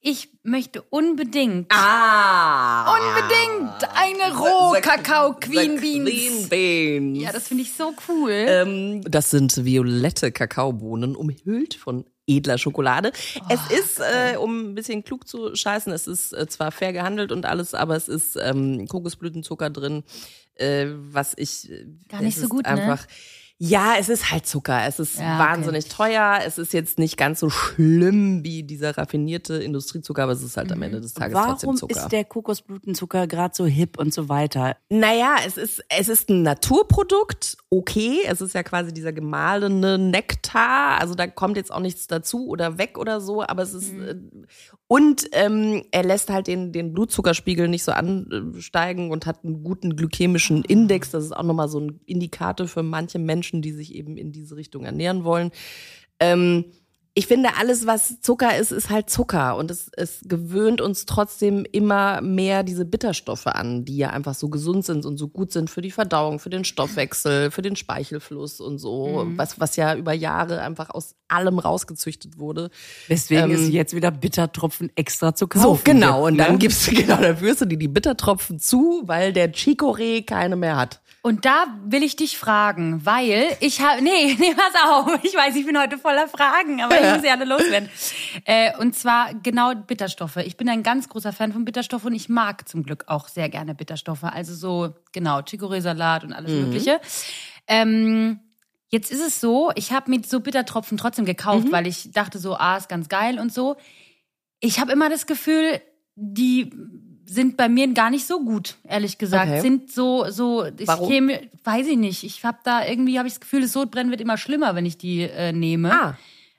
Ich 0.00 0.30
möchte 0.42 0.82
unbedingt, 0.82 1.66
Ah! 1.72 2.94
unbedingt 2.96 3.88
eine 3.94 4.36
Roh-Kakao-Queen 4.36 5.80
Beans. 5.80 6.08
Queen 6.08 6.48
Beans. 6.48 7.22
Ja, 7.22 7.32
das 7.32 7.48
finde 7.48 7.62
ich 7.64 7.72
so 7.72 7.92
cool. 8.08 8.30
Ähm, 8.30 9.02
das 9.02 9.30
sind 9.30 9.64
violette 9.64 10.32
Kakaobohnen, 10.32 11.14
umhüllt 11.16 11.74
von 11.74 12.04
edler 12.26 12.58
Schokolade. 12.58 13.12
es 13.48 13.60
ist, 13.70 14.00
äh, 14.00 14.36
um 14.36 14.70
ein 14.70 14.74
bisschen 14.74 15.04
klug 15.04 15.28
zu 15.28 15.54
scheißen, 15.54 15.92
es 15.92 16.06
ist 16.06 16.32
äh, 16.32 16.46
zwar 16.48 16.72
fair 16.72 16.92
gehandelt 16.92 17.30
und 17.30 17.46
alles, 17.46 17.74
aber 17.74 17.94
es 17.96 18.08
ist 18.08 18.36
ähm, 18.40 18.86
Kokosblütenzucker 18.88 19.70
drin, 19.70 20.02
äh, 20.54 20.86
was 20.88 21.34
ich 21.36 21.70
äh, 21.70 21.86
Gar 22.08 22.22
nicht 22.22 22.38
so 22.38 22.48
gut, 22.48 22.64
ne? 22.64 22.98
Ja, 23.58 23.94
es 23.98 24.10
ist 24.10 24.30
halt 24.30 24.46
Zucker. 24.46 24.84
Es 24.86 24.98
ist 24.98 25.18
Ja, 25.18 25.36
okay. 25.40 25.50
wahnsinnig 25.50 25.88
teuer. 25.88 26.40
Es 26.44 26.58
ist 26.58 26.74
jetzt 26.74 26.98
nicht 26.98 27.16
ganz 27.16 27.40
so 27.40 27.48
schlimm 27.48 28.44
wie 28.44 28.62
dieser 28.64 28.98
raffinierte 28.98 29.54
Industriezucker, 29.54 30.24
aber 30.24 30.32
es 30.32 30.42
ist 30.42 30.58
halt 30.58 30.70
am 30.72 30.82
Ende 30.82 31.00
des 31.00 31.14
Tages 31.14 31.32
trotzdem 31.34 31.68
Warum 31.68 31.76
Zucker. 31.78 31.96
ist 31.96 32.08
der 32.08 32.24
Kokosblütenzucker 32.24 33.26
gerade 33.26 33.54
so 33.54 33.64
hip 33.64 33.98
und 33.98 34.12
so 34.12 34.28
weiter? 34.28 34.76
Naja, 34.90 35.36
es 35.46 35.56
ist, 35.56 35.82
es 35.88 36.08
ist 36.10 36.28
ein 36.28 36.42
Naturprodukt, 36.42 37.56
okay. 37.70 38.18
Es 38.26 38.42
ist 38.42 38.54
ja 38.54 38.62
quasi 38.62 38.92
dieser 38.92 39.12
gemahlene 39.14 39.96
Nektar. 39.96 41.00
Also 41.00 41.14
da 41.14 41.26
kommt 41.26 41.56
jetzt 41.56 41.72
auch 41.72 41.80
nichts 41.80 42.06
dazu 42.06 42.48
oder 42.48 42.76
weg 42.76 42.98
oder 42.98 43.20
so, 43.22 43.42
aber 43.42 43.62
es 43.62 43.72
ist. 43.72 43.92
Äh, 43.92 44.16
und 44.88 45.26
ähm, 45.32 45.84
er 45.90 46.04
lässt 46.04 46.30
halt 46.30 46.46
den, 46.46 46.72
den 46.72 46.92
Blutzuckerspiegel 46.92 47.66
nicht 47.66 47.82
so 47.82 47.90
ansteigen 47.90 49.10
und 49.10 49.26
hat 49.26 49.44
einen 49.44 49.64
guten 49.64 49.96
glykämischen 49.96 50.64
Index. 50.64 51.10
Das 51.10 51.24
ist 51.24 51.36
auch 51.36 51.42
nochmal 51.42 51.68
so 51.68 51.80
ein 51.80 52.00
Indikator 52.06 52.68
für 52.68 52.84
manche 52.84 53.18
Menschen, 53.18 53.62
die 53.62 53.72
sich 53.72 53.94
eben 53.94 54.16
in 54.16 54.30
diese 54.30 54.56
Richtung 54.56 54.84
ernähren 54.84 55.24
wollen. 55.24 55.50
Ähm, 56.20 56.66
ich 57.18 57.26
finde, 57.26 57.56
alles, 57.58 57.86
was 57.86 58.20
Zucker 58.20 58.58
ist, 58.58 58.72
ist 58.72 58.90
halt 58.90 59.08
Zucker. 59.08 59.56
Und 59.56 59.70
es, 59.70 59.90
es 59.96 60.20
gewöhnt 60.24 60.82
uns 60.82 61.06
trotzdem 61.06 61.64
immer 61.72 62.20
mehr 62.20 62.62
diese 62.62 62.84
Bitterstoffe 62.84 63.46
an, 63.46 63.86
die 63.86 63.96
ja 63.96 64.10
einfach 64.10 64.34
so 64.34 64.50
gesund 64.50 64.84
sind 64.84 65.06
und 65.06 65.16
so 65.16 65.26
gut 65.26 65.50
sind 65.50 65.70
für 65.70 65.80
die 65.80 65.90
Verdauung, 65.90 66.40
für 66.40 66.50
den 66.50 66.64
Stoffwechsel, 66.64 67.50
für 67.50 67.62
den 67.62 67.74
Speichelfluss 67.74 68.60
und 68.60 68.76
so. 68.76 69.26
Was, 69.36 69.58
was 69.58 69.76
ja 69.76 69.96
über 69.96 70.12
Jahre 70.12 70.60
einfach 70.60 70.90
aus 70.90 71.14
allem 71.28 71.58
rausgezüchtet 71.58 72.38
wurde. 72.38 72.68
Deswegen 73.08 73.44
Ähm, 73.44 73.50
ist 73.52 73.68
jetzt 73.70 73.94
wieder 73.94 74.10
Bittertropfen 74.10 74.92
extra 74.94 75.34
zu 75.34 75.48
kaufen. 75.48 75.62
So, 75.62 75.80
genau. 75.82 76.26
Und 76.26 76.34
gibt, 76.34 76.46
dann 76.46 76.52
ne? 76.52 76.58
gibst 76.58 76.86
du, 76.86 76.90
genau, 76.94 77.16
dann 77.16 77.38
führst 77.38 77.62
du 77.62 77.64
dir 77.64 77.78
die 77.78 77.88
Bittertropfen 77.88 78.58
zu, 78.60 79.04
weil 79.06 79.32
der 79.32 79.54
Chicorée 79.54 80.22
keine 80.22 80.56
mehr 80.56 80.76
hat. 80.76 81.00
Und 81.22 81.44
da 81.44 81.66
will 81.84 82.04
ich 82.04 82.14
dich 82.14 82.38
fragen, 82.38 83.04
weil 83.04 83.56
ich 83.58 83.80
habe, 83.80 84.00
nee, 84.00 84.34
nee, 84.38 84.54
pass 84.54 84.80
auf, 84.80 85.18
ich 85.24 85.34
weiß, 85.34 85.56
ich 85.56 85.66
bin 85.66 85.76
heute 85.76 85.98
voller 85.98 86.28
Fragen, 86.28 86.80
aber 86.80 86.94
ich 87.06 87.14
muss 87.14 87.22
sie 87.22 87.30
alle 87.30 87.44
loswerden. 87.44 87.88
Äh, 88.44 88.76
und 88.78 88.94
zwar 88.94 89.34
genau 89.34 89.74
Bitterstoffe. 89.74 90.36
Ich 90.36 90.56
bin 90.56 90.68
ein 90.68 90.82
ganz 90.82 91.08
großer 91.08 91.32
Fan 91.32 91.52
von 91.52 91.64
Bitterstoffen 91.64 92.08
und 92.08 92.14
ich 92.14 92.28
mag 92.28 92.68
zum 92.68 92.82
Glück 92.82 93.04
auch 93.06 93.28
sehr 93.28 93.48
gerne 93.48 93.74
Bitterstoffe. 93.74 94.24
Also 94.24 94.54
so, 94.54 94.94
genau, 95.12 95.38
Chicorée-Salat 95.40 96.24
und 96.24 96.32
alles 96.32 96.50
Mögliche. 96.50 97.00
Ähm, 97.66 98.40
jetzt 98.88 99.10
ist 99.10 99.26
es 99.26 99.40
so, 99.40 99.70
ich 99.74 99.92
habe 99.92 100.10
mir 100.10 100.20
so 100.24 100.40
Bittertropfen 100.40 100.98
trotzdem 100.98 101.24
gekauft, 101.24 101.70
weil 101.70 101.86
ich 101.86 102.12
dachte 102.12 102.38
so, 102.38 102.56
ah, 102.56 102.76
ist 102.76 102.88
ganz 102.88 103.08
geil 103.08 103.38
und 103.38 103.52
so. 103.52 103.76
Ich 104.60 104.80
habe 104.80 104.92
immer 104.92 105.10
das 105.10 105.26
Gefühl, 105.26 105.80
die 106.14 106.72
sind 107.26 107.56
bei 107.56 107.68
mir 107.68 107.92
gar 107.92 108.10
nicht 108.10 108.26
so 108.26 108.42
gut, 108.42 108.76
ehrlich 108.88 109.18
gesagt. 109.18 109.50
Okay. 109.50 109.60
Sind 109.60 109.90
so, 109.90 110.30
so, 110.30 110.64
ich 110.64 110.86
Warum? 110.86 111.08
käme, 111.08 111.40
weiß 111.64 111.86
ich 111.88 111.96
nicht. 111.96 112.22
Ich 112.22 112.44
habe 112.44 112.58
da 112.64 112.86
irgendwie, 112.86 113.18
habe 113.18 113.26
ich 113.26 113.34
das 113.34 113.40
Gefühl, 113.40 113.62
das 113.62 113.72
Sodbrennen 113.72 114.10
wird 114.10 114.20
immer 114.20 114.38
schlimmer, 114.38 114.74
wenn 114.74 114.86
ich 114.86 114.96
die 114.96 115.22
äh, 115.22 115.52
nehme. 115.52 115.92
Ah. 115.92 116.18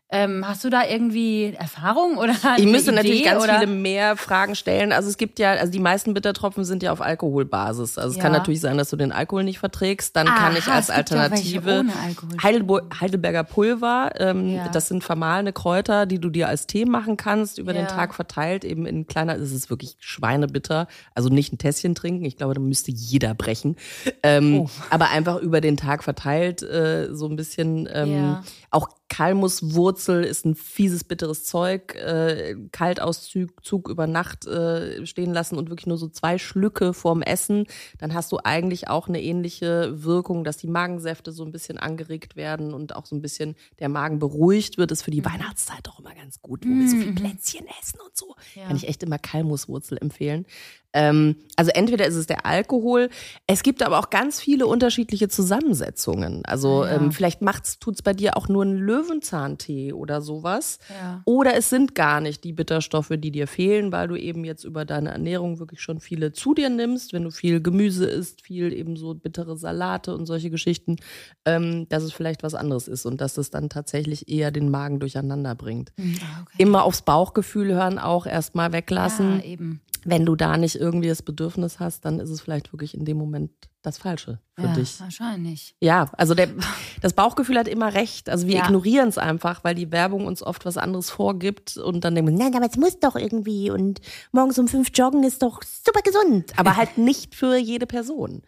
Ähm, 0.10 0.48
hast 0.48 0.64
du 0.64 0.70
da 0.70 0.86
irgendwie 0.88 1.54
Erfahrung 1.60 2.18
oder 2.18 2.34
Ich 2.58 2.66
müsste 2.66 2.92
Idee, 2.92 2.96
natürlich 2.96 3.24
ganz 3.26 3.44
oder? 3.44 3.60
viele 3.60 3.68
mehr 3.72 4.16
Fragen 4.16 4.56
stellen. 4.56 4.94
Also 4.94 5.10
es 5.10 5.18
gibt 5.18 5.38
ja, 5.38 5.52
also 5.52 5.70
die 5.70 5.80
meisten 5.80 6.14
Bittertropfen 6.14 6.64
sind 6.64 6.82
ja 6.82 6.94
auf 6.94 7.02
Alkoholbasis. 7.02 7.98
Also 7.98 8.12
es 8.12 8.16
Ja. 8.16 8.24
kann 8.24 8.32
natürlich 8.32 8.62
sein, 8.62 8.78
dass 8.78 8.90
du 8.90 8.96
den 8.96 9.12
Alkohol 9.12 9.44
nicht 9.44 9.60
verträgst. 9.60 10.16
Dann 10.16 10.28
kann 10.28 10.56
ich 10.56 10.66
als 10.68 10.86
es 10.86 10.90
Alternative 10.96 11.84
Heidelberger 12.42 13.44
Pulver. 13.44 14.12
Ähm, 14.18 14.56
Ja. 14.56 14.70
Das 14.70 14.88
sind 14.88 15.04
vermahlene 15.04 15.52
Kräuter, 15.52 16.06
die 16.06 16.20
du 16.20 16.30
dir 16.30 16.48
als 16.48 16.68
Tee 16.68 16.86
machen 16.86 17.18
kannst, 17.18 17.58
über 17.58 17.74
den 17.74 17.84
Ja. 17.84 17.88
Tag 17.92 18.14
verteilt, 18.16 18.64
eben 18.64 18.86
in 18.86 19.08
kleiner, 19.08 19.36
es 19.36 19.52
ist 19.52 19.70
wirklich 19.70 19.98
schweinebitter. 20.00 20.88
Also 21.16 21.28
nicht 21.30 21.52
ein 21.52 21.58
Tässchen 21.58 21.96
trinken. 21.96 22.24
Ich 22.24 22.38
glaube, 22.38 22.54
da 22.54 22.62
müsste 22.62 22.92
jeder 22.92 23.34
brechen. 23.34 23.76
Ähm, 24.24 24.48
Oh. 24.62 24.70
Aber 24.90 25.10
einfach 25.10 25.38
über 25.42 25.60
den 25.60 25.76
Tag 25.76 26.04
verteilt, 26.04 26.62
äh, 26.64 27.14
so 27.14 27.28
ein 27.28 27.36
bisschen. 27.36 27.90
Ähm. 27.92 28.38
Auch 28.78 28.90
Kalmuswurzel 29.10 30.24
ist 30.24 30.46
ein 30.46 30.54
fieses, 30.54 31.04
bitteres 31.04 31.46
Zeug. 31.46 31.96
Äh, 31.96 32.56
Kaltauszug 32.72 33.66
Zug 33.66 33.90
über 33.90 34.06
Nacht 34.06 34.46
äh, 34.46 35.04
stehen 35.08 35.34
lassen 35.34 35.58
und 35.58 35.72
wirklich 35.72 35.88
nur 35.88 35.98
so 35.98 36.08
zwei 36.08 36.38
Schlücke 36.38 36.94
vorm 36.94 37.24
Essen. 37.24 37.66
Dann 37.98 38.14
hast 38.14 38.32
du 38.32 38.38
eigentlich 38.44 38.88
auch 38.88 39.08
eine 39.08 39.20
ähnliche 39.20 40.04
Wirkung, 40.04 40.44
dass 40.44 40.58
die 40.58 40.68
Magensäfte 40.68 41.32
so 41.32 41.44
ein 41.44 41.52
bisschen 41.52 41.80
angeregt 41.80 42.36
werden 42.36 42.72
und 42.72 42.96
auch 42.96 43.08
so 43.08 43.16
ein 43.16 43.22
bisschen 43.24 43.56
der 43.80 43.90
Magen 43.90 44.20
beruhigt 44.20 44.78
wird. 44.78 44.92
Ist 44.92 45.02
für 45.02 45.10
die 45.10 45.26
Weihnachtszeit 45.26 45.90
auch 45.90 45.98
immer 45.98 46.14
ganz 46.14 46.40
gut, 46.44 46.64
wo 46.64 46.70
wir 46.70 46.88
so 46.88 46.98
viel 46.98 47.16
Plätzchen 47.16 47.66
essen 47.82 48.00
und 48.06 48.16
so. 48.16 48.36
Ja. 48.54 48.68
Kann 48.68 48.76
ich 48.76 48.88
echt 48.88 49.02
immer 49.02 49.18
Kalmuswurzel 49.18 49.98
empfehlen. 49.98 50.46
Ähm, 51.00 51.36
also 51.58 51.70
entweder 51.76 52.08
ist 52.08 52.16
es 52.16 52.26
der 52.26 52.46
Alkohol, 52.48 53.10
es 53.46 53.62
gibt 53.62 53.84
aber 53.84 54.00
auch 54.00 54.10
ganz 54.10 54.40
viele 54.40 54.66
unterschiedliche 54.66 55.28
Zusammensetzungen. 55.28 56.44
Also 56.46 56.84
Ja. 56.84 56.96
ähm, 56.96 57.12
vielleicht 57.12 57.42
macht's, 57.44 57.78
tut's 57.80 58.02
bei 58.02 58.14
dir 58.14 58.36
auch 58.36 58.48
nur 58.48 58.66
ein 58.66 58.78
Löwenzahntee 58.78 59.94
oder 59.94 60.22
sowas. 60.22 60.80
Ja. 60.90 61.22
Oder 61.26 61.56
es 61.56 61.70
sind 61.70 61.94
gar 61.94 62.20
nicht 62.22 62.44
die 62.44 62.54
Bitterstoffe, 62.54 63.12
die 63.18 63.32
dir 63.32 63.48
fehlen, 63.48 63.92
weil 63.92 64.08
du 64.08 64.16
eben 64.16 64.44
jetzt 64.44 64.64
über 64.64 64.86
deine 64.86 65.10
Ernährung 65.12 65.60
wirklich 65.60 65.82
schon 65.82 66.00
viele 66.00 66.32
zu 66.34 66.54
dir 66.56 66.70
nimmst, 66.70 67.14
wenn 67.14 67.24
du 67.24 67.32
viel 67.32 67.62
Gemüse 67.62 68.06
isst, 68.06 68.42
viel 68.42 68.74
eben 68.74 68.96
so 68.98 69.14
bittere 69.14 69.56
Salate 69.58 70.16
und 70.16 70.26
solche 70.26 70.50
Geschichten, 70.50 70.96
ähm, 71.46 71.88
dass 71.90 72.04
es 72.04 72.12
vielleicht 72.14 72.42
was 72.44 72.56
anderes 72.56 72.88
ist 72.88 73.06
und 73.06 73.22
dass 73.22 73.38
es 73.38 73.52
dann 73.52 73.70
tatsächlich 73.70 74.30
eher 74.30 74.50
den 74.52 74.70
Magen 74.72 75.00
durcheinander 75.00 75.54
bringt. 75.54 75.92
Ah, 76.00 76.42
okay. 76.42 76.56
Immer 76.58 76.84
aufs 76.84 77.04
Bauchgefühl 77.04 77.74
hören, 77.74 78.00
auch 78.00 78.26
erstmal 78.26 78.74
weglassen 78.74 79.40
Ja, 79.40 79.46
eben. 79.46 79.82
wenn 80.06 80.26
du 80.26 80.36
da 80.36 80.58
nicht 80.58 80.76
irgendwie 80.88 81.08
das 81.08 81.22
Bedürfnis 81.22 81.80
hast, 81.80 82.04
dann 82.06 82.20
ist 82.20 82.30
es 82.30 82.42
vielleicht 82.42 82.74
wirklich 82.74 82.94
in 82.96 83.06
dem 83.06 83.18
Moment 83.18 83.52
das 83.82 83.98
Falsche 83.98 84.40
für 84.56 84.64
ja, 84.64 84.74
dich. 84.74 85.00
wahrscheinlich. 85.00 85.76
Ja, 85.80 86.10
also 86.18 86.34
der, 86.34 86.50
das 87.02 87.14
Bauchgefühl 87.14 87.58
hat 87.58 87.68
immer 87.68 87.94
recht. 87.94 88.30
Also 88.30 88.48
wir 88.48 88.56
Ja. 88.56 88.66
ignorieren 88.66 89.08
es 89.08 89.18
einfach, 89.18 89.64
weil 89.64 89.76
die 89.76 89.92
Werbung 89.92 90.26
uns 90.26 90.42
oft 90.44 90.66
was 90.66 90.78
anderes 90.78 91.10
vorgibt 91.10 91.78
und 91.78 92.04
dann 92.04 92.16
denken 92.16 92.32
wir, 92.38 92.44
Nein, 92.44 92.56
aber 92.56 92.66
es 92.70 92.78
muss 92.78 93.00
doch 93.00 93.16
irgendwie. 93.16 93.70
Und 93.72 94.02
morgens 94.32 94.58
um 94.60 94.68
fünf 94.68 94.90
joggen 94.94 95.24
ist 95.24 95.42
doch 95.44 95.62
super 95.64 96.02
gesund. 96.02 96.52
aber 96.58 96.76
halt 96.76 96.98
nicht 96.98 97.36
für 97.36 97.56
jede 97.58 97.86
Person. 97.86 98.42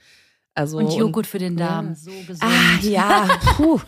Also 0.55 0.77
Und 0.79 0.91
Joghurt 0.91 1.25
für 1.27 1.37
den 1.39 1.55
Darm, 1.55 1.95
so 1.95 2.11
gesund. 2.27 2.41
Ah, 2.41 2.79
ja, 2.81 3.29
puh. 3.55 3.79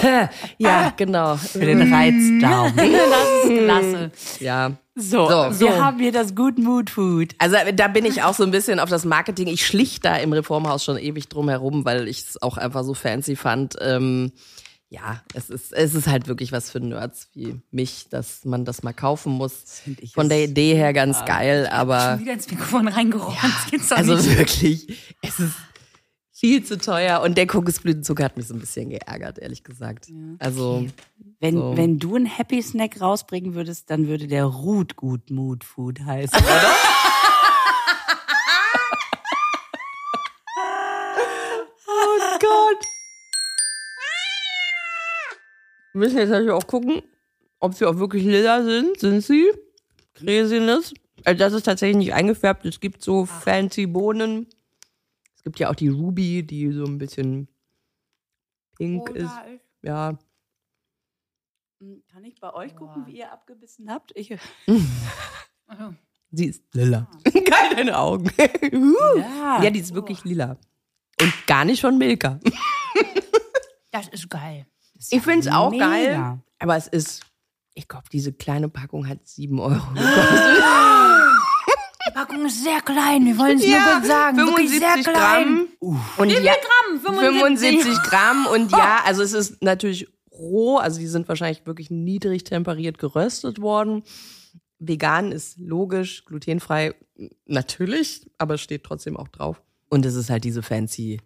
ja, 0.58 0.90
genau. 0.96 1.36
Für 1.36 1.58
den 1.66 1.92
Reizdarm. 1.92 2.72
das 2.76 3.44
ist 3.44 3.58
klasse. 3.64 4.10
Ja. 4.40 4.72
So, 4.98 5.28
So. 5.28 5.60
wir 5.60 5.84
haben 5.84 5.98
hier 5.98 6.12
das 6.12 6.34
Good 6.34 6.58
Mood 6.58 6.90
Food. 6.90 7.34
Also 7.38 7.56
da 7.74 7.88
bin 7.88 8.04
ich 8.04 8.22
auch 8.22 8.34
so 8.34 8.42
ein 8.42 8.50
bisschen 8.50 8.80
auf 8.80 8.90
das 8.90 9.04
Marketing. 9.04 9.46
Ich 9.46 9.64
schlich 9.66 10.00
da 10.00 10.16
im 10.16 10.32
Reformhaus 10.32 10.84
schon 10.84 10.98
ewig 10.98 11.28
drum 11.28 11.48
herum, 11.48 11.84
weil 11.84 12.08
ich 12.08 12.20
es 12.20 12.42
auch 12.42 12.56
einfach 12.56 12.82
so 12.82 12.94
fancy 12.94 13.36
fand. 13.36 13.76
Ähm, 13.80 14.32
ja, 14.90 15.22
es 15.34 15.50
ist, 15.50 15.72
es 15.72 15.94
ist 15.94 16.06
halt 16.06 16.28
wirklich 16.28 16.50
was 16.50 16.70
für 16.70 16.80
Nerds 16.80 17.28
wie 17.34 17.60
mich, 17.70 18.08
dass 18.08 18.46
man 18.46 18.64
das 18.64 18.82
mal 18.82 18.94
kaufen 18.94 19.32
muss. 19.34 19.82
ich 20.00 20.14
Von 20.14 20.30
der 20.30 20.44
Idee 20.44 20.74
her 20.74 20.94
ganz 20.94 21.24
geil, 21.26 21.68
aber 21.70 22.12
Schon 22.12 22.20
wieder 22.20 22.32
ins 22.32 22.50
Mikrofon 22.50 22.88
reingeräumt. 22.88 23.36
Doch 23.36 23.96
also 23.96 24.24
wirklich, 24.36 25.14
es 25.20 25.38
ist 25.40 25.52
viel 26.38 26.62
zu 26.64 26.78
teuer 26.78 27.20
und 27.22 27.36
der 27.36 27.48
Kokosblütenzucker 27.48 28.22
hat 28.24 28.36
mich 28.36 28.46
so 28.46 28.54
ein 28.54 28.60
bisschen 28.60 28.90
geärgert, 28.90 29.38
ehrlich 29.40 29.64
gesagt. 29.64 30.06
Also 30.38 30.86
Wenn, 31.40 31.54
So. 31.56 31.76
wenn 31.76 31.98
du 31.98 32.14
einen 32.14 32.26
Happy 32.26 32.62
Snack 32.62 33.00
rausbringen 33.00 33.54
würdest, 33.54 33.90
dann 33.90 34.06
würde 34.06 34.28
der 34.28 34.44
Root 34.44 34.94
Good 34.94 35.30
Mood 35.30 35.64
Food 35.64 35.98
heißen, 36.04 36.38
oder? 36.42 36.74
Oh 41.86 42.38
Gott. 42.40 42.84
Wir 45.92 45.98
müssen 46.00 46.18
jetzt 46.18 46.28
natürlich 46.30 46.52
auch 46.52 46.66
gucken, 46.66 47.02
ob 47.60 47.74
sie 47.74 47.84
auch 47.86 47.96
wirklich 47.96 48.24
lila 48.24 48.62
sind. 48.62 49.00
Sind 49.00 49.22
sie? 49.24 49.50
Craziness. 50.14 50.94
Also 51.24 51.38
das 51.38 51.52
ist 51.52 51.64
tatsächlich 51.64 51.96
nicht 51.96 52.14
eingefärbt. 52.14 52.64
Es 52.64 52.78
gibt 52.78 53.02
so 53.02 53.26
fancy 53.26 53.86
Bohnen. 53.86 54.46
Es 55.38 55.44
gibt 55.44 55.58
ja 55.60 55.70
auch 55.70 55.74
die 55.76 55.88
Ruby, 55.88 56.42
die 56.44 56.70
so 56.72 56.84
ein 56.84 56.98
bisschen 56.98 57.48
Pink 58.76 59.08
Oh, 59.10 59.14
ist, 59.14 59.22
ist- 59.24 59.60
ja. 59.82 60.18
Hm, 61.80 62.02
Kann 62.10 62.24
ich 62.24 62.40
bei 62.40 62.52
euch 62.52 62.74
gucken, 62.74 63.06
wie 63.06 63.18
ihr 63.18 63.30
abgebissen 63.32 63.88
habt? 63.90 64.12
Ich, 64.16 64.36
Sie 66.30 66.46
ist 66.46 66.62
lila. 66.74 67.08
Geil, 67.24 67.74
deine 67.76 67.96
Augen. 67.98 68.30
Uh. 68.72 69.18
ja. 69.18 69.62
ja, 69.62 69.70
die 69.70 69.78
ist 69.80 69.94
wirklich 69.94 70.24
lila. 70.24 70.58
Und 71.20 71.32
gar 71.46 71.64
nicht 71.64 71.80
von 71.80 71.96
Milka. 71.98 72.38
Das 73.90 74.08
ist 74.08 74.28
geil. 74.28 74.66
Ich 75.10 75.22
finde 75.22 75.40
es 75.40 75.48
auch 75.48 75.70
mega. 75.70 75.88
geil. 75.88 76.38
Aber 76.58 76.76
es 76.76 76.86
ist, 76.88 77.24
ich 77.74 77.88
glaube, 77.88 78.04
diese 78.12 78.32
kleine 78.32 78.68
Packung 78.68 79.08
hat 79.08 79.26
7 79.26 79.58
Euro. 79.58 79.80
Die 79.94 80.00
Packung 82.18 82.46
ist 82.46 82.64
sehr 82.64 82.80
klein, 82.80 83.26
wir 83.26 83.38
wollen 83.38 83.58
es 83.58 83.66
nur 83.66 83.78
kurz 83.78 84.08
sagen. 84.08 84.36
Wirklich 84.38 84.70
sehr 84.70 84.80
75 84.80 85.12
klein. 85.12 85.68
Gramm. 85.78 86.04
Und 86.16 86.30
ja, 86.30 86.54
Gramm? 86.54 87.16
75 87.16 88.02
Gramm. 88.02 88.46
Und 88.46 88.72
ja, 88.72 89.02
also 89.04 89.22
es 89.22 89.32
ist 89.32 89.62
natürlich 89.62 90.08
roh. 90.32 90.78
Also 90.78 90.98
die 90.98 91.06
sind 91.06 91.28
wahrscheinlich 91.28 91.64
wirklich 91.64 91.90
niedrig 91.90 92.42
temperiert 92.42 92.98
geröstet 92.98 93.60
worden. 93.60 94.02
Vegan 94.80 95.30
ist 95.30 95.58
logisch, 95.58 96.24
glutenfrei 96.24 96.96
natürlich, 97.46 98.28
aber 98.36 98.54
es 98.54 98.62
steht 98.62 98.82
trotzdem 98.82 99.16
auch 99.16 99.28
drauf. 99.28 99.62
Und 99.88 100.04
es 100.04 100.16
ist 100.16 100.28
halt 100.28 100.42
diese 100.42 100.62
fancy 100.62 101.20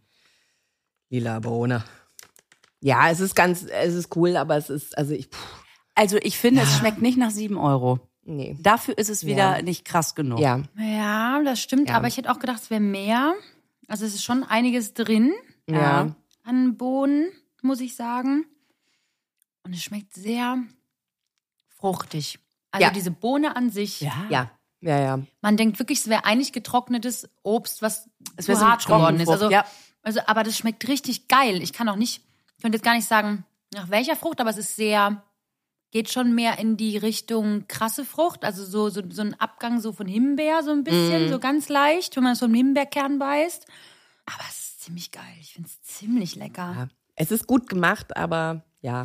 lila 1.09 1.41
Bohne. 1.41 1.85
Ja, 2.81 3.11
es 3.11 3.21
ist 3.21 3.35
ganz, 3.35 3.65
es 3.65 3.95
ist 3.95 4.15
cool, 4.15 4.37
aber 4.37 4.59
es 4.59 4.69
ist, 4.69 4.99
also 4.99 5.15
ich, 5.15 5.31
puh, 5.31 5.39
Also 5.95 6.19
ich 6.19 6.37
finde, 6.37 6.63
es 6.63 6.77
schmeckt 6.77 7.01
nicht 7.01 7.17
nach 7.17 7.31
sieben 7.31 7.57
Euro. 7.57 8.12
Nee. 8.25 8.57
Dafür 8.61 8.97
ist 8.99 9.09
es 9.11 9.25
wieder 9.27 9.57
Ja. 9.57 9.63
nicht 9.63 9.85
krass 9.85 10.15
genug. 10.15 10.39
Ja, 10.41 10.63
Ja, 10.77 11.43
das 11.43 11.61
stimmt, 11.61 11.89
Ja. 11.89 11.97
aber 11.97 12.09
ich 12.09 12.17
hätte 12.17 12.31
auch 12.31 12.39
gedacht, 12.39 12.61
es 12.63 12.71
wäre 12.71 12.81
mehr. 12.81 13.35
Also 13.89 14.05
es 14.07 14.15
ist 14.15 14.25
schon 14.25 14.45
einiges 14.45 14.95
drin 14.95 15.33
ja. 15.69 16.15
an 16.45 16.77
Bohnen, 16.77 17.31
muss 17.63 17.81
ich 17.81 17.95
sagen. 17.97 18.47
Und 19.65 19.75
es 19.75 19.83
schmeckt 19.83 20.15
sehr 20.15 20.59
fruchtig. 21.77 22.39
Also 22.71 22.85
Ja. 22.87 22.91
diese 22.91 23.11
Bohne 23.11 23.55
an 23.57 23.71
sich. 23.71 24.01
Ja. 24.01 24.27
Ja, 24.31 24.51
ja, 24.81 24.99
ja. 24.99 25.21
Man 25.41 25.57
denkt 25.57 25.79
wirklich, 25.79 26.01
es 26.01 26.09
wäre 26.09 26.25
eigentlich 26.25 26.53
getrocknetes 26.53 27.29
Obst, 27.43 27.83
was 27.83 28.09
Es 28.37 28.47
zu 28.47 28.57
so 28.57 28.67
hart 28.67 28.85
geworden 28.87 29.21
ist. 29.21 29.29
Also, 29.29 29.51
ja. 29.51 29.65
also, 30.03 30.21
aber 30.27 30.43
das 30.43 30.57
schmeckt 30.57 30.87
richtig 30.89 31.29
geil. 31.29 31.63
Ich 31.63 31.73
kann 31.73 31.89
auch 31.89 31.97
nicht, 31.97 32.25
ich 32.57 32.63
könnte 32.63 32.77
jetzt 32.77 32.85
gar 32.85 32.95
nicht 32.95 33.07
sagen, 33.07 33.45
nach 33.75 33.91
welcher 33.91 34.17
Frucht, 34.17 34.41
aber 34.41 34.51
es 34.51 34.57
ist 34.59 34.75
sehr, 34.77 35.23
geht 35.93 36.11
schon 36.11 36.35
mehr 36.35 36.59
in 36.59 36.77
die 36.77 36.97
Richtung 36.97 37.69
krasse 37.69 38.05
Frucht. 38.05 38.45
Also 38.45 38.65
so, 38.65 38.89
so, 38.89 39.03
so 39.09 39.23
ein 39.23 39.39
Abgang 39.39 39.79
so 39.81 39.93
von 39.93 40.09
Himbeer, 40.09 40.65
so 40.65 40.73
ein 40.73 40.83
bisschen, 40.83 41.29
so 41.31 41.39
ganz 41.39 41.69
leicht, 41.69 42.17
wenn 42.17 42.25
man 42.25 42.35
so 42.35 42.47
einen 42.47 42.55
Himbeerkern 42.55 43.19
beißt. 43.19 43.67
Aber 44.27 44.43
es 44.49 44.59
ist 44.59 44.81
ziemlich 44.83 45.13
geil. 45.13 45.23
Ich 45.41 45.53
finde 45.53 45.69
es 45.69 45.81
ziemlich 45.83 46.35
lecker. 46.35 46.75
ja. 46.77 46.89
Es 47.15 47.31
ist 47.31 47.47
gut 47.47 47.69
gemacht, 47.69 48.17
aber 48.17 48.65
ja. 48.81 49.05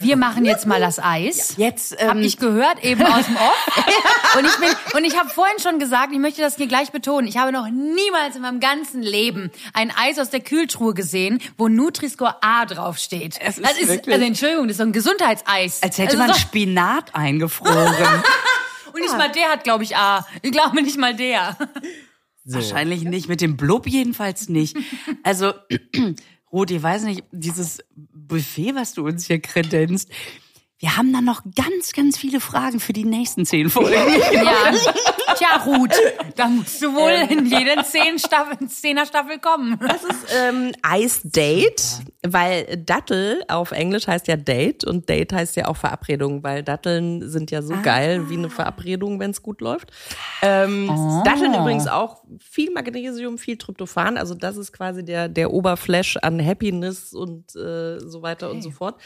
Wir 0.00 0.16
machen 0.16 0.46
jetzt 0.46 0.66
mal 0.66 0.80
das 0.80 0.98
Eis. 0.98 1.54
Jetzt 1.58 1.92
Hab 2.00 2.16
ähm, 2.16 2.22
ich 2.22 2.38
gehört, 2.38 2.82
eben 2.82 3.02
aus 3.02 3.26
dem 3.26 3.36
Off. 3.36 4.36
und 4.38 4.46
ich 4.46 4.56
bin, 4.56 4.68
und 4.96 5.04
ich 5.04 5.18
habe 5.18 5.28
vorhin 5.28 5.58
schon 5.58 5.78
gesagt, 5.78 6.12
ich 6.12 6.18
möchte 6.18 6.40
das 6.40 6.56
hier 6.56 6.68
gleich 6.68 6.90
betonen. 6.90 7.28
Ich 7.28 7.36
habe 7.36 7.52
noch 7.52 7.68
niemals 7.68 8.34
in 8.34 8.42
meinem 8.42 8.60
ganzen 8.60 9.02
Leben 9.02 9.50
ein 9.74 9.92
Eis 9.94 10.18
aus 10.18 10.30
der 10.30 10.40
Kühltruhe 10.40 10.94
gesehen, 10.94 11.40
wo 11.58 11.68
Nutri-Score 11.68 12.36
A 12.42 12.64
draufsteht. 12.64 13.36
Es 13.40 13.58
ist 13.58 13.66
das 13.66 13.78
ist, 13.78 13.88
wirklich- 13.88 14.14
also 14.14 14.26
Entschuldigung, 14.26 14.68
das 14.68 14.72
ist 14.72 14.78
so 14.78 14.84
ein 14.84 14.92
Gesundheitseis. 14.92 15.82
als 15.82 15.98
hätte 15.98 16.12
also 16.12 16.18
man 16.18 16.32
so, 16.32 16.40
Spinat 16.40 17.14
eingefroren. 17.14 17.94
Und 18.92 19.00
nicht 19.02 19.16
mal 19.16 19.30
der 19.30 19.50
hat, 19.50 19.64
glaube 19.64 19.84
ich, 19.84 19.96
A. 19.96 20.26
Ich 20.42 20.50
glaube 20.50 20.82
nicht 20.82 20.98
mal 20.98 21.14
der. 21.14 21.56
Wahrscheinlich 22.44 23.04
nicht, 23.04 23.28
mit 23.28 23.40
dem 23.40 23.56
Blub 23.56 23.86
jedenfalls 23.86 24.48
nicht. 24.48 24.76
Also, 25.22 25.52
Ich 26.52 26.82
weiß 26.82 27.04
nicht, 27.04 27.24
dieses 27.30 27.78
Buffet, 27.94 28.74
was 28.74 28.92
du 28.94 29.06
uns 29.06 29.26
hier 29.26 29.40
kredenzt, 29.40 30.10
wir 30.80 30.96
haben 30.96 31.12
da 31.12 31.20
noch 31.20 31.42
ganz, 31.54 31.92
ganz 31.92 32.16
viele 32.16 32.40
Fragen 32.40 32.80
für 32.80 32.94
die 32.94 33.04
nächsten 33.04 33.44
zehn 33.44 33.68
Folgen. 33.68 33.92
Ja. 34.32 34.72
Tja, 35.36 35.62
Ruth, 35.66 35.94
da 36.36 36.48
musst 36.48 36.80
du 36.82 36.94
wohl 36.94 37.30
in 37.30 37.44
jede 37.44 37.84
zehn 37.84 38.18
Staffel, 38.18 38.66
Zehner 38.66 39.04
Staffel 39.04 39.38
kommen. 39.38 39.78
Das 39.78 40.02
ist 40.02 40.26
ähm, 40.34 40.72
Ice 40.96 41.20
Date, 41.24 42.00
weil 42.26 42.78
Dattel 42.78 43.42
auf 43.48 43.72
Englisch 43.72 44.06
heißt 44.06 44.26
ja 44.26 44.36
Date 44.36 44.84
und 44.84 45.08
Date 45.08 45.34
heißt 45.34 45.54
ja 45.56 45.68
auch 45.68 45.76
Verabredung, 45.76 46.42
weil 46.42 46.62
Datteln 46.62 47.28
sind 47.28 47.50
ja 47.50 47.60
so 47.60 47.74
geil 47.82 48.30
wie 48.30 48.38
eine 48.38 48.48
Verabredung, 48.48 49.20
wenn 49.20 49.32
es 49.32 49.42
gut 49.42 49.60
läuft. 49.60 49.90
Ähm, 50.40 50.86
Datteln 51.24 51.52
übrigens 51.52 51.88
auch 51.88 52.24
viel 52.38 52.72
Magnesium, 52.72 53.36
viel 53.36 53.58
Tryptophan, 53.58 54.16
also 54.16 54.34
das 54.34 54.56
ist 54.56 54.72
quasi 54.72 55.04
der, 55.04 55.28
der 55.28 55.52
Oberflash 55.52 56.16
an 56.22 56.44
Happiness 56.44 57.12
und 57.12 57.54
äh, 57.54 58.00
so 58.00 58.22
weiter 58.22 58.50
und 58.50 58.62
so 58.62 58.70
fort. 58.70 58.96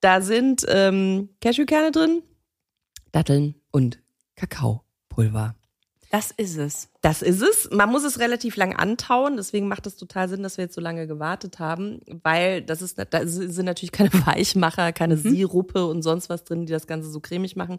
Da 0.00 0.20
sind 0.20 0.64
ähm, 0.68 1.30
Cashewkerne 1.40 1.90
drin, 1.90 2.22
Datteln 3.12 3.54
und 3.70 4.00
Kakaopulver. 4.36 5.54
Das 6.10 6.30
ist 6.30 6.56
es. 6.56 6.88
Das 7.02 7.20
ist 7.20 7.42
es. 7.42 7.68
Man 7.70 7.90
muss 7.90 8.02
es 8.02 8.18
relativ 8.18 8.56
lang 8.56 8.74
antauen, 8.74 9.36
deswegen 9.36 9.68
macht 9.68 9.86
es 9.86 9.96
total 9.96 10.28
Sinn, 10.28 10.42
dass 10.42 10.56
wir 10.56 10.64
jetzt 10.64 10.74
so 10.74 10.80
lange 10.80 11.06
gewartet 11.06 11.58
haben, 11.58 12.00
weil 12.22 12.62
das 12.62 12.80
ist, 12.80 12.98
da 13.10 13.26
sind 13.26 13.66
natürlich 13.66 13.92
keine 13.92 14.12
Weichmacher, 14.26 14.92
keine 14.92 15.16
Mhm. 15.16 15.30
Sirupe 15.30 15.84
und 15.86 16.02
sonst 16.02 16.30
was 16.30 16.44
drin, 16.44 16.64
die 16.64 16.72
das 16.72 16.86
Ganze 16.86 17.10
so 17.10 17.20
cremig 17.20 17.56
machen. 17.56 17.78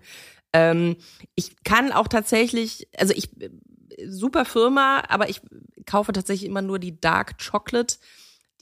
Ähm, 0.54 0.98
ich 1.34 1.64
kann 1.64 1.92
auch 1.92 2.08
tatsächlich, 2.08 2.88
also 2.98 3.14
ich, 3.16 3.32
super 4.08 4.46
Firma, 4.46 5.04
aber 5.08 5.30
ich 5.30 5.42
kaufe 5.88 6.12
tatsächlich 6.12 6.48
immer 6.48 6.62
nur 6.62 6.78
die 6.78 7.00
Dark 7.00 7.38
Chocolate. 7.44 7.98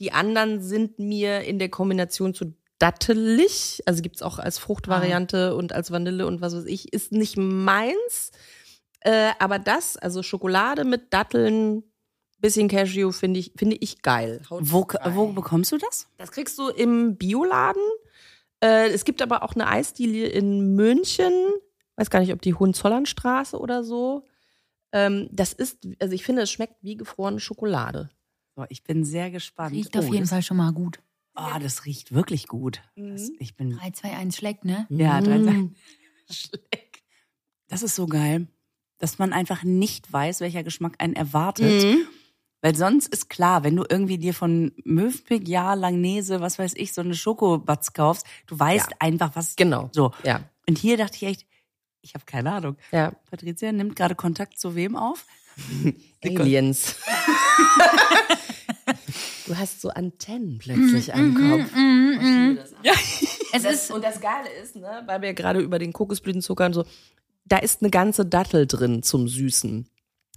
Die 0.00 0.12
anderen 0.12 0.62
sind 0.62 0.98
mir 0.98 1.42
in 1.42 1.58
der 1.58 1.68
Kombination 1.68 2.32
zu 2.32 2.54
dattelig, 2.78 3.82
also 3.86 4.02
gibt's 4.02 4.22
auch 4.22 4.38
als 4.38 4.58
Fruchtvariante 4.58 5.54
und 5.56 5.72
als 5.72 5.90
Vanille 5.90 6.26
und 6.26 6.40
was 6.40 6.54
weiß 6.54 6.64
ich, 6.66 6.92
ist 6.92 7.12
nicht 7.12 7.36
meins. 7.36 8.30
Äh, 9.00 9.30
aber 9.38 9.58
das, 9.58 9.96
also 9.96 10.22
Schokolade 10.22 10.84
mit 10.84 11.12
Datteln, 11.12 11.84
bisschen 12.40 12.68
Cashew, 12.68 13.10
finde 13.12 13.40
ich, 13.40 13.52
finde 13.56 13.76
ich 13.80 14.02
geil. 14.02 14.42
Wo, 14.48 14.86
wo 15.12 15.26
bekommst 15.32 15.72
du 15.72 15.78
das? 15.78 16.08
das 16.18 16.30
kriegst 16.30 16.56
du 16.58 16.68
im 16.68 17.16
Bioladen. 17.16 17.82
Äh, 18.62 18.88
es 18.90 19.04
gibt 19.04 19.22
aber 19.22 19.42
auch 19.42 19.54
eine 19.54 19.66
Eisdiele 19.68 20.26
in 20.28 20.74
München. 20.74 21.32
Weiß 21.96 22.10
gar 22.10 22.20
nicht, 22.20 22.32
ob 22.32 22.40
die 22.42 22.54
Hohenzollernstraße 22.54 23.58
oder 23.58 23.82
so. 23.82 24.24
Ähm, 24.92 25.28
das 25.32 25.52
ist, 25.52 25.78
also 26.00 26.14
ich 26.14 26.24
finde, 26.24 26.42
es 26.42 26.50
schmeckt 26.50 26.76
wie 26.82 26.96
gefrorene 26.96 27.40
Schokolade. 27.40 28.10
So, 28.56 28.64
ich 28.68 28.84
bin 28.84 29.04
sehr 29.04 29.30
gespannt. 29.30 29.74
Riecht 29.74 29.96
auf 29.96 30.04
Oh, 30.08 30.12
jeden 30.12 30.22
das, 30.22 30.30
Fall 30.30 30.42
schon 30.42 30.56
mal 30.56 30.72
gut. 30.72 31.00
Oh, 31.40 31.58
das 31.60 31.84
riecht 31.84 32.12
wirklich 32.12 32.48
gut. 32.48 32.82
Das, 32.96 33.30
ich 33.38 33.56
bin 33.56 33.70
3, 33.70 33.90
2, 33.92 34.16
1 34.16 34.36
schlägt, 34.36 34.64
ne? 34.64 34.86
Ja, 34.90 35.20
drei 35.20 35.40
Sachen. 35.42 35.76
Schleck. 36.30 37.02
Das 37.68 37.82
ist 37.82 37.94
so 37.94 38.06
geil, 38.06 38.48
dass 38.98 39.18
man 39.18 39.32
einfach 39.32 39.62
nicht 39.62 40.12
weiß, 40.12 40.40
welcher 40.40 40.64
Geschmack 40.64 40.94
einen 40.98 41.14
erwartet. 41.14 41.84
Mhm. 41.84 41.98
Weil 42.60 42.74
sonst 42.74 43.06
ist 43.06 43.30
klar, 43.30 43.62
wenn 43.62 43.76
du 43.76 43.84
irgendwie 43.88 44.18
dir 44.18 44.34
von 44.34 44.72
Mövenpick, 44.84 45.46
ja, 45.46 45.74
Langnese, 45.74 46.40
was 46.40 46.58
weiß 46.58 46.72
ich, 46.74 46.92
so 46.92 47.02
eine 47.02 47.14
Schokobatz 47.14 47.92
kaufst, 47.92 48.26
du 48.48 48.58
weißt 48.58 48.90
Ja. 48.90 48.96
einfach, 48.98 49.36
was. 49.36 49.54
Genau. 49.54 49.90
So. 49.92 50.10
Ja. 50.24 50.40
Und 50.68 50.76
hier 50.76 50.96
dachte 50.96 51.16
ich 51.16 51.22
echt, 51.22 51.46
ich 52.02 52.14
habe 52.14 52.24
keine 52.24 52.50
Ahnung. 52.52 52.76
Ja. 52.90 53.12
Patricia 53.30 53.70
nimmt 53.70 53.94
gerade 53.94 54.16
Kontakt 54.16 54.58
zu 54.58 54.74
wem 54.74 54.96
auf? 54.96 55.24
Aliens. 56.24 56.96
du 59.46 59.56
hast 59.56 59.80
so 59.80 59.88
Antennen 59.90 60.58
plötzlich 60.58 61.14
am 61.14 61.34
Kopf. 61.34 61.70
Es 63.52 63.64
ist, 63.64 63.90
Und 63.90 64.04
das 64.04 64.20
Geile 64.20 64.48
ist, 64.62 64.76
ne, 64.76 65.02
weil 65.06 65.22
wir 65.22 65.34
gerade 65.34 65.60
über 65.60 65.78
den 65.78 65.92
Kokosblütenzucker 65.92 66.66
und 66.66 66.74
so, 66.74 66.84
da 67.44 67.58
ist 67.58 67.80
eine 67.82 67.90
ganze 67.90 68.26
Dattel 68.26 68.66
drin 68.66 69.02
zum 69.02 69.26
Süßen. 69.28 69.88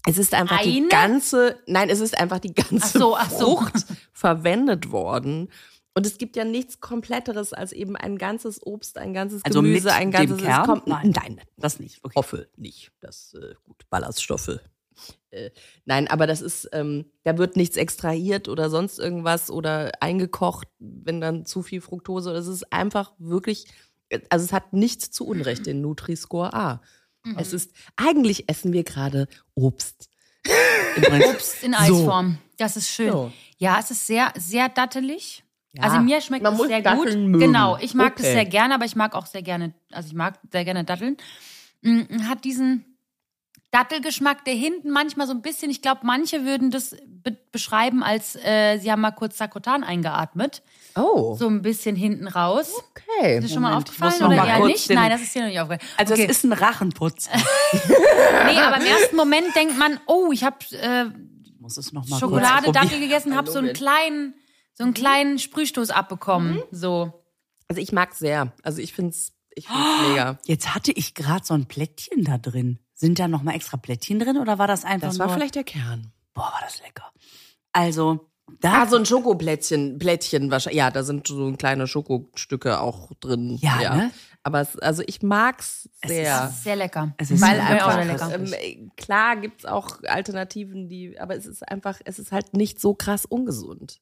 Es 0.07 0.17
ist 0.17 0.33
einfach 0.33 0.61
die 0.61 0.77
Eine? 0.77 0.87
ganze, 0.87 1.59
nein, 1.67 1.89
es 1.89 1.99
ist 1.99 2.17
einfach 2.17 2.39
die 2.39 2.53
ganze 2.55 2.77
Ach 2.81 2.87
so, 3.01 3.15
ach 3.17 3.29
so. 3.29 3.57
Frucht 3.57 3.85
verwendet 4.13 4.91
worden. 4.91 5.49
Und 5.93 6.05
es 6.05 6.17
gibt 6.17 6.37
ja 6.37 6.45
nichts 6.45 6.79
Kompletteres 6.79 7.51
als 7.51 7.73
eben 7.73 7.97
ein 7.97 8.17
ganzes 8.17 8.65
Obst, 8.65 8.97
ein 8.97 9.13
ganzes 9.13 9.43
Also 9.43 9.61
Gemüse, 9.61 9.87
mit 9.89 9.93
ein 9.93 10.11
dem 10.11 10.11
ganzes. 10.11 10.37
es 10.37 10.43
Kern? 10.43 10.65
kommt, 10.65 10.87
Nein. 10.87 11.11
nein, 11.13 11.41
Das 11.57 11.79
nicht. 11.79 11.99
Okay. 12.01 12.13
hoffe 12.15 12.47
nicht. 12.55 12.91
Das 13.01 13.33
äh, 13.33 13.53
gut 13.65 13.83
Ballaststoffe. 13.89 14.59
Äh, 15.31 15.51
nein, 15.85 16.07
aber 16.07 16.27
das 16.27 16.41
ist, 16.41 16.69
ähm, 16.73 17.05
da 17.23 17.37
wird 17.37 17.55
nichts 17.55 17.77
extrahiert 17.77 18.47
oder 18.49 18.69
sonst 18.69 18.99
irgendwas 18.99 19.49
oder 19.49 19.91
eingekocht, 19.99 20.67
wenn 20.79 21.21
dann 21.21 21.45
zu 21.45 21.63
viel 21.63 21.81
Fructose. 21.81 22.33
Das 22.33 22.47
ist 22.47 22.71
einfach 22.73 23.13
wirklich, 23.17 23.65
also 24.29 24.45
es 24.45 24.53
hat 24.53 24.73
nichts 24.73 25.11
zu 25.11 25.25
Unrecht 25.25 25.65
den 25.65 25.81
Nutri-Score 25.81 26.53
A. 26.53 26.81
Es 27.37 27.53
ist, 27.53 27.71
eigentlich 27.97 28.49
essen 28.49 28.73
wir 28.73 28.83
gerade 28.83 29.27
Obst. 29.53 30.09
Obst 31.29 31.63
in 31.63 31.75
Eisform. 31.75 32.39
Das 32.57 32.75
ist 32.77 32.89
schön. 32.89 33.11
So. 33.11 33.31
Ja, 33.57 33.77
es 33.79 33.91
ist 33.91 34.07
sehr, 34.07 34.33
sehr 34.37 34.69
dattelig. 34.69 35.43
Ja, 35.73 35.83
also 35.83 35.99
mir 35.99 36.19
schmeckt 36.19 36.43
man 36.43 36.53
es 36.53 36.57
muss 36.57 36.67
sehr 36.67 36.81
gut. 36.81 37.05
Mögen. 37.15 37.39
Genau, 37.39 37.77
ich 37.79 37.93
mag 37.93 38.13
es 38.17 38.25
Okay. 38.25 38.33
sehr 38.33 38.45
gerne, 38.45 38.73
aber 38.73 38.85
ich 38.85 38.95
mag 38.95 39.15
auch 39.15 39.25
sehr 39.25 39.41
gerne, 39.41 39.73
also 39.91 40.07
ich 40.07 40.15
mag 40.15 40.39
sehr 40.51 40.65
gerne 40.65 40.83
Datteln. 40.83 41.15
Mm, 41.81 42.27
Hat 42.27 42.43
diesen 42.43 42.90
Dattelgeschmack, 43.71 44.43
der 44.45 44.53
hinten 44.53 44.89
manchmal 44.91 45.27
so 45.27 45.33
ein 45.33 45.41
bisschen, 45.41 45.71
ich 45.71 45.81
glaube, 45.81 46.01
manche 46.03 46.43
würden 46.45 46.71
das 46.71 46.95
be 47.07 47.37
beschreiben 47.51 48.01
als, 48.03 48.35
äh, 48.37 48.77
sie 48.79 48.91
haben 48.91 49.01
mal 49.01 49.11
kurz 49.11 49.37
Sakrotan 49.37 49.83
eingeatmet. 49.83 50.61
Oh, 50.95 51.35
So 51.35 51.47
ein 51.47 51.61
bisschen 51.61 51.95
hinten 51.95 52.27
raus. 52.27 52.71
okay. 52.91 53.37
Ist 53.37 53.43
das 53.45 53.53
schon 53.53 53.61
mal 53.61 53.73
aufgefallen 53.75 54.23
oder 54.23 54.45
eher 54.45 54.65
nicht? 54.65 54.89
den- 54.89 54.95
Nein, 54.95 55.09
das 55.09 55.21
ist 55.21 55.35
dir 55.35 55.41
noch 55.41 55.47
nicht 55.49 55.59
aufgefallen. 55.59 55.91
Also 55.97 56.13
okay. 56.13 56.25
es 56.29 56.37
ist 56.37 56.43
ein 56.45 56.53
Rachenputz. 56.53 57.29
Nee, 58.45 58.57
aber 58.59 58.77
im 58.77 58.85
ersten 58.85 59.15
Moment 59.15 59.55
denkt 59.55 59.77
man, 59.77 59.99
oh, 60.07 60.31
ich 60.31 60.43
habe 60.43 60.57
äh, 60.71 61.05
es 61.65 61.91
Schokolade, 62.19 62.71
Dattel 62.71 62.99
gegessen, 62.99 63.35
habe 63.35 63.49
so 63.51 63.59
einen 63.59 63.73
kleinen, 63.73 64.33
so 64.73 64.83
einen 64.83 64.93
kleinen 64.93 65.39
Sprühstoß 65.39 65.89
abbekommen. 65.91 66.61
So. 66.71 67.23
Also 67.67 67.81
ich 67.81 67.91
mag's 67.91 68.19
sehr. 68.19 68.51
Also 68.63 68.81
ich 68.81 68.93
find's, 68.93 69.33
ich 69.55 69.67
find's 69.67 69.81
mega. 70.09 70.39
Jetzt 70.45 70.73
hatte 70.73 70.91
ich 70.91 71.13
gerade 71.13 71.45
so 71.45 71.53
ein 71.53 71.65
Plättchen 71.67 72.23
da 72.23 72.37
drin. 72.37 72.79
Sind 73.01 73.19
da 73.19 73.27
noch 73.27 73.41
mal 73.43 73.53
extra 73.55 73.77
Plättchen 73.77 74.19
drin 74.19 74.37
oder 74.37 74.57
war 74.59 74.67
das 74.67 74.85
einfach 74.85 75.09
Das 75.09 75.17
nur? 75.17 75.27
war 75.27 75.33
vielleicht 75.33 75.55
der 75.55 75.63
Kern. 75.63 76.11
Boah, 76.33 76.43
war 76.43 76.61
das 76.63 76.79
lecker. 76.81 77.11
Also 77.73 78.27
da 78.59 78.83
Ah, 78.83 78.87
so 78.87 78.95
ein 78.97 79.05
Schokoplättchen, 79.05 79.97
Plättchen 79.97 80.51
wahrscheinlich. 80.51 80.77
Ja, 80.77 80.91
da 80.91 81.03
sind 81.03 81.25
so 81.27 81.51
kleine 81.53 81.87
Schokostücke 81.87 82.79
auch 82.79 83.11
drin. 83.19 83.57
Ja, 83.61 83.95
ne? 83.95 84.11
Aber 84.43 84.61
es, 84.61 84.77
also 84.79 85.03
ich 85.05 85.21
mag's 85.21 85.89
sehr. 86.05 86.41
Das 86.41 86.51
ist 86.51 86.63
sehr 86.63 86.75
lecker. 86.75 87.13
Es 87.17 87.31
ist 87.31 87.41
Weil 87.41 87.59
einfach, 87.59 87.87
auch 87.87 87.93
sehr 87.93 88.05
lecker. 88.05 88.37
lecker. 88.37 88.63
Ähm, 88.65 88.91
klar 88.97 89.35
gibt's 89.37 89.65
auch 89.65 90.03
Alternativen, 90.03 90.89
die, 90.89 91.19
aber 91.19 91.35
es 91.35 91.45
ist 91.45 91.67
einfach, 91.67 91.99
es 92.05 92.19
ist 92.19 92.31
halt 92.31 92.53
nicht 92.55 92.79
so 92.79 92.93
krass 92.93 93.25
ungesund. 93.25 93.99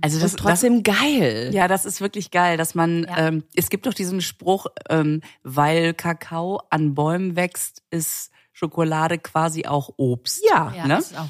Also 0.00 0.18
Das 0.20 0.30
ist 0.32 0.38
trotzdem 0.38 0.82
geil. 0.82 1.46
das 1.46 1.54
ja, 1.54 1.68
das 1.68 1.84
ist 1.84 2.00
wirklich 2.00 2.30
geil, 2.30 2.56
dass 2.56 2.74
man 2.74 3.04
Ja. 3.04 3.28
ähm, 3.28 3.44
es 3.54 3.70
gibt 3.70 3.86
doch 3.86 3.94
diesen 3.94 4.20
Spruch, 4.20 4.66
ähm, 4.88 5.20
weil 5.42 5.94
Kakao 5.94 6.62
an 6.70 6.94
Bäumen 6.94 7.36
wächst, 7.36 7.82
ist 7.90 8.30
Schokolade 8.52 9.18
quasi 9.18 9.66
auch 9.66 9.90
Obst. 9.96 10.42
Ja. 10.48 10.72
Ja, 10.76 10.86
ne? 10.86 10.96
das 10.96 11.10
ist 11.12 11.18
auch. 11.18 11.28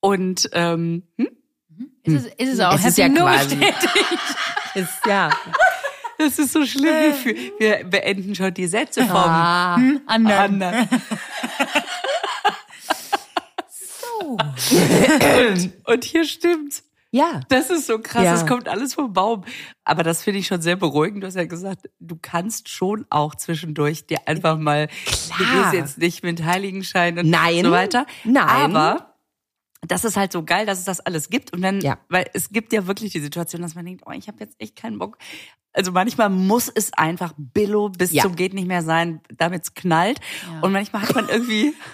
Und 0.00 0.48
ähm, 0.52 1.02
hm? 1.18 1.28
Ist 2.04 2.14
es, 2.14 2.26
ist 2.34 2.52
es 2.54 2.60
auch. 2.60 2.74
Es 2.74 2.84
ist 2.84 2.98
ja 2.98 3.08
nur 3.08 3.28
quasi- 3.28 3.56
bestätigt. 3.56 3.90
Ist, 4.74 5.06
ja. 5.06 5.30
das 6.18 6.36
ist 6.40 6.52
so 6.52 6.66
schlimm. 6.66 6.84
Wir, 6.84 7.14
fü- 7.14 7.52
wir 7.60 7.84
beenden 7.84 8.34
schon 8.34 8.52
die 8.52 8.66
Sätze 8.66 9.04
vom 9.06 9.16
Ah, 9.16 9.74
anderen. 10.06 10.62
anderen. 10.62 10.88
So. 13.68 14.36
Und 15.84 16.04
hier 16.04 16.24
stimmt's. 16.24 16.82
Ja. 17.14 17.42
Das 17.48 17.70
ist 17.70 17.86
so 17.86 18.00
krass, 18.00 18.24
Ja. 18.24 18.32
das 18.32 18.44
kommt 18.44 18.68
alles 18.68 18.94
vom 18.94 19.12
Baum. 19.12 19.44
Aber 19.84 20.02
das 20.02 20.24
finde 20.24 20.40
ich 20.40 20.48
schon 20.48 20.60
sehr 20.60 20.74
beruhigend. 20.74 21.22
Du 21.22 21.28
hast 21.28 21.36
ja 21.36 21.44
gesagt, 21.44 21.88
du 22.00 22.18
kannst 22.20 22.68
schon 22.68 23.06
auch 23.08 23.36
zwischendurch 23.36 24.06
dir 24.08 24.18
einfach 24.26 24.58
mal, 24.58 24.88
du 24.88 25.44
Klar. 25.44 25.70
gehst 25.70 25.74
jetzt 25.74 25.98
nicht 25.98 26.24
mit 26.24 26.42
Heiligenschein 26.44 27.16
und 27.16 27.30
Nein. 27.30 27.64
so 27.64 27.70
weiter. 27.70 28.06
Nein. 28.24 28.74
Aber 28.74 29.14
das 29.86 30.04
ist 30.04 30.16
halt 30.16 30.32
so 30.32 30.42
geil, 30.44 30.66
dass 30.66 30.80
es 30.80 30.84
das 30.86 30.98
alles 30.98 31.30
gibt. 31.30 31.52
Und 31.52 31.62
dann, 31.62 31.80
Ja. 31.82 31.98
weil 32.08 32.28
es 32.34 32.48
gibt 32.50 32.72
ja 32.72 32.88
wirklich 32.88 33.12
die 33.12 33.20
Situation, 33.20 33.62
dass 33.62 33.76
man 33.76 33.84
denkt, 33.86 34.02
oh, 34.06 34.10
ich 34.12 34.26
habe 34.26 34.38
jetzt 34.40 34.56
echt 34.58 34.74
keinen 34.74 34.98
Bock. 34.98 35.16
Also 35.72 35.92
manchmal 35.92 36.30
muss 36.30 36.68
es 36.68 36.92
einfach 36.94 37.32
Billo 37.36 37.90
bis 37.90 38.10
Ja. 38.10 38.22
zum 38.24 38.34
geht 38.34 38.54
nicht 38.54 38.66
mehr 38.66 38.82
sein, 38.82 39.20
damit 39.36 39.62
es 39.62 39.74
knallt. 39.74 40.18
Und 40.62 40.72
manchmal 40.72 41.02
hat 41.02 41.14
man 41.14 41.28
irgendwie 41.28 41.74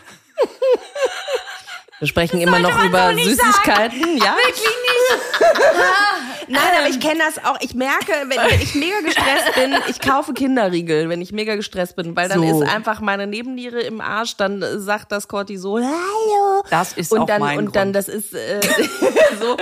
Wir 1.98 2.08
sprechen 2.08 2.40
immer 2.40 2.58
noch 2.58 2.82
über 2.82 3.12
Süßigkeiten, 3.14 4.16
ja? 4.16 4.34
Wirklich. 4.34 4.66
Nein, 6.48 6.62
aber 6.78 6.88
ich 6.88 6.98
kenne 7.00 7.20
das 7.20 7.44
auch. 7.44 7.56
Ich 7.60 7.74
merke, 7.74 8.12
wenn, 8.26 8.38
wenn 8.38 8.60
ich 8.60 8.74
mega 8.74 9.00
gestresst 9.00 9.54
bin, 9.54 9.74
ich 9.88 10.00
kaufe 10.00 10.32
Kinderriegel, 10.34 11.08
wenn 11.08 11.20
ich 11.22 11.32
mega 11.32 11.54
gestresst 11.54 11.96
bin, 11.96 12.16
weil 12.16 12.28
dann 12.28 12.40
So. 12.40 12.62
ist 12.62 12.68
einfach 12.68 13.00
meine 13.00 13.26
Nebenniere 13.26 13.80
im 13.80 14.00
Arsch, 14.00 14.36
dann 14.36 14.60
äh, 14.62 14.78
sagt 14.80 15.12
das 15.12 15.28
Cortisol, 15.28 15.82
hallo. 15.84 16.62
Das 16.70 16.92
ist 16.94 17.12
und 17.12 17.20
auch 17.20 17.26
dann, 17.26 17.40
mein 17.40 17.58
Und 17.58 17.76
dann, 17.76 17.92
Grund. 17.92 17.96
das 17.96 18.08
ist 18.08 18.34
äh, 18.34 18.60
so. 19.40 19.56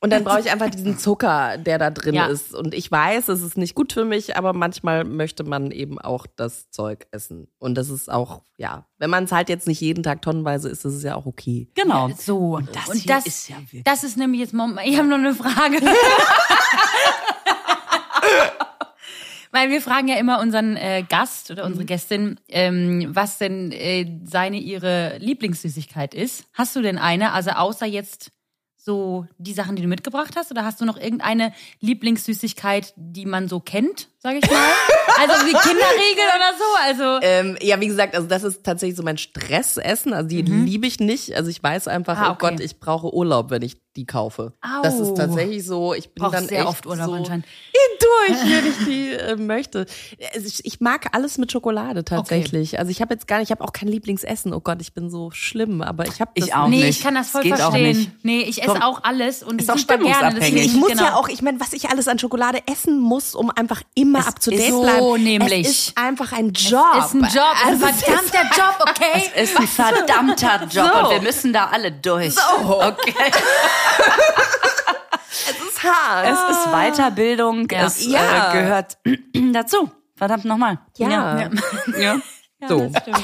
Und 0.00 0.10
dann 0.12 0.22
brauche 0.24 0.40
ich 0.40 0.50
einfach 0.50 0.68
diesen 0.68 0.98
Zucker, 0.98 1.56
der 1.56 1.78
da 1.78 1.90
drin 1.90 2.14
Ja. 2.14 2.26
ist. 2.26 2.54
Und 2.54 2.74
ich 2.74 2.90
weiß, 2.90 3.28
es 3.28 3.40
ist 3.40 3.56
nicht 3.56 3.74
gut 3.74 3.92
für 3.94 4.04
mich, 4.04 4.36
aber 4.36 4.52
manchmal 4.52 5.04
möchte 5.04 5.44
man 5.44 5.70
eben 5.70 5.98
auch 5.98 6.26
das 6.36 6.68
Zeug 6.70 7.06
essen. 7.10 7.48
Und 7.58 7.74
das 7.76 7.88
ist 7.88 8.10
auch, 8.12 8.42
ja, 8.58 8.86
wenn 8.98 9.08
man 9.08 9.24
es 9.24 9.32
halt 9.32 9.48
jetzt 9.48 9.66
nicht 9.66 9.80
jeden 9.80 10.02
Tag 10.02 10.20
tonnenweise 10.20 10.68
isst, 10.68 10.84
ist 10.84 10.92
es 10.94 11.02
ja 11.02 11.14
auch 11.14 11.24
okay. 11.24 11.68
genau. 11.74 12.10
So. 12.18 12.56
Und 12.56 12.68
das 12.76 12.88
Und 12.90 13.08
das, 13.08 13.24
ist 13.26 13.48
ja 13.48 13.56
wirklich. 13.56 13.84
das 13.84 14.04
ist 14.04 14.18
nämlich 14.18 14.40
jetzt, 14.42 14.52
Mom, 14.52 14.78
ich 14.84 14.98
habe 14.98 15.08
noch 15.08 15.16
eine 15.16 15.34
Frage. 15.34 15.80
Weil 19.52 19.70
wir 19.70 19.80
fragen 19.80 20.08
ja 20.08 20.16
immer 20.16 20.40
unseren 20.40 20.76
äh, 20.76 21.04
Gast 21.08 21.50
oder 21.52 21.62
Mhm. 21.64 21.68
unsere 21.68 21.84
Gästin, 21.86 22.40
ähm, 22.48 23.06
was 23.14 23.38
denn 23.38 23.70
äh, 23.70 24.18
seine, 24.24 24.56
ihre 24.58 25.16
Lieblingssüßigkeit 25.18 26.12
ist. 26.12 26.44
Hast 26.54 26.74
du 26.74 26.82
denn 26.82 26.98
eine? 26.98 27.32
Also 27.32 27.50
außer 27.50 27.86
jetzt 27.86 28.32
so 28.84 29.26
die 29.38 29.54
Sachen, 29.54 29.76
die 29.76 29.82
du 29.82 29.88
mitgebracht 29.88 30.34
hast? 30.36 30.50
Oder 30.50 30.64
hast 30.64 30.80
du 30.80 30.84
noch 30.84 30.98
irgendeine 30.98 31.52
Lieblingssüßigkeit, 31.80 32.92
die 32.96 33.24
man 33.26 33.48
so 33.48 33.60
kennt, 33.60 34.08
sage 34.24 34.38
ich 34.42 34.50
mal? 34.50 34.58
also 35.20 35.46
wie 35.46 35.52
Kinderriegel 35.52 36.24
oder 36.34 36.58
so? 36.58 36.64
Also 36.82 37.18
Ähm, 37.26 37.56
ja, 37.62 37.78
wie 37.80 37.86
gesagt, 37.86 38.16
also 38.16 38.26
das 38.26 38.42
ist 38.42 38.64
tatsächlich 38.64 38.96
so 38.96 39.02
mein 39.04 39.18
Stressessen. 39.18 40.12
Also 40.12 40.28
die 40.28 40.42
liebe 40.42 40.86
ich 40.86 40.98
nicht. 40.98 41.34
Also 41.36 41.50
ich 41.50 41.62
weiß 41.62 41.86
einfach, 41.88 42.18
Ah, 42.18 42.28
oh 42.30 42.32
okay. 42.32 42.50
Gott, 42.50 42.60
ich 42.60 42.80
brauche 42.80 43.14
Urlaub, 43.14 43.50
wenn 43.50 43.62
ich 43.62 43.76
die 43.96 44.06
kaufe. 44.06 44.54
Au. 44.60 44.82
Das 44.82 44.98
ist 44.98 45.14
tatsächlich 45.14 45.64
so. 45.64 45.94
Ich 45.94 46.12
bin 46.12 46.22
brauchst 46.22 46.34
dann 46.34 46.48
sehr 46.48 46.60
echt 46.60 46.68
oft 46.68 46.86
Urlaub 46.86 47.06
so 47.06 47.12
anscheinend. 47.12 47.44
durch, 48.00 48.38
wenn 48.50 48.66
ich 48.66 48.84
die 48.86 49.10
äh, 49.12 49.36
möchte. 49.36 49.86
Also 50.34 50.46
ich, 50.48 50.64
ich 50.64 50.80
mag 50.80 51.06
alles 51.12 51.38
mit 51.38 51.52
Schokolade 51.52 52.04
tatsächlich. 52.04 52.78
Also 52.80 52.90
ich 52.90 53.00
habe 53.00 53.14
jetzt 53.14 53.28
gar 53.28 53.38
nicht, 53.38 53.48
ich 53.48 53.50
habe 53.52 53.62
auch 53.62 53.72
kein 53.72 53.86
Lieblingsessen. 53.88 54.52
Oh 54.52 54.60
Gott, 54.60 54.78
ich 54.80 54.94
bin 54.94 55.10
so 55.10 55.30
schlimm, 55.30 55.80
aber 55.80 56.06
ich 56.06 56.20
habe 56.20 56.32
Ich 56.34 56.46
das 56.46 56.54
auch 56.54 56.66
Nee, 56.68 56.78
nicht. 56.86 56.98
ich 56.98 57.02
kann 57.04 57.14
das 57.14 57.30
voll 57.30 57.42
auch 57.52 57.56
verstehen. 57.56 57.96
nicht. 57.96 58.10
Nee, 58.24 58.40
ich 58.40 58.62
esse 58.62 58.72
Komm. 58.72 58.82
auch 58.82 59.04
alles 59.04 59.42
und 59.44 59.60
Ist 59.62 59.70
auch 59.70 59.78
super 59.78 59.98
gerne. 59.98 60.44
Ich 60.48 60.74
muss 60.74 60.88
genau. 60.90 61.04
ja 61.04 61.14
auch, 61.14 61.28
ich 61.28 61.40
meine, 61.42 61.60
was 61.60 61.72
ich 61.72 61.88
alles 61.90 62.08
an 62.08 62.18
Schokolade 62.18 62.58
essen 62.70 62.98
muss, 62.98 63.34
um 63.36 63.50
einfach 63.50 63.82
immer 63.94 64.13
Es 64.20 64.26
up 64.28 64.40
to 64.40 64.50
date 64.50 64.70
so 64.70 64.82
bleiben. 64.82 65.22
nämlich. 65.24 65.66
Es 65.66 65.78
ist 65.88 65.98
einfach 65.98 66.32
ein 66.32 66.50
Job. 66.52 66.96
Ist 66.98 67.14
ein 67.14 67.20
Job, 67.24 67.56
Also 67.66 67.84
ein 67.86 67.94
es 67.94 68.02
verdammter 68.02 68.42
Job, 68.56 68.76
okay? 68.88 69.30
Es 69.34 69.50
ist 69.50 69.58
ein 69.60 69.66
verdammter 69.68 70.60
Job 70.70 70.90
So. 70.92 70.98
und 71.00 71.10
wir 71.10 71.22
müssen 71.22 71.52
da 71.52 71.66
alle 71.72 71.92
durch. 71.92 72.34
Okay. 72.62 73.14
Es 75.36 75.50
ist 75.50 75.82
hart. 75.82 76.26
Es 76.28 76.56
ist 76.56 76.72
Weiterbildung, 76.72 77.68
Ja. 77.70 77.86
es 77.86 78.06
Ja. 78.06 78.50
Äh, 78.50 78.52
gehört 78.62 78.98
dazu. 79.52 79.90
Verdammt 80.16 80.44
nochmal. 80.44 80.78
ja. 80.96 81.50
ja. 81.98 82.16
So. 82.68 82.80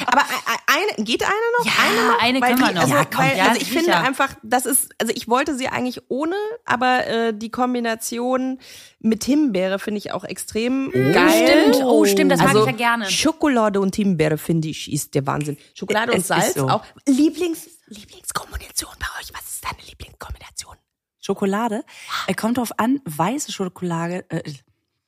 Aber 0.07 0.23
eine, 0.67 1.05
geht 1.05 1.23
eine 1.23 1.33
noch? 1.59 1.65
Ja, 1.67 1.73
eine 1.87 2.09
noch? 2.09 2.23
eine 2.23 2.41
können 2.41 2.59
wir 2.61 2.73
noch. 2.73 2.81
Also, 2.83 2.95
Ja, 2.95 3.05
komm, 3.05 3.25
weil, 3.25 3.37
ja, 3.37 3.45
also 3.49 3.61
ich 3.61 3.69
sicher. 3.69 3.81
finde 3.81 3.97
einfach, 3.97 4.35
das 4.43 4.67
ist, 4.67 4.91
also 4.99 5.13
ich 5.17 5.29
wollte 5.29 5.57
sie 5.57 5.69
eigentlich 5.69 6.01
ohne, 6.09 6.35
aber 6.65 7.07
äh, 7.07 7.35
die 7.35 7.51
Kombination 7.51 8.59
mit 9.01 9.25
Himbeere 9.25 9.79
finde 9.79 9.99
ich 9.99 10.13
auch 10.13 10.25
extrem 10.25 10.91
geil. 10.93 11.47
Stimmt, 11.73 11.85
oh 11.85 12.05
stimmt, 12.05 12.33
das 12.33 12.41
mag 12.41 12.49
Also 12.49 12.61
ich 12.61 12.67
ja 12.73 12.77
gerne. 12.77 13.11
Schokolade 13.11 13.81
und 13.81 13.97
Himbeere 13.97 14.39
finde 14.39 14.69
ich 14.69 14.93
ist 14.93 15.15
der 15.15 15.27
Wahnsinn. 15.27 15.57
Schokolade 15.75 16.13
und 16.13 16.19
Es 16.19 16.23
ist 16.25 16.29
Salz 16.29 16.55
so. 16.55 16.69
auch. 16.69 16.85
Lieblings, 17.07 17.69
Lieblingskombination 17.87 18.91
bei 18.99 19.07
euch. 19.21 19.33
Was 19.35 19.49
ist 19.55 19.65
deine 19.65 19.83
Lieblingskombination? 19.89 20.77
Schokolade. 21.21 21.85
Er 22.27 22.35
kommt 22.35 22.59
drauf 22.59 22.73
an, 22.79 23.01
weiße 23.05 23.53
Schokolade. 23.53 24.25
Äh, 24.31 24.43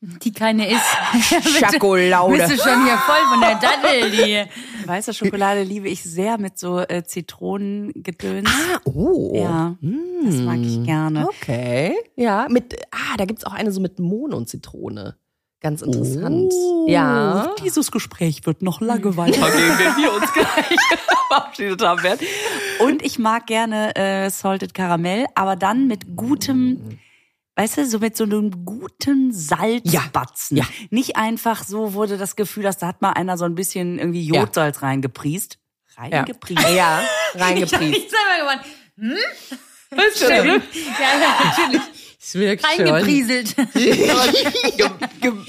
Die 0.05 0.33
keine 0.33 0.69
ist. 0.69 0.81
Schokolade. 1.73 2.33
Bist 2.33 2.51
du 2.51 2.57
schon 2.57 2.85
hier 2.85 2.99
voll 2.99 3.25
von 3.31 3.41
der 3.41 3.55
Dattel, 3.55 4.11
die. 4.11 4.89
weiße 4.89 5.15
Schokolade 5.15 5.63
liebe 5.63 5.89
ich 5.89 6.03
sehr 6.03 6.39
mit 6.39 6.59
so 6.59 6.81
äh, 6.81 7.05
Zitronengedöns. 7.05 8.49
Ah, 8.51 8.81
oh. 8.85 9.33
Ja, 9.37 9.77
das 10.25 10.35
mag 10.37 10.59
ich 10.59 10.83
gerne. 10.83 11.29
Okay. 11.29 11.95
Ja, 12.17 12.49
mit, 12.51 12.75
ah, 12.91 13.17
da 13.17 13.27
gibt's 13.27 13.45
auch 13.45 13.53
eine 13.53 13.71
so 13.71 13.81
mit 13.81 14.01
Mohn 14.01 14.33
und 14.33 14.49
Zitrone. 14.49 15.17
Ganz 15.61 15.81
interessant. 15.83 16.53
Oh, 16.53 16.87
Ja. 16.89 17.55
Dieses 17.65 17.93
Gespräch 17.93 18.45
wird 18.45 18.63
noch 18.63 18.81
lange 18.81 19.17
weitergehen, 19.17 19.79
wenn 19.79 20.03
wir 20.03 20.13
uns 20.13 20.33
gleich 20.33 20.79
verabschiedet 21.29 21.81
haben 21.83 22.03
werden. 22.03 22.27
Und 22.81 23.05
ich 23.05 23.21
mag 23.21 23.47
gerne 23.47 23.95
äh, 23.95 24.29
Salted 24.31 24.75
Caramel, 24.75 25.27
aber 25.37 25.55
dann 25.55 25.87
mit 25.87 26.17
gutem, 26.17 26.99
weißt 27.57 27.79
du, 27.79 27.87
so 27.87 27.99
mit 27.99 28.17
so 28.17 28.25
einem 28.25 28.65
guten 28.65 29.33
Salzbatzen. 29.33 30.57
Ja. 30.57 30.65
Nicht 30.91 31.17
einfach 31.17 31.65
so 31.65 31.95
wurde 31.95 32.17
das 32.19 32.37
Gefühl, 32.37 32.63
dass 32.63 32.79
da 32.79 32.87
hat 32.89 33.03
mal 33.03 33.11
einer 33.11 33.37
so 33.37 33.45
ein 33.45 33.55
bisschen 33.55 33.99
irgendwie 33.99 34.27
Jodsalz 34.27 34.83
reingepriest. 34.83 35.59
Reingepriest. 35.97 36.69
Ja, 36.75 37.03
reingepriest. 37.35 37.97
Ich 37.97 38.11
selber 38.11 38.39
gewonnen. 38.41 38.61
Hm? 38.99 39.17
Stimmt. 40.15 40.65
Ja, 40.75 41.21
ja, 41.21 41.45
natürlich. 41.45 42.02
Ist 42.23 42.35
wirklich 42.37 42.65
Reingeprieselt. 42.79 43.57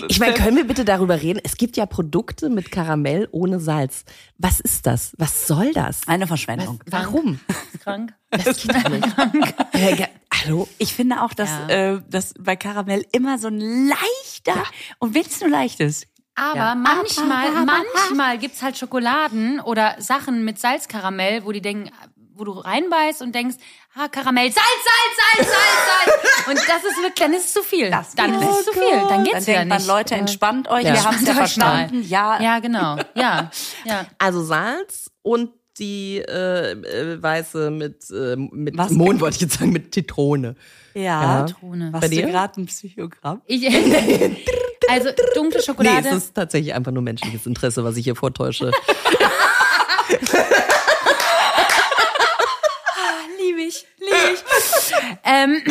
Ich 0.09 0.19
meine, 0.19 0.33
können 0.33 0.57
wir 0.57 0.65
bitte 0.65 0.83
darüber 0.85 1.21
reden? 1.21 1.39
Es 1.43 1.55
gibt 1.57 1.77
ja 1.77 1.85
Produkte 1.85 2.49
mit 2.49 2.71
Karamell 2.71 3.27
ohne 3.31 3.59
Salz. 3.59 4.05
Was 4.39 4.59
ist 4.59 4.87
das? 4.87 5.13
Was 5.19 5.45
soll 5.45 5.71
das? 5.73 6.01
Eine 6.07 6.25
Verschwendung. 6.25 6.79
Warum? 6.87 7.39
Krank. 7.83 8.13
Das 8.31 8.57
geht 8.57 8.73
doch 8.75 8.89
nicht. 8.89 9.07
Äh, 9.75 9.95
ja, 9.95 10.07
hallo? 10.33 10.67
Ich 10.79 10.93
finde 10.95 11.21
auch, 11.21 11.33
dass, 11.35 11.49
Ja. 11.49 11.93
äh, 11.95 12.01
dass 12.09 12.33
bei 12.39 12.55
Karamell 12.55 13.05
immer 13.11 13.37
so 13.37 13.49
ein 13.49 13.59
leichter, 13.87 14.63
und 14.99 15.13
wenn 15.13 15.21
es 15.21 15.39
nur 15.41 15.49
leicht 15.51 15.79
ist, 15.79 16.07
Aber 16.35 16.55
Ja. 16.57 16.73
manchmal, 16.75 17.51
manchmal 17.63 18.39
gibt's 18.39 18.63
halt 18.63 18.75
Schokoladen 18.79 19.59
oder 19.59 19.95
Sachen 19.99 20.43
mit 20.43 20.57
Salzkaramell, 20.57 21.45
wo 21.45 21.51
die 21.51 21.61
denken, 21.61 21.91
wo 22.35 22.43
du 22.45 22.53
reinbeißt 22.53 23.21
und 23.21 23.35
denkst, 23.35 23.57
ah, 23.95 24.07
Karamell, 24.07 24.51
Salz, 24.51 24.65
Salz, 24.65 25.47
Salz, 25.47 25.49
Salz, 25.51 26.15
Salz. 26.15 26.47
Und 26.47 26.55
das 26.57 26.83
ist 26.83 26.97
wirklich, 26.97 27.13
dann 27.19 27.33
ist 27.33 27.45
es 27.47 27.53
zu 27.53 27.63
viel. 27.63 27.89
Das 27.89 28.15
dann 28.15 28.33
ist 28.41 28.49
es 28.59 28.65
zu 28.65 28.73
viel. 28.73 28.81
Dann 28.89 29.07
Dann 29.09 29.23
geht's 29.23 29.47
wieder 29.47 29.57
denkt 29.59 29.69
man, 29.69 29.77
nicht. 29.77 29.87
Leute, 29.87 30.15
entspannt 30.15 30.67
euch, 30.69 30.83
Ja. 30.83 30.93
wir 30.93 31.03
haben 31.05 31.15
es 31.15 31.21
ja 31.21 31.33
mal. 31.33 31.35
verstanden. 31.39 32.01
Ja, 32.07 32.41
Ja, 32.41 32.59
genau. 32.59 32.97
Ja, 33.15 33.51
ja. 33.85 34.05
Also 34.17 34.43
Salz 34.43 35.09
und 35.21 35.51
die 35.79 36.17
äh, 36.19 36.71
äh, 36.73 37.21
weiße 37.23 37.71
mit, 37.71 38.03
äh, 38.11 38.35
mit 38.35 38.77
Was? 38.77 38.91
Mond, 38.91 39.21
wollte 39.21 39.35
ich 39.37 39.41
jetzt 39.41 39.57
sagen, 39.57 39.71
mit 39.71 39.91
Zitrone. 39.93 40.55
ja. 40.93 41.45
Zitrone. 41.47 41.91
Warst 41.91 42.01
Bei 42.01 42.07
du 42.09 42.15
dir? 42.15 42.27
gerade 42.27 42.61
ein 42.61 42.65
Psychogramm? 42.67 43.41
Ich, 43.47 43.65
also 44.89 45.09
dunkle 45.33 45.59
Nee, 45.59 45.65
Schokolade. 45.65 46.09
es 46.09 46.15
ist 46.15 46.35
tatsächlich 46.35 46.75
einfach 46.75 46.91
nur 46.91 47.01
menschliches 47.01 47.47
Interesse, 47.47 47.83
was 47.83 47.97
ich 47.97 48.03
hier 48.03 48.15
vortäusche. 48.15 48.69
Liebe 53.39 53.61
ich. 54.33 54.93
ähm, 55.23 55.61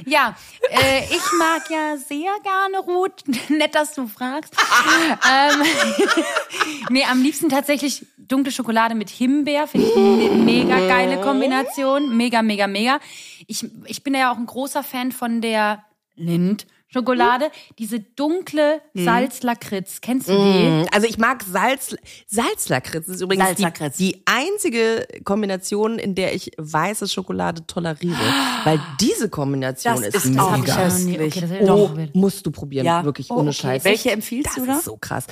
ja, 0.06 0.36
äh, 0.70 1.04
ich 1.04 1.22
mag 1.38 1.70
ja 1.70 1.96
sehr 1.96 2.32
gerne 2.42 2.78
Rot. 2.78 3.24
Nett, 3.48 3.74
dass 3.74 3.94
du 3.94 4.06
fragst. 4.06 4.54
ähm, 5.30 5.62
nee, 6.90 7.04
am 7.04 7.22
liebsten 7.22 7.48
tatsächlich 7.48 8.06
dunkle 8.18 8.52
Schokolade 8.52 8.94
mit 8.94 9.10
Himbeer. 9.10 9.66
Finde 9.66 9.86
ich 9.88 9.96
eine 9.96 10.42
mega 10.42 10.78
geile 10.88 11.20
Kombination. 11.20 12.16
Mega, 12.16 12.42
mega, 12.42 12.66
mega. 12.66 12.98
Ich, 13.46 13.64
ich 13.86 14.02
bin 14.02 14.14
ja 14.14 14.32
auch 14.32 14.36
ein 14.36 14.46
großer 14.46 14.82
Fan 14.82 15.12
von 15.12 15.40
der 15.40 15.84
Lind. 16.16 16.66
Schokolade, 16.96 17.50
diese 17.78 18.00
dunkle 18.00 18.80
Salzlakritz, 18.94 20.00
kennst 20.00 20.28
du 20.28 20.32
die? 20.32 20.86
Also 20.92 21.06
ich 21.06 21.18
mag 21.18 21.42
Salz, 21.42 21.94
Salzlakritz. 22.26 23.08
Ist 23.08 23.20
übrigens 23.20 23.44
die, 23.56 23.62
Salzlakritz. 23.62 23.96
die 23.96 24.22
einzige 24.24 25.06
Kombination, 25.24 25.98
in 25.98 26.14
der 26.14 26.34
ich 26.34 26.52
weiße 26.58 27.08
Schokolade 27.08 27.66
toleriere. 27.66 28.16
Weil 28.64 28.80
diese 29.00 29.28
Kombination 29.28 30.02
Das 30.02 30.14
ist, 30.14 30.24
ist 30.26 30.38
auch 30.38 30.56
mega. 30.56 30.74
köstlich. 30.74 31.36
Okay, 31.36 31.40
das 31.40 31.68
Oh, 31.68 31.88
doch 31.88 32.14
musst 32.14 32.46
du 32.46 32.50
probieren, 32.50 32.86
Ja. 32.86 33.04
wirklich 33.04 33.30
Oh, 33.30 33.34
ohne 33.36 33.50
okay. 33.50 33.58
Scheiß. 33.58 33.84
Welche 33.84 34.10
empfiehlst 34.12 34.48
das 34.48 34.54
du 34.56 34.66
da? 34.66 34.76
ist 34.78 34.84
so 34.84 34.96
krass. 34.96 35.26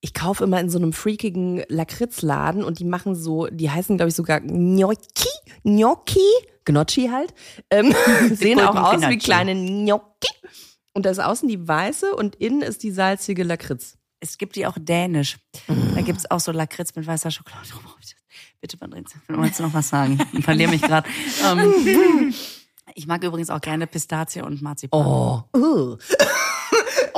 Ich 0.00 0.12
kaufe 0.12 0.44
immer 0.44 0.60
in 0.60 0.68
so 0.70 0.78
einem 0.78 0.92
freakigen 0.92 1.62
Lakritzladen 1.68 2.62
und 2.62 2.78
die 2.78 2.84
machen 2.84 3.14
so, 3.14 3.46
die 3.46 3.70
heißen 3.70 3.96
glaube 3.96 4.10
ich 4.10 4.14
sogar 4.14 4.40
Gnocchi, 4.40 5.28
Gnocchi, 5.64 6.20
Gnocchi 6.66 7.08
halt, 7.08 7.32
ähm, 7.70 7.94
sehen 8.32 8.60
auch 8.60 8.74
aus 8.74 8.96
wie 8.96 9.06
Gnocchi. 9.06 9.18
kleine 9.18 9.54
Gnocchi. 9.54 10.28
Und 10.94 11.04
da 11.06 11.10
ist 11.10 11.18
außen 11.18 11.48
die 11.48 11.66
weiße 11.66 12.14
und 12.14 12.36
innen 12.36 12.62
ist 12.62 12.82
die 12.82 12.92
salzige 12.92 13.42
Lakritz. 13.42 13.98
Es 14.20 14.38
gibt 14.38 14.56
die 14.56 14.66
auch 14.66 14.78
dänisch. 14.80 15.36
Da 15.94 16.00
gibt 16.00 16.18
es 16.18 16.30
auch 16.30 16.40
so 16.40 16.50
Lakritz 16.52 16.94
mit 16.94 17.06
weißer 17.06 17.30
Schokolade. 17.30 17.68
drauf. 17.68 17.82
Bitte, 18.64 18.78
Patrizia, 18.78 19.20
wolltest 19.28 19.58
du 19.58 19.64
noch 19.64 19.74
was 19.74 19.90
sagen? 19.90 20.18
Ich 20.32 20.42
verliere 20.42 20.70
mich 20.70 20.80
gerade. 20.80 21.06
Ähm, 21.44 22.32
ich 22.94 23.06
mag 23.06 23.22
übrigens 23.22 23.50
auch 23.50 23.60
gerne 23.60 23.86
Pistazie 23.86 24.40
und 24.40 24.62
Marzipan. 24.62 25.04
Oh. 25.06 25.42
Uh. 25.54 25.98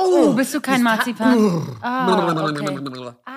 Oh, 0.09 0.33
bist 0.33 0.53
du 0.53 0.61
kein 0.61 0.81
Marzipan? 0.83 1.77
Ah, 1.81 2.45
okay. 2.49 2.79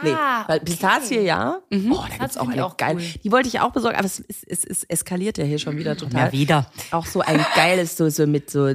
Nee, 0.02 0.12
Ah, 0.12 0.44
weil 0.46 0.60
Pistazie 0.60 1.20
ja. 1.20 1.58
Oh, 1.72 2.04
da 2.08 2.16
gibt's 2.18 2.36
auch 2.36 2.44
ich 2.46 2.52
eine 2.52 2.64
auch 2.64 2.76
geil. 2.76 2.96
cool. 2.96 3.02
Die 3.24 3.32
wollte 3.32 3.48
ich 3.48 3.60
auch 3.60 3.70
besorgen, 3.70 3.96
aber 3.96 4.06
es, 4.06 4.20
es, 4.28 4.42
es, 4.44 4.64
es 4.64 4.84
eskaliert 4.84 5.36
ja 5.38 5.44
hier 5.44 5.58
schon 5.58 5.76
wieder 5.76 5.96
total. 5.96 6.26
Ja, 6.26 6.32
wieder. 6.32 6.66
Auch 6.90 7.06
so 7.06 7.20
ein 7.20 7.44
geiles, 7.54 7.96
so, 7.96 8.08
so 8.08 8.26
mit 8.26 8.50
so 8.50 8.72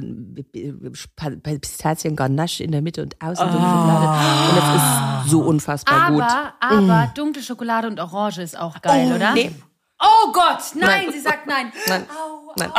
Pistazien 1.42 2.16
Ganache 2.16 2.62
in 2.62 2.72
der 2.72 2.82
Mitte 2.82 3.02
und 3.02 3.16
außen 3.22 3.46
so 3.50 3.52
Schokolade. 3.58 4.50
Und 4.50 4.56
das 4.56 4.76
ist 5.24 5.30
so 5.30 5.40
unfassbar 5.40 6.10
gut. 6.12 6.22
Aber, 6.22 6.52
aber 6.60 7.12
dunkle 7.14 7.42
Schokolade 7.42 7.88
und 7.88 7.98
Orange 8.00 8.38
ist 8.42 8.58
auch 8.58 8.80
geil, 8.82 9.12
oder? 9.14 9.32
Nee, 9.32 9.50
Oh 9.98 10.30
Gott, 10.30 10.58
nein, 10.74 11.06
Nein. 11.06 11.12
sie 11.12 11.20
sagt 11.20 11.46
nein. 11.46 11.72
nein, 11.88 12.04
nein. 12.56 12.70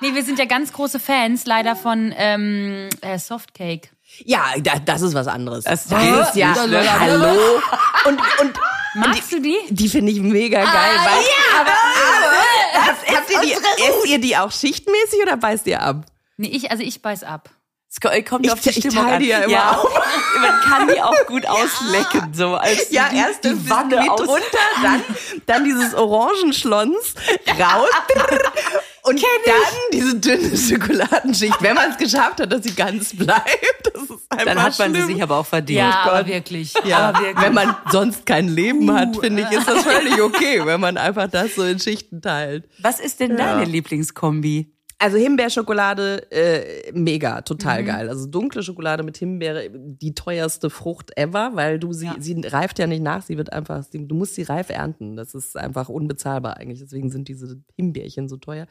Nee, 0.00 0.14
wir 0.14 0.22
sind 0.22 0.38
ja 0.38 0.44
ganz 0.44 0.72
große 0.72 1.00
Fans 1.00 1.46
leider 1.46 1.76
von 1.76 2.14
ähm, 2.16 2.88
äh, 3.00 3.18
Softcake. 3.18 3.90
Ja, 4.24 4.44
da, 4.60 4.78
das 4.78 5.02
ist 5.02 5.14
was 5.14 5.26
anderes. 5.26 5.64
Das 5.64 5.86
Das 5.86 6.02
ist 6.02 6.28
ist 6.30 6.36
ja, 6.36 6.54
hallo. 6.98 7.60
Und, 8.06 8.20
und 8.40 8.58
Magst 8.94 9.32
du 9.32 9.40
die? 9.40 9.56
die 9.68 9.88
finde 9.88 10.12
ich 10.12 10.20
mega 10.20 10.58
geil. 10.64 10.68
weil, 10.72 11.60
aber, 11.60 11.70
aber, 11.70 12.86
habt, 12.86 13.16
habt 13.16 13.30
ihr 13.30 13.40
die, 13.40 13.52
esst 13.52 14.06
ihr 14.06 14.18
die 14.20 14.36
auch 14.36 14.50
schichtmäßig 14.50 15.20
oder 15.22 15.36
beißt 15.36 15.66
ihr 15.66 15.82
ab? 15.82 16.06
Nee, 16.36 16.48
ich, 16.48 16.70
also 16.70 16.82
ich 16.82 17.02
beiß 17.02 17.22
ab. 17.24 17.50
Es 17.90 18.00
ko- 18.00 18.10
kommt 18.28 18.44
Ich- 18.44 18.52
auf 18.52 18.60
die 18.60 18.68
ich 18.70 18.76
Stimmung 18.76 19.04
teile 19.04 19.14
an. 19.16 19.22
die 19.22 19.28
ja 19.28 19.38
immer 19.38 19.52
ja, 19.52 19.70
auf. 19.72 19.90
man 20.40 20.60
kann 20.60 20.88
die 20.88 21.00
auch 21.00 21.26
gut 21.26 21.46
auslecken, 21.46 22.32
so 22.34 22.54
als 22.54 22.90
Ja, 22.90 23.08
die, 23.10 23.16
erst 23.16 23.44
die 23.44 23.48
das 23.50 23.70
Wanne 23.70 24.10
aus. 24.12 24.20
runter, 24.28 24.58
dann, 24.82 25.02
dann 25.46 25.64
dieses 25.64 25.94
Orangenschlons 25.94 27.14
raus 27.58 27.88
und 29.04 29.22
dann 29.46 29.54
diese 29.92 30.16
dünne 30.16 30.56
Schokoladenschicht, 30.56 31.62
wenn 31.62 31.74
man 31.74 31.90
es 31.92 31.96
geschafft 31.96 32.40
hat, 32.42 32.52
dass 32.52 32.62
sie 32.62 32.74
ganz 32.74 33.16
bleibt. 33.16 33.90
Das 33.94 34.02
ist 34.02 34.10
einfach 34.28 34.44
Dann 34.44 34.62
hat 34.62 34.78
man 34.78 34.92
sie 34.92 35.00
schlimm. 35.00 35.14
sich 35.14 35.22
aber 35.22 35.36
auch 35.38 35.46
verdient. 35.46 35.78
Ja, 35.78 35.90
aber 36.02 36.18
Gott. 36.18 36.26
wirklich. 36.26 36.74
Ja, 36.84 36.98
aber 37.08 37.20
wirklich. 37.20 37.42
wenn 37.44 37.54
man 37.54 37.74
sonst 37.90 38.26
kein 38.26 38.48
Leben 38.48 38.92
hat, 38.92 39.16
finde 39.16 39.46
ich, 39.50 39.56
ist 39.58 39.66
das 39.66 39.82
völlig 39.82 40.20
okay, 40.20 40.60
wenn 40.66 40.78
man 40.80 40.98
einfach 40.98 41.28
das 41.28 41.54
so 41.54 41.64
in 41.64 41.78
Schichten 41.80 42.20
teilt. 42.20 42.68
Was 42.80 43.00
ist 43.00 43.18
denn 43.20 43.36
deine 43.38 43.64
Lieblingskombi? 43.64 44.74
Also 45.00 45.16
Himbeerschokolade, 45.16 46.30
äh, 46.32 46.90
mega, 46.92 47.42
total 47.42 47.84
geil. 47.84 48.08
Also 48.08 48.26
dunkle 48.26 48.64
Schokolade 48.64 49.04
mit 49.04 49.16
Himbeere, 49.16 49.70
die 49.70 50.12
teuerste 50.12 50.70
Frucht 50.70 51.16
ever, 51.16 51.52
weil 51.54 51.78
du 51.78 51.92
sie, 51.92 52.10
sie 52.18 52.40
reift 52.44 52.80
ja 52.80 52.88
nicht 52.88 53.02
nach, 53.02 53.22
sie 53.22 53.36
wird 53.38 53.52
einfach, 53.52 53.84
sie, 53.84 54.08
du 54.08 54.16
musst 54.16 54.34
sie 54.34 54.42
reif 54.42 54.70
ernten. 54.70 55.14
Das 55.14 55.34
ist 55.34 55.56
einfach 55.56 55.88
unbezahlbar 55.88 56.56
eigentlich. 56.56 56.80
Deswegen 56.80 57.10
sind 57.10 57.28
diese 57.28 57.62
Himbeerchen 57.76 58.28
so 58.28 58.38
teuer. 58.38 58.66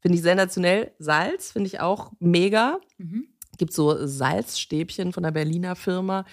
Finde 0.00 0.16
ich 0.16 0.22
sensationell. 0.22 0.92
Salz 0.98 1.52
finde 1.52 1.68
ich 1.68 1.80
auch 1.80 2.12
mega. 2.20 2.80
Gibt 3.58 3.74
so 3.74 4.06
Salzstäbchen 4.06 5.12
von 5.12 5.24
der 5.24 5.30
Berliner 5.32 5.76
Firma. 5.76 6.24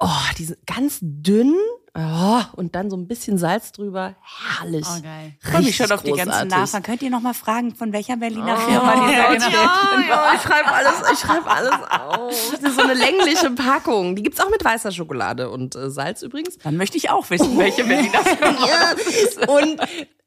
Oh, 0.00 0.08
die 0.38 0.44
sind 0.44 0.66
ganz 0.66 0.98
dünn. 1.02 1.54
Oh, 1.94 2.40
und 2.56 2.74
dann 2.74 2.88
so 2.88 2.96
ein 2.96 3.06
bisschen 3.06 3.36
Salz 3.36 3.70
drüber. 3.72 4.14
Herrlich. 4.58 4.86
Oh, 4.88 5.02
geil. 5.02 5.34
Ich 5.38 5.46
freue 5.46 5.58
mich 5.58 5.66
Richtig 5.68 5.76
schon 5.76 5.92
auf 5.92 6.02
die 6.02 6.10
ganzen 6.12 6.26
großartig. 6.30 6.50
Nachfragen. 6.50 6.82
Könnt 6.84 7.02
ihr 7.02 7.10
noch 7.10 7.20
mal 7.20 7.34
fragen, 7.34 7.74
von 7.74 7.92
welcher 7.92 8.16
Berliner 8.16 8.56
Firma 8.56 8.94
die 9.06 9.12
ja, 9.12 9.26
Salzstäbchen 9.26 9.52
Ja, 9.52 10.00
ja, 10.08 10.32
ich 10.34 10.40
schreibe 10.40 10.72
alles, 10.72 10.92
ich 11.12 11.18
schreibe 11.18 11.50
alles 11.50 11.72
auf. 11.90 12.50
Das 12.62 12.70
ist 12.70 12.76
so 12.76 12.82
eine 12.82 12.94
längliche 12.94 13.50
Packung. 13.50 14.16
Die 14.16 14.22
gibt's 14.22 14.40
auch 14.40 14.48
mit 14.48 14.64
weißer 14.64 14.90
Schokolade 14.90 15.50
und 15.50 15.74
äh, 15.74 15.90
Salz 15.90 16.22
übrigens. 16.22 16.56
Dann 16.58 16.78
möchte 16.78 16.96
ich 16.96 17.10
auch 17.10 17.28
wissen, 17.28 17.58
welche 17.58 17.84
Berliner 17.84 18.20
Firma. 18.24 18.66
Ja. 18.66 19.48
Und, 19.52 19.80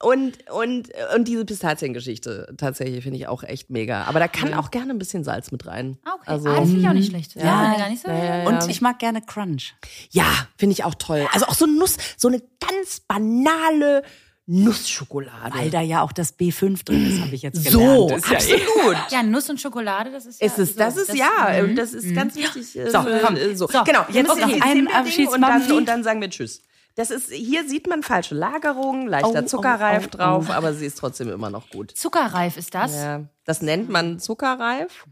und, 0.04 0.52
und, 0.52 0.90
und 1.16 1.28
diese 1.28 1.46
Pistaziengeschichte 1.46 2.54
tatsächlich 2.58 3.02
finde 3.04 3.18
ich 3.18 3.28
auch 3.28 3.42
echt 3.42 3.72
mega. 3.72 4.04
Aber 4.04 4.20
da 4.20 4.28
kann 4.28 4.54
auch 4.54 4.70
gerne 4.70 4.92
ein 4.94 5.00
bisschen 5.00 5.24
Salz 5.24 5.52
mit 5.52 5.66
rein. 5.66 5.98
Okay, 6.06 6.22
Also, 6.28 6.50
ah, 6.50 6.58
das 6.60 6.66
finde 6.68 6.82
ich 6.82 6.88
auch 6.88 6.94
nicht 6.94 7.10
schlecht. 7.10 7.34
Ja, 7.36 7.76
gar 7.76 7.90
nicht 7.90 8.04
so. 8.04 8.12
Und 8.12 8.70
ich 8.70 8.82
mag 8.82 9.00
gerne 9.00 9.22
Crunch. 9.24 9.74
ja, 10.12 10.26
finde 10.58 10.74
ich 10.74 10.84
auch 10.84 10.94
toll. 10.94 11.26
Also 11.34 11.48
auch 11.48 11.55
so 11.56 11.66
Nuss, 11.66 11.98
so 12.18 12.28
eine 12.28 12.42
ganz 12.60 13.00
banale 13.08 14.04
Nussschokolade. 14.48 15.56
Weil 15.58 15.70
da 15.72 15.82
ja 15.82 16.02
auch 16.02 16.12
das 16.12 16.38
B5 16.38 16.86
drin 16.86 17.10
ist, 17.12 17.22
habe 17.22 17.34
ich 17.36 17.42
jetzt 17.42 17.64
so, 17.64 17.80
gelernt. 18.08 18.12
Ist 18.12 18.30
ja 18.50 18.56
eh- 18.56 18.62
absolut. 18.62 19.12
Ja, 19.12 19.24
Nuss 19.24 19.50
und 19.50 19.60
Schokolade, 19.60 20.12
das 20.12 20.26
ist 20.26 20.40
ja. 20.42 20.48
Ist 20.48 20.60
es, 20.60 20.74
so, 20.74 20.80
das 20.80 20.98
ist 20.98 21.16
ja, 21.16 21.50
äh, 21.50 21.74
das 21.74 21.94
ist 21.94 22.14
ganz 22.14 22.36
wichtig. 22.36 22.76
äh, 22.78 22.90
So, 22.90 23.00
komm. 23.24 23.36
äh, 23.36 23.56
so. 23.56 23.68
So, 23.68 23.84
genau. 23.84 24.06
jetzt 24.12 24.28
noch 24.28 24.38
ein 24.38 24.88
Abschiedsmampfi. 24.88 25.34
und 25.34 25.42
dann, 25.42 25.72
und 25.78 25.86
dann 25.88 26.04
sagen 26.04 26.22
wir 26.22 26.30
Tschüss. 26.30 26.62
Das 26.98 27.12
ist, 27.12 27.30
hier 27.30 27.68
sieht 27.68 27.88
man 27.88 28.04
falsche 28.04 28.36
Lagerung, 28.36 29.08
leichter 29.08 29.42
Oh, 29.44 29.46
Zuckerreif 29.48 30.04
oh, 30.06 30.10
oh, 30.14 30.16
drauf, 30.18 30.50
aber 30.50 30.74
sie 30.74 30.86
ist 30.86 30.98
trotzdem 30.98 31.28
immer 31.30 31.50
noch 31.50 31.70
gut. 31.70 31.92
Zuckerreif 31.92 32.56
ist 32.56 32.74
das. 32.74 32.96
Ja, 32.96 33.26
das 33.44 33.62
nennt 33.62 33.90
man 33.90 34.18
Zuckerreif. 34.20 35.06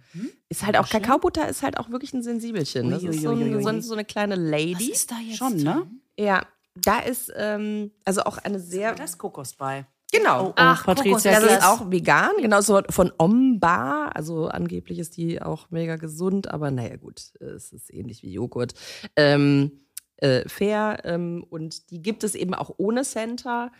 Ist 0.48 0.66
halt 0.66 0.78
auch 0.78 0.88
Kakaobutter 0.88 1.50
ist 1.50 1.62
halt 1.62 1.78
auch 1.78 1.89
wirklich 1.89 2.14
ein 2.14 2.24
Sensibelchen. 2.24 2.89
Das 2.89 3.04
ist 3.04 3.22
so, 3.22 3.32
ein, 3.32 3.62
so, 3.62 3.68
ein- 3.68 3.82
so 3.82 3.94
eine 3.96 4.06
kleine 4.06 4.36
Was 4.36 4.50
Lady. 4.50 4.91
ist 4.91 5.12
da 5.12 5.16
jetzt? 5.28 5.38
Schon, 5.39 5.58
ne? 5.58 5.86
Ja, 6.18 6.45
da 6.76 6.99
ist 6.99 7.32
ähm, 7.36 7.91
also 8.05 8.24
auch 8.24 8.38
eine 8.38 8.59
sehr 8.59 8.95
Da 8.95 9.03
ist 9.03 9.18
Kokos 9.18 9.53
bei. 9.53 9.86
genau. 10.11 10.49
Oh, 10.49 10.53
Ach, 10.55 10.86
Patricia, 10.86 11.39
Das 11.39 11.43
ist 11.43 11.64
auch 11.64 11.91
vegan, 11.91 12.32
genauso 12.41 12.82
von 12.89 13.11
Omba. 13.18 14.07
Also 14.14 14.47
angeblich 14.47 14.99
ist 14.99 15.18
die 15.18 15.41
auch 15.41 15.70
mega 15.72 15.95
gesund, 15.97 16.49
aber 16.49 16.72
naja, 16.72 16.95
gut, 16.97 17.34
es 17.39 17.72
ist 17.72 17.93
ähnlich 17.93 18.24
wie 18.24 18.34
Joghurt. 18.34 18.74
Ähm, 19.16 19.84
äh, 20.18 20.47
fair 20.47 21.01
ähm, 21.03 21.45
und 21.49 21.89
die 21.91 22.01
gibt 22.01 22.24
es 22.24 22.36
eben 22.36 22.53
auch 22.53 22.74
ohne 22.78 23.03
Center. 23.03 23.72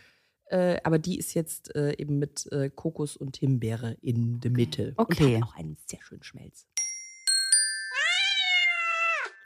Äh, 0.46 0.78
aber 0.84 0.98
die 0.98 1.18
ist 1.18 1.34
jetzt 1.34 1.74
äh, 1.74 1.96
eben 1.96 2.18
mit 2.18 2.50
äh, 2.52 2.68
Kokos 2.68 3.16
und 3.16 3.36
Himbeere 3.38 3.96
in 4.02 4.40
der 4.40 4.50
Mitte. 4.50 4.92
Okay. 4.96 5.36
Und 5.36 5.42
hat 5.42 5.48
auch 5.48 5.56
einen 5.56 5.78
sehr 5.86 6.00
schönen 6.02 6.22
Schmelz. 6.22 6.66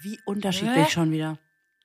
Wie 0.02 0.18
unterschiedlich 0.26 0.88
schon 0.88 1.12
wieder. 1.12 1.38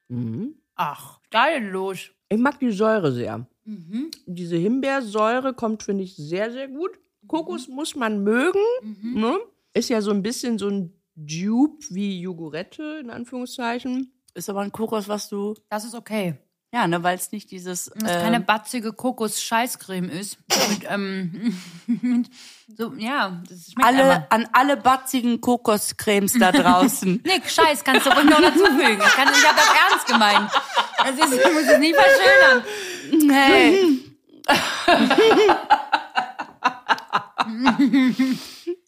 Mhm. 0.07 0.55
Ach, 0.75 1.19
geil 1.29 1.69
los. 1.69 2.11
Ich 2.29 2.39
mag 2.39 2.59
die 2.59 2.71
Säure 2.71 3.11
sehr. 3.11 3.47
Mhm. 3.65 4.11
Diese 4.25 4.57
Himbeersäure 4.57 5.53
kommt, 5.53 5.83
finde 5.83 6.03
ich, 6.03 6.15
sehr, 6.15 6.51
sehr 6.51 6.67
gut. 6.67 6.91
Kokos 7.27 7.67
muss 7.67 7.95
man 7.95 8.23
mögen. 8.23 8.59
Ne? 9.01 9.37
Ist 9.73 9.89
ja 9.89 10.01
so 10.01 10.11
ein 10.11 10.23
bisschen 10.23 10.57
so 10.57 10.67
ein 10.67 10.93
Dupe 11.15 11.83
wie 11.89 12.19
Jogurette, 12.19 12.99
in 13.01 13.09
Anführungszeichen. 13.09 14.13
Ist 14.33 14.49
aber 14.49 14.61
ein 14.61 14.71
Kokos, 14.71 15.07
was 15.07 15.29
du. 15.29 15.53
Das 15.69 15.85
ist 15.85 15.95
okay. 15.95 16.37
Ja, 16.73 16.87
ne, 16.87 17.03
weil 17.03 17.15
es 17.15 17.31
nicht 17.31 17.51
dieses. 17.51 17.89
Äh, 17.89 18.01
keine 18.03 18.39
batzige 18.39 18.93
Kokos-Scheißcreme 18.93 20.09
ist. 20.09 20.39
Mit, 20.69 20.79
ähm, 20.89 21.55
mit, 21.85 22.31
so, 22.75 22.93
ja, 22.97 23.43
das 23.47 23.71
schmeckt 23.71 23.87
alle, 23.87 24.31
an 24.31 24.49
alle 24.53 24.77
batzigen 24.77 25.39
Kokoscremes 25.39 26.33
da 26.39 26.51
draußen. 26.51 27.21
Nick, 27.25 27.47
Scheiß 27.47 27.83
kannst 27.83 28.07
du 28.07 28.09
ruhig 28.09 28.25
noch 28.27 28.41
dazufügen. 28.41 28.99
Ich, 28.99 29.15
kann, 29.15 29.27
ich 29.31 29.47
hab 29.47 29.55
das 29.55 29.67
ernst 29.91 30.07
gemeint. 30.07 30.49
Das 30.97 31.11
ist, 31.11 31.33
ich 31.33 31.53
muss 31.53 31.67
es 31.67 31.77
nicht 31.77 31.95
verschönern. 31.95 32.63
hey. 33.29 33.99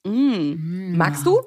Magst 0.98 1.24
du? 1.24 1.40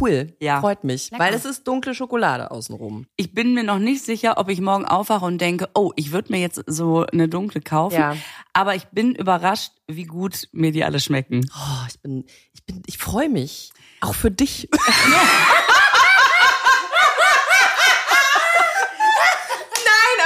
Cool. 0.00 0.36
Ja. 0.40 0.60
Freut 0.60 0.84
mich. 0.84 1.10
Weil 1.16 1.34
es 1.34 1.44
ist 1.44 1.66
dunkle 1.66 1.94
Schokolade 1.94 2.50
außenrum. 2.50 3.06
Ich 3.16 3.34
bin 3.34 3.54
mir 3.54 3.64
noch 3.64 3.78
nicht 3.78 4.04
sicher, 4.04 4.38
ob 4.38 4.48
ich 4.48 4.60
morgen 4.60 4.84
aufwache 4.84 5.24
und 5.24 5.40
denke, 5.40 5.68
oh, 5.74 5.92
ich 5.96 6.12
würde 6.12 6.32
mir 6.32 6.40
jetzt 6.40 6.62
so 6.66 7.06
eine 7.06 7.28
dunkle 7.28 7.60
kaufen. 7.60 7.98
Ja. 7.98 8.16
Aber 8.52 8.74
ich 8.74 8.86
bin 8.88 9.14
überrascht, 9.14 9.72
wie 9.86 10.04
gut 10.04 10.48
mir 10.52 10.72
die 10.72 10.84
alle 10.84 11.00
schmecken. 11.00 11.48
Oh, 11.54 11.86
ich 11.88 12.00
bin, 12.00 12.24
ich 12.52 12.64
bin, 12.64 12.82
ich 12.86 12.98
freue 12.98 13.28
mich. 13.28 13.72
Auch 14.00 14.14
für 14.14 14.30
dich. 14.30 14.68
Nein, 14.72 14.82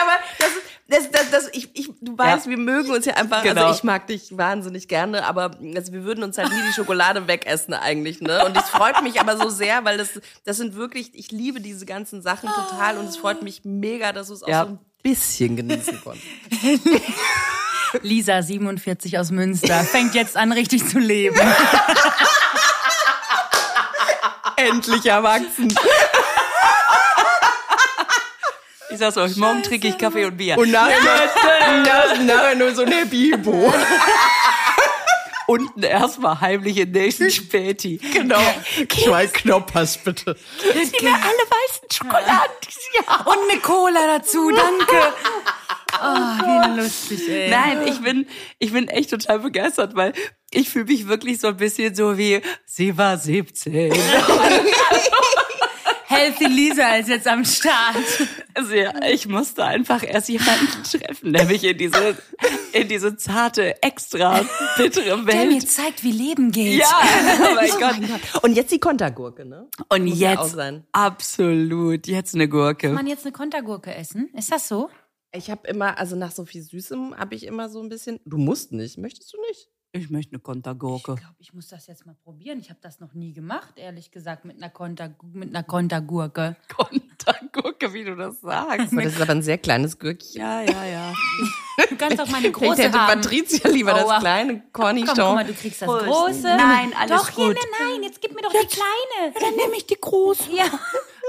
aber 0.03 0.19
das 0.89 1.11
das, 1.11 1.11
das, 1.11 1.31
das, 1.31 1.49
ich, 1.53 1.69
ich, 1.75 1.91
du 2.01 2.17
weißt, 2.17 2.47
Ja. 2.47 2.51
wir 2.51 2.59
mögen 2.59 2.91
uns 2.93 3.05
ja 3.07 3.15
einfach, 3.15 3.43
Genau. 3.43 3.63
also 3.67 3.77
ich 3.77 3.83
mag 3.85 4.07
dich 4.07 4.37
wahnsinnig 4.37 4.87
gerne, 4.89 5.25
aber 5.27 5.51
also 5.75 5.93
wir 5.93 6.05
würden 6.05 6.23
uns 6.23 6.39
halt 6.39 6.51
nie 6.51 6.63
die 6.69 6.73
Schokolade 6.73 7.27
wegessen 7.27 7.75
eigentlich, 7.75 8.21
ne? 8.21 8.45
Und 8.45 8.57
es 8.57 8.69
freut 8.69 9.03
mich 9.03 9.21
aber 9.21 9.37
so 9.37 9.49
sehr, 9.51 9.85
weil 9.85 9.99
das, 9.99 10.21
das 10.45 10.57
sind 10.59 10.77
wirklich, 10.77 11.11
ich 11.15 11.33
liebe 11.33 11.61
diese 11.61 11.87
ganzen 11.87 12.23
Sachen 12.23 12.49
total 12.51 12.99
und 12.99 13.07
es 13.07 13.17
freut 13.17 13.43
mich 13.43 13.63
mega, 13.65 14.13
dass 14.13 14.29
du 14.29 14.35
es 14.35 14.43
auch 14.45 14.49
Ja. 14.49 14.63
so 14.65 14.71
ein 14.71 14.79
bisschen 15.03 15.57
genießen 15.57 16.01
konntest. 16.03 16.25
Lisa, 18.03 18.43
47 18.43 19.19
aus 19.19 19.31
Münster, 19.31 19.83
fängt 19.85 20.15
jetzt 20.15 20.37
an, 20.37 20.53
richtig 20.53 20.87
zu 20.89 20.99
leben. 20.99 21.41
Endlich 24.57 25.05
erwachsen. 25.07 25.75
Ich 28.97 29.01
sag's 29.01 29.19
euch, 29.19 29.37
morgen 29.37 29.63
trinke 29.63 29.89
ich 29.89 29.99
Kaffee 29.99 30.25
und 30.25 30.39
Bier. 30.39 30.57
Und 30.57 30.71
nachher, 30.71 30.97
nachher, 31.85 32.23
nachher 32.23 32.55
nur 32.55 32.75
so 32.75 32.81
eine 32.81 33.05
Bibo. 33.05 33.71
unten 35.47 35.83
erstmal 35.83 36.41
heimlich 36.41 36.79
in 36.79 36.93
Nation 36.93 37.31
Späti. 37.31 38.01
Genau. 38.15 38.41
Zwei 38.89 39.27
Knoppers 39.27 39.99
bitte. 39.99 40.35
Gib 40.63 41.03
mir 41.03 41.13
alle 41.13 41.23
weißen 41.23 41.91
Schokoladen 41.93 42.57
dieses 42.65 42.89
Jahr. 42.95 43.27
Und 43.27 43.51
eine 43.51 43.61
Cola 43.61 44.17
dazu, 44.17 44.51
danke. 44.51 45.13
Oh, 46.03 46.07
wie 46.07 46.81
lustig, 46.81 47.29
ey. 47.29 47.51
Nein, 47.51 47.87
ich 47.87 48.01
bin, 48.01 48.27
ich 48.59 48.73
bin 48.73 48.89
echt 48.89 49.11
total 49.11 49.41
begeistert, 49.41 49.95
weil 49.95 50.15
ich 50.51 50.71
fühle 50.71 50.87
mich 50.87 51.07
wirklich 51.07 51.39
so 51.39 51.49
ein 51.49 51.59
bisschen 51.59 51.95
so 51.95 52.17
wie, 52.17 52.41
sie 52.65 52.97
war 52.97 53.19
17. 53.19 53.93
Healthy 56.09 56.47
Lisa 56.47 56.97
ist 56.97 57.09
jetzt 57.09 57.27
am 57.27 57.45
Start. 57.45 57.97
Also 58.55 58.75
ja, 58.75 58.93
ich 59.11 59.27
musste 59.27 59.65
einfach 59.65 60.03
erst 60.03 60.29
jemanden 60.29 60.83
treffen, 60.85 61.33
der 61.33 61.45
mich 61.47 61.65
in 61.65 61.77
diese, 61.77 62.17
in 62.73 62.89
diese 62.89 63.17
zarte, 63.17 63.83
extra 63.83 64.45
bittere 64.77 65.05
Der 65.05 65.17
mir 65.17 65.53
Welt. 65.53 65.69
zeigt, 65.71 66.03
wie 66.05 66.13
Leben 66.13 66.53
geht. 66.53 66.79
Ja, 66.81 66.87
oh 67.41 67.55
mein 67.55 67.71
Gott. 67.71 68.43
Und 68.43 68.55
jetzt 68.55 68.71
die 68.73 68.79
Kontergurke, 68.79 69.45
ne? 69.45 69.69
Und 69.89 70.05
Muss 70.05 70.19
jetzt, 70.19 70.53
sein. 70.53 70.85
absolut, 70.93 72.07
jetzt 72.07 72.35
eine 72.35 72.49
Gurke. 72.49 72.87
Kann 72.87 72.95
man 72.95 73.07
jetzt 73.07 73.25
eine 73.25 73.33
Kontergurke 73.33 73.95
essen? 73.95 74.31
Ist 74.35 74.53
das 74.53 74.69
so? 74.69 74.89
Ich 75.33 75.51
habe 75.51 75.67
immer, 75.69 75.99
also 75.99 76.17
nach 76.17 76.31
so 76.33 76.45
viel 76.47 76.63
Süßem 76.63 77.17
habe 77.17 77.35
ich 77.35 77.45
immer 77.47 77.69
so 77.69 77.83
ein 77.83 77.89
bisschen. 77.89 78.21
Du 78.25 78.39
musst 78.39 78.73
nicht, 78.73 78.97
möchtest 78.97 79.33
du 79.35 79.39
nicht? 79.49 79.69
Ich 79.97 80.11
möchte 80.11 80.33
eine 80.33 80.41
Kontergurke. 80.41 81.13
Ich 81.15 81.21
glaube, 81.21 81.35
ich 81.39 81.53
muss 81.55 81.69
das 81.69 81.87
jetzt 81.87 82.07
mal 82.07 82.15
probieren. 82.25 82.59
Ich 82.61 82.71
habe 82.71 82.79
das 82.83 83.01
noch 83.01 83.15
nie 83.15 83.33
gemacht, 83.33 83.75
ehrlich 83.77 84.11
gesagt, 84.11 84.45
mit 84.45 84.57
einer, 84.57 84.71
Konter, 84.71 85.15
mit 85.33 85.49
einer 85.51 85.63
Kontergurke. 85.63 86.57
Kontergurke, 86.69 87.93
wie 87.93 88.05
du 88.05 88.15
das 88.17 88.41
sagst. 88.41 88.93
Aber 88.93 89.03
das 89.03 89.15
ist 89.15 89.21
aber 89.21 89.33
ein 89.33 89.43
sehr 89.43 89.59
kleines 89.59 89.99
Gürkchen. 89.99 90.41
Ja, 90.41 90.61
ja, 90.63 90.85
ja. 90.85 91.13
Du 91.89 91.97
kannst 91.97 92.21
auch 92.21 92.29
meine 92.29 92.49
Ich 92.49 92.53
große 92.53 92.83
hätte 92.85 92.99
haben. 92.99 93.21
Patricia 93.21 93.69
lieber 93.71 93.95
Aua. 93.95 94.13
das 94.15 94.21
kleine 94.21 94.53
Komm, 94.55 94.63
guck 94.73 94.83
mal, 94.83 95.05
Cornichon. 95.07 95.47
du 95.47 95.53
kriegst 95.55 95.83
das 95.83 95.87
Prost. 95.89 96.05
große. 96.07 96.43
Nein, 96.43 96.93
alles 96.99 97.11
Doch, 97.21 97.29
hier, 97.31 97.47
gut. 97.49 97.57
nein, 97.57 97.89
nein, 97.93 98.03
jetzt 98.03 98.21
gib 98.21 98.35
mir 98.35 98.43
doch 98.43 98.53
die 98.53 98.67
kleine. 98.67 99.33
Dann 99.41 99.57
nehme 99.57 99.77
ich 99.77 99.87
die 99.87 99.97
große. 100.01 100.45
Ja. 100.55 100.65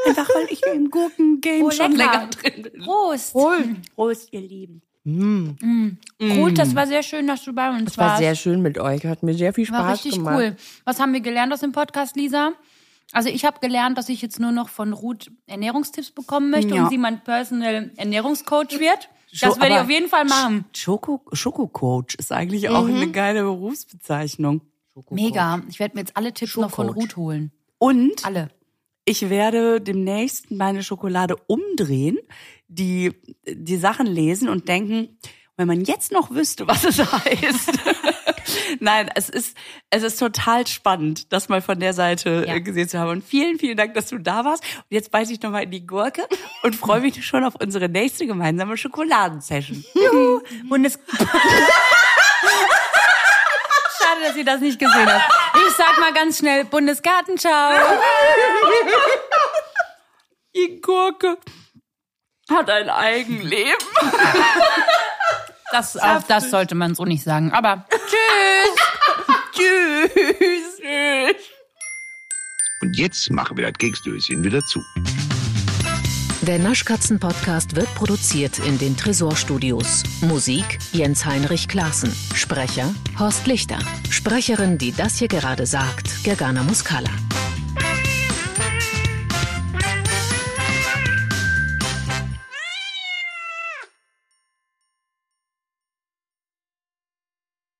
Einfach 0.05 0.29
weil 0.29 0.47
ich 0.51 0.61
im 0.67 0.89
Gurkengame 0.91 1.63
Oh, 1.63 1.71
schon 1.71 1.93
lecker. 1.93 2.11
länger 2.11 2.27
drin 2.29 2.61
bin. 2.63 2.81
Prost. 2.83 3.33
Prost, 3.95 4.27
ihr 4.31 4.41
Lieben. 4.41 4.81
Gut, 5.07 6.57
das 6.57 6.75
war 6.75 6.85
sehr 6.87 7.01
schön, 7.03 7.27
dass 7.27 7.43
du 7.43 7.53
bei 7.53 7.69
uns 7.69 7.85
Das 7.85 7.97
war 7.97 8.07
warst. 8.09 8.19
sehr 8.19 8.35
schön 8.35 8.61
mit 8.61 8.77
euch. 8.77 9.05
Hat 9.05 9.23
mir 9.23 9.33
sehr 9.33 9.53
viel 9.53 9.69
War 9.69 9.79
Spaß 9.79 9.93
richtig 10.05 10.15
gemacht. 10.15 10.35
cool. 10.37 10.55
Was 10.85 10.99
haben 10.99 11.13
wir 11.13 11.21
gelernt 11.21 11.53
aus 11.53 11.61
dem 11.61 11.71
Podcast, 11.71 12.15
Lisa? 12.17 12.51
Also 13.13 13.29
ich 13.29 13.45
habe 13.45 13.59
gelernt, 13.61 13.97
dass 13.97 14.09
ich 14.09 14.21
jetzt 14.21 14.39
nur 14.39 14.51
noch 14.51 14.67
von 14.67 14.91
Ruth 14.91 15.31
Ernährungstipps 15.45 16.11
bekommen 16.11 16.49
möchte 16.49 16.75
Ja. 16.75 16.83
und 16.83 16.89
sie 16.89 16.97
mein 16.97 17.23
Personal 17.23 17.91
Ernährungscoach 17.95 18.79
wird. 18.79 19.09
Das 19.39 19.59
werde 19.61 19.75
ich 19.75 19.79
auf 19.81 19.89
jeden 19.89 20.09
Fall 20.09 20.25
machen. 20.25 20.65
Schoko, 20.75 21.21
Schokocoach 21.31 22.15
ist 22.17 22.31
eigentlich 22.33 22.67
auch 22.69 22.85
eine 22.87 23.09
geile 23.11 23.43
Berufsbezeichnung. 23.43 24.61
Mega. 25.11 25.61
Ich 25.69 25.79
werde 25.79 25.95
mir 25.95 26.01
jetzt 26.01 26.17
alle 26.17 26.33
Tipps 26.33 26.57
noch 26.57 26.71
von. 26.71 26.89
Ruth 26.89 27.15
holen. 27.17 27.51
Und 27.77 28.25
Alle. 28.25 28.49
ich 29.05 29.29
werde 29.29 29.79
demnächst 29.79 30.49
meine 30.51 30.81
Schokolade 30.83 31.35
umdrehen, 31.47 32.17
die, 32.67 33.13
die 33.47 33.77
Sachen 33.77 34.05
lesen 34.07 34.49
und 34.49 34.67
denken, 34.67 35.17
wenn 35.55 35.67
man 35.67 35.81
jetzt 35.81 36.11
noch 36.11 36.29
wüsste, 36.29 36.67
was 36.67 36.83
es 36.83 36.99
heißt. 37.11 37.71
Nein, 38.79 39.09
es 39.15 39.27
ist, 39.29 39.57
es 39.89 40.03
ist 40.03 40.19
total 40.19 40.67
spannend, 40.67 41.31
das 41.33 41.49
mal 41.49 41.61
von 41.61 41.79
der 41.79 41.93
Seite 41.93 42.45
Ja. 42.47 42.55
äh, 42.55 42.61
gesehen 42.61 42.87
zu 42.87 42.99
haben. 42.99 43.09
Und 43.09 43.23
vielen, 43.23 43.57
vielen 43.57 43.75
Dank, 43.77 43.93
dass 43.95 44.07
du 44.07 44.19
da 44.19 44.45
warst. 44.45 44.63
Und 44.75 44.85
jetzt 44.89 45.11
beiße 45.11 45.33
ich 45.33 45.41
nochmal 45.41 45.63
in 45.63 45.71
die 45.71 45.85
Gurke 45.87 46.27
und 46.63 46.75
freue 46.75 47.01
mich 47.01 47.25
schon 47.25 47.43
auf 47.43 47.55
unsere 47.59 47.89
nächste 47.89 48.27
gemeinsame 48.27 48.77
Schokoladensession. 48.77 49.83
Juhu. 49.95 50.41
Bundes 50.69 50.99
Schade, 53.97 54.21
dass 54.27 54.35
ihr 54.37 54.45
das 54.45 54.61
nicht 54.61 54.77
gesehen 54.79 55.11
habt. 55.11 55.31
Ich 55.67 55.73
sag 55.75 55.97
mal 55.99 56.13
ganz 56.13 56.37
schnell 56.39 56.65
Bundesgartenschau. 56.65 57.71
Die 60.55 60.81
Gurke 60.81 61.37
hat 62.49 62.69
ein 62.69 62.89
Eigenleben. 62.89 63.73
Das, 65.69 65.97
auch 65.97 66.23
das 66.23 66.49
sollte 66.49 66.75
man 66.75 66.95
so 66.95 67.03
nicht 67.03 67.25
sagen. 67.25 67.51
Aber 67.51 67.85
Tschüss. 69.53 69.59
Tschüss. 70.79 71.35
Und 72.81 72.97
jetzt 72.97 73.29
machen 73.31 73.57
wir 73.57 73.65
das 73.69 73.77
Keksdöschen 73.77 74.45
wieder 74.45 74.61
zu. 74.61 74.81
Der 76.43 76.59
Naschkatzen-Podcast 76.59 77.75
wird 77.75 77.93
produziert 77.95 78.59
in 78.59 78.77
den 78.77 78.95
Tresorstudios. 78.95 80.03
Musik 80.21 80.79
Jens 80.93 81.25
Heinrich 81.25 81.67
Klaassen. 81.67 82.15
Sprecher 82.33 82.95
Horst 83.19 83.45
Lichter. 83.45 83.79
Sprecherin, 84.09 84.77
die 84.77 84.93
das 84.93 85.17
hier 85.17 85.27
gerade 85.27 85.65
sagt, 85.65 86.23
Gergana 86.23 86.63
Muscala. 86.63 87.09